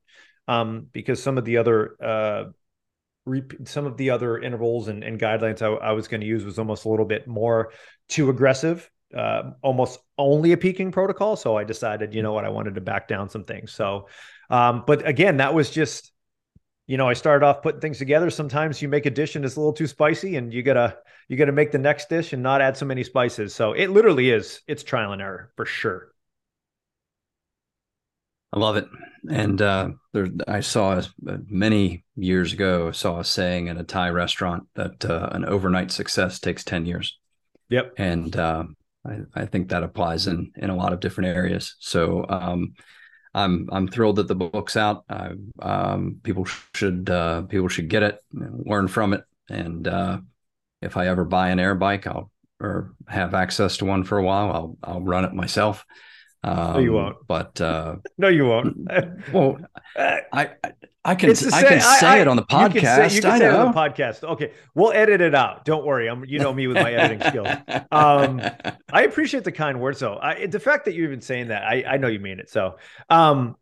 um, 0.49 0.87
because 0.93 1.23
some 1.23 1.39
of 1.39 1.45
the 1.45 1.59
other 1.59 1.97
uh, 2.03 2.45
some 3.65 3.87
of 3.87 3.97
the 3.97 4.11
other 4.11 4.39
intervals 4.39 4.89
and, 4.89 5.05
and 5.05 5.21
guidelines 5.21 5.63
I, 5.63 5.69
I 5.69 5.93
was 5.93 6.09
going 6.09 6.21
to 6.21 6.27
use 6.27 6.45
was 6.45 6.59
almost 6.59 6.85
a 6.85 6.89
little 6.89 7.05
bit 7.05 7.29
more 7.29 7.73
too 8.09 8.31
aggressive, 8.31 8.91
uh, 9.17 9.53
almost 9.63 10.01
only 10.19 10.53
a 10.53 10.57
peaking 10.57 10.91
protocol. 10.91 11.37
So 11.37 11.57
I 11.57 11.65
decided, 11.65 12.15
you 12.15 12.23
know 12.23 12.33
what, 12.33 12.45
I 12.45 12.49
wanted 12.49 12.75
to 12.77 12.81
back 12.81 13.09
down 13.09 13.29
some 13.29 13.45
things. 13.45 13.73
So, 13.73 14.09
um, 14.49 14.85
but 14.87 15.07
again, 15.07 15.37
that 15.37 15.55
was 15.55 15.71
just, 15.71 16.13
you 16.87 16.97
know, 16.97 17.09
I 17.09 17.13
started 17.13 17.47
off 17.47 17.63
putting 17.63 17.81
things 17.81 17.99
together. 17.99 18.31
Sometimes 18.31 18.83
you 18.83 18.89
make 18.89 19.07
a 19.07 19.11
dish 19.11 19.37
and 19.37 19.45
it's 19.45 19.55
a 19.55 19.61
little 19.61 19.73
too 19.73 19.87
spicy, 19.87 20.37
and 20.37 20.53
you 20.53 20.65
gotta 20.65 20.97
you 21.29 21.37
gotta 21.37 21.53
make 21.53 21.71
the 21.71 21.79
next 21.79 22.09
dish 22.09 22.33
and 22.33 22.43
not 22.43 22.61
add 22.61 22.77
so 22.77 22.85
many 22.85 23.05
spices. 23.05 23.55
So 23.55 23.75
it 23.75 23.91
literally 23.91 24.31
is 24.31 24.63
it's 24.67 24.83
trial 24.83 25.13
and 25.13 25.23
error 25.23 25.53
for 25.57 25.67
sure. 25.67 26.13
I 28.53 28.59
love 28.59 28.77
it. 28.77 28.89
And 29.29 29.61
uh, 29.61 29.91
there, 30.13 30.29
I 30.49 30.61
saw 30.61 30.93
uh, 30.93 31.37
many 31.47 32.05
years 32.17 32.53
ago, 32.53 32.91
saw 32.91 33.21
a 33.21 33.25
saying 33.25 33.69
in 33.69 33.77
a 33.77 33.85
Thai 33.85 34.11
restaurant 34.11 34.65
that 34.75 35.05
uh, 35.05 35.29
an 35.33 35.45
overnight 35.45 35.91
success 35.91 36.41
takes 36.41 36.65
10 36.65 36.87
years. 36.87 37.19
Yep. 37.69 37.95
And 37.99 38.35
uh, 38.37 38.65
I, 39.07 39.19
I, 39.35 39.47
think 39.47 39.69
that 39.69 39.85
applies 39.85 40.27
in, 40.27 40.53
in 40.57 40.71
a 40.71 40.77
lot 40.77 40.93
of 40.93 41.01
different 41.01 41.29
areas. 41.37 41.77
So 41.79 42.27
um, 42.29 42.75
I'm, 43.35 43.69
I'm 43.71 43.87
thrilled 43.87 44.17
that 44.17 44.27
the 44.27 44.35
book's 44.35 44.77
out. 44.77 45.05
Um, 45.61 46.21
people 46.23 46.47
should, 46.75 47.09
uh, 47.09 47.43
people 47.43 47.69
should 47.69 47.89
get 47.89 48.03
it, 48.03 48.19
learn 48.33 48.89
from 48.89 49.13
it. 49.13 49.23
And 49.49 49.87
uh, 49.87 50.19
if 50.83 50.97
I 50.97 51.07
ever 51.07 51.25
buy 51.25 51.51
an 51.51 51.61
air 51.61 51.75
bike, 51.75 52.07
I'll, 52.07 52.31
or 52.59 52.95
have 53.09 53.35
access 53.35 53.79
to 53.79 53.85
one 53.85 54.05
for 54.05 54.19
a 54.19 54.23
while, 54.23 54.51
I'll, 54.53 54.77
I'll 54.83 55.01
run 55.01 55.25
it 55.25 55.33
myself. 55.33 55.85
Um, 56.43 56.57
no, 56.75 56.79
you 56.79 56.93
won't. 56.93 57.17
But 57.27 57.61
uh, 57.61 57.97
no, 58.19 58.29
you 58.29 58.47
won't. 58.47 58.77
well, 59.33 59.59
I, 59.97 60.23
I, 60.33 60.51
I 61.05 61.15
can 61.15 61.31
I 61.31 61.63
can 61.63 61.81
say 61.81 62.07
I, 62.07 62.19
it 62.19 62.29
on 62.29 62.37
the 62.37 62.43
podcast. 62.43 62.75
You 62.75 62.81
can 62.81 63.11
say, 63.11 63.17
you 63.17 63.23
can 63.23 63.39
say 63.39 63.47
it 63.47 63.55
on 63.55 63.73
the 63.73 63.79
podcast. 63.79 64.23
Okay, 64.23 64.53
we'll 64.75 64.93
edit 64.93 65.21
it 65.23 65.35
out. 65.35 65.65
Don't 65.65 65.87
worry. 65.87 66.09
I'm 66.09 66.25
you 66.27 66.39
know 66.39 66.53
me 66.53 66.67
with 66.67 66.77
my 66.77 66.93
editing 66.93 67.27
skills. 67.27 67.49
Um, 67.91 68.43
I 68.93 69.03
appreciate 69.05 69.45
the 69.45 69.53
kind 69.53 69.81
words 69.81 70.01
though. 70.01 70.19
I, 70.21 70.47
the 70.47 70.61
fact 70.61 70.85
that 70.85 70.95
you're 70.95 71.07
even 71.07 71.23
saying 71.23 71.49
that, 71.49 71.63
I, 71.63 71.85
I 71.87 71.97
know 71.97 72.09
you 72.09 72.21
mean 72.21 72.39
it. 72.39 72.51
So, 72.51 72.77
um, 73.09 73.57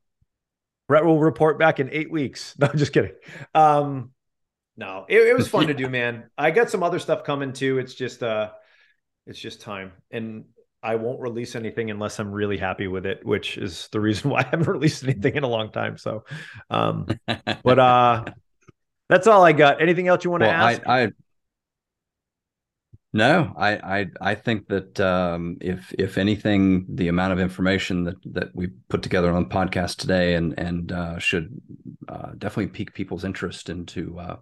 Brett 0.89 1.05
will 1.05 1.21
report 1.21 1.61
back 1.61 1.79
in 1.79 1.91
eight 1.93 2.11
weeks. 2.11 2.57
No, 2.59 2.69
just 2.69 2.93
kidding. 2.93 3.13
Um, 3.55 4.11
no, 4.77 5.07
it, 5.09 5.19
it 5.19 5.37
was 5.37 5.47
fun 5.47 5.69
to 5.69 5.75
do, 5.75 5.89
man. 5.89 6.31
I 6.37 6.51
got 6.51 6.71
some 6.71 6.83
other 6.83 6.99
stuff 6.99 7.23
coming 7.23 7.53
too. 7.53 7.79
It's 7.79 7.95
just 7.95 8.23
uh, 8.23 8.51
it's 9.27 9.39
just 9.39 9.61
time 9.61 9.93
and 10.11 10.47
I 10.83 10.95
won't 10.95 11.21
release 11.21 11.57
anything 11.57 11.91
unless 11.91 12.21
I'm 12.21 12.31
really 12.31 12.57
happy 12.57 12.87
with 12.87 13.05
it, 13.05 13.25
which 13.25 13.59
is 13.59 13.89
the 13.93 14.01
reason 14.01 14.31
why 14.31 14.41
I 14.41 14.49
haven't 14.49 14.69
released 14.69 15.05
anything 15.05 15.35
in 15.37 15.43
a 15.43 15.49
long 15.49 15.71
time. 15.73 15.99
So, 15.99 16.25
um, 16.71 17.07
but 17.27 17.79
uh, 17.79 18.25
that's 19.09 19.27
all 19.27 19.45
I 19.45 19.53
got. 19.53 19.81
Anything 19.83 20.09
else 20.09 20.25
you 20.25 20.31
want 20.31 20.43
well, 20.43 20.51
to 20.51 20.57
ask? 20.57 20.83
I, 20.87 21.03
I 21.05 21.09
no, 23.15 23.55
I, 23.57 24.01
I 24.01 24.07
I 24.21 24.35
think 24.35 24.69
that 24.69 25.01
um, 25.01 25.57
if 25.63 25.95
if 25.99 26.19
anything, 26.19 26.85
the 26.91 27.09
amount 27.09 27.33
of 27.33 27.41
information 27.41 28.05
that 28.05 28.17
that 28.27 28.55
we 28.55 28.69
put 28.91 29.03
together 29.03 29.33
on 29.33 29.45
the 29.45 29.55
podcast 29.55 29.97
today 29.97 30.35
and 30.35 30.59
and 30.59 30.93
uh, 30.93 31.19
should 31.19 31.59
uh, 32.07 32.33
definitely 32.37 32.69
pique 32.69 32.93
people's 32.93 33.25
interest 33.25 33.71
into 33.71 34.19
uh, 34.19 34.37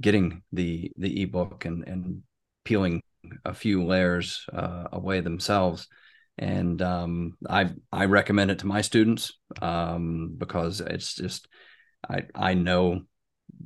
getting 0.00 0.42
the 0.52 0.92
the 0.96 1.22
ebook 1.22 1.64
and 1.64 1.86
and 1.88 2.22
peeling 2.64 3.02
a 3.44 3.54
few 3.54 3.84
layers 3.84 4.44
uh, 4.52 4.84
away 4.92 5.20
themselves. 5.20 5.88
And 6.36 6.80
um, 6.82 7.36
I 7.48 7.70
I 7.92 8.06
recommend 8.06 8.50
it 8.50 8.60
to 8.60 8.66
my 8.66 8.80
students 8.80 9.32
um, 9.62 10.34
because 10.36 10.80
it's 10.80 11.14
just 11.14 11.46
I 12.08 12.24
I 12.34 12.54
know 12.54 13.02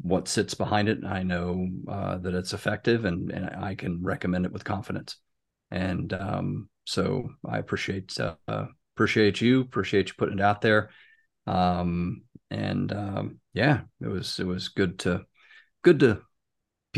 what 0.02 0.28
sits 0.28 0.54
behind 0.54 0.88
it. 0.88 1.04
I 1.04 1.22
know 1.22 1.68
uh, 1.88 2.18
that 2.18 2.34
it's 2.34 2.52
effective, 2.52 3.04
and 3.04 3.30
and 3.30 3.46
I 3.46 3.74
can 3.74 4.02
recommend 4.02 4.44
it 4.44 4.52
with 4.52 4.64
confidence. 4.64 5.16
And 5.70 6.12
um, 6.12 6.68
so 6.84 7.30
I 7.46 7.58
appreciate 7.58 8.18
uh, 8.20 8.66
appreciate 8.94 9.40
you, 9.40 9.60
appreciate 9.60 10.08
you 10.08 10.14
putting 10.18 10.38
it 10.38 10.44
out 10.44 10.60
there. 10.60 10.90
Um, 11.46 12.22
and 12.50 12.92
um, 12.92 13.40
yeah, 13.52 13.82
it 14.00 14.08
was 14.08 14.38
it 14.38 14.46
was 14.46 14.68
good 14.68 14.98
to 15.00 15.24
good 15.82 16.00
to 16.00 16.22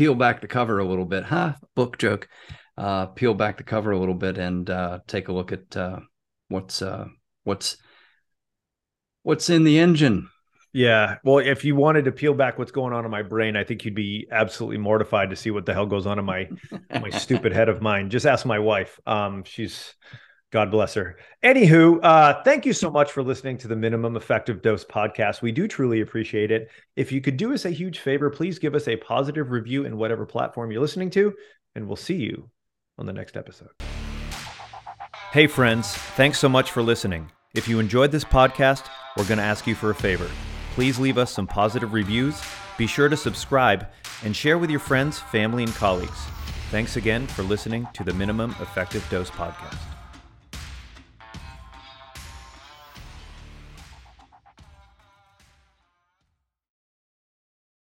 peel 0.01 0.15
back 0.15 0.41
the 0.41 0.47
cover 0.47 0.79
a 0.79 0.83
little 0.83 1.05
bit, 1.05 1.23
huh? 1.23 1.53
Book 1.75 1.99
joke 1.99 2.27
uh, 2.75 3.05
peel 3.05 3.35
back 3.35 3.57
the 3.57 3.63
cover 3.63 3.91
a 3.91 3.99
little 3.99 4.15
bit 4.15 4.39
and 4.39 4.67
uh, 4.67 4.97
take 5.05 5.27
a 5.27 5.31
look 5.31 5.51
at 5.51 5.77
uh, 5.77 5.99
what's 6.47 6.81
uh, 6.81 7.05
what's 7.43 7.77
what's 9.21 9.51
in 9.51 9.63
the 9.63 9.77
engine. 9.77 10.27
Yeah. 10.73 11.17
Well, 11.23 11.37
if 11.37 11.63
you 11.63 11.75
wanted 11.75 12.05
to 12.05 12.11
peel 12.11 12.33
back 12.33 12.57
what's 12.57 12.71
going 12.71 12.93
on 12.93 13.05
in 13.05 13.11
my 13.11 13.21
brain, 13.21 13.55
I 13.55 13.63
think 13.63 13.85
you'd 13.85 13.93
be 13.93 14.27
absolutely 14.31 14.79
mortified 14.79 15.29
to 15.29 15.35
see 15.35 15.51
what 15.51 15.67
the 15.67 15.73
hell 15.75 15.85
goes 15.85 16.07
on 16.07 16.17
in 16.17 16.25
my 16.25 16.49
my 16.89 17.11
stupid 17.11 17.53
head 17.53 17.69
of 17.69 17.79
mine. 17.79 18.09
Just 18.09 18.25
ask 18.25 18.43
my 18.43 18.57
wife. 18.57 18.99
Um, 19.05 19.43
she's 19.43 19.93
God 20.51 20.69
bless 20.69 20.93
her. 20.95 21.17
Anywho, 21.43 21.99
uh, 22.03 22.43
thank 22.43 22.65
you 22.65 22.73
so 22.73 22.91
much 22.91 23.11
for 23.11 23.23
listening 23.23 23.57
to 23.59 23.69
the 23.69 23.75
Minimum 23.75 24.17
Effective 24.17 24.61
Dose 24.61 24.83
podcast. 24.83 25.41
We 25.41 25.53
do 25.53 25.65
truly 25.65 26.01
appreciate 26.01 26.51
it. 26.51 26.69
If 26.97 27.11
you 27.11 27.21
could 27.21 27.37
do 27.37 27.53
us 27.53 27.63
a 27.63 27.69
huge 27.69 27.99
favor, 27.99 28.29
please 28.29 28.59
give 28.59 28.75
us 28.75 28.89
a 28.89 28.97
positive 28.97 29.51
review 29.51 29.85
in 29.85 29.97
whatever 29.97 30.25
platform 30.25 30.69
you're 30.69 30.81
listening 30.81 31.09
to, 31.11 31.33
and 31.75 31.87
we'll 31.87 31.95
see 31.95 32.17
you 32.17 32.49
on 32.97 33.05
the 33.05 33.13
next 33.13 33.37
episode. 33.37 33.69
Hey, 35.31 35.47
friends, 35.47 35.93
thanks 35.93 36.37
so 36.37 36.49
much 36.49 36.71
for 36.71 36.83
listening. 36.83 37.31
If 37.55 37.69
you 37.69 37.79
enjoyed 37.79 38.11
this 38.11 38.25
podcast, 38.25 38.89
we're 39.15 39.27
going 39.27 39.37
to 39.37 39.43
ask 39.43 39.65
you 39.65 39.75
for 39.75 39.91
a 39.91 39.95
favor. 39.95 40.29
Please 40.73 40.99
leave 40.99 41.17
us 41.17 41.31
some 41.31 41.47
positive 41.47 41.93
reviews, 41.93 42.41
be 42.77 42.87
sure 42.87 43.07
to 43.07 43.15
subscribe, 43.15 43.87
and 44.25 44.35
share 44.35 44.57
with 44.57 44.69
your 44.69 44.79
friends, 44.81 45.19
family, 45.19 45.63
and 45.63 45.73
colleagues. 45.75 46.19
Thanks 46.71 46.97
again 46.97 47.25
for 47.27 47.43
listening 47.43 47.87
to 47.93 48.03
the 48.03 48.13
Minimum 48.13 48.51
Effective 48.59 49.05
Dose 49.09 49.29
Podcast. 49.29 49.90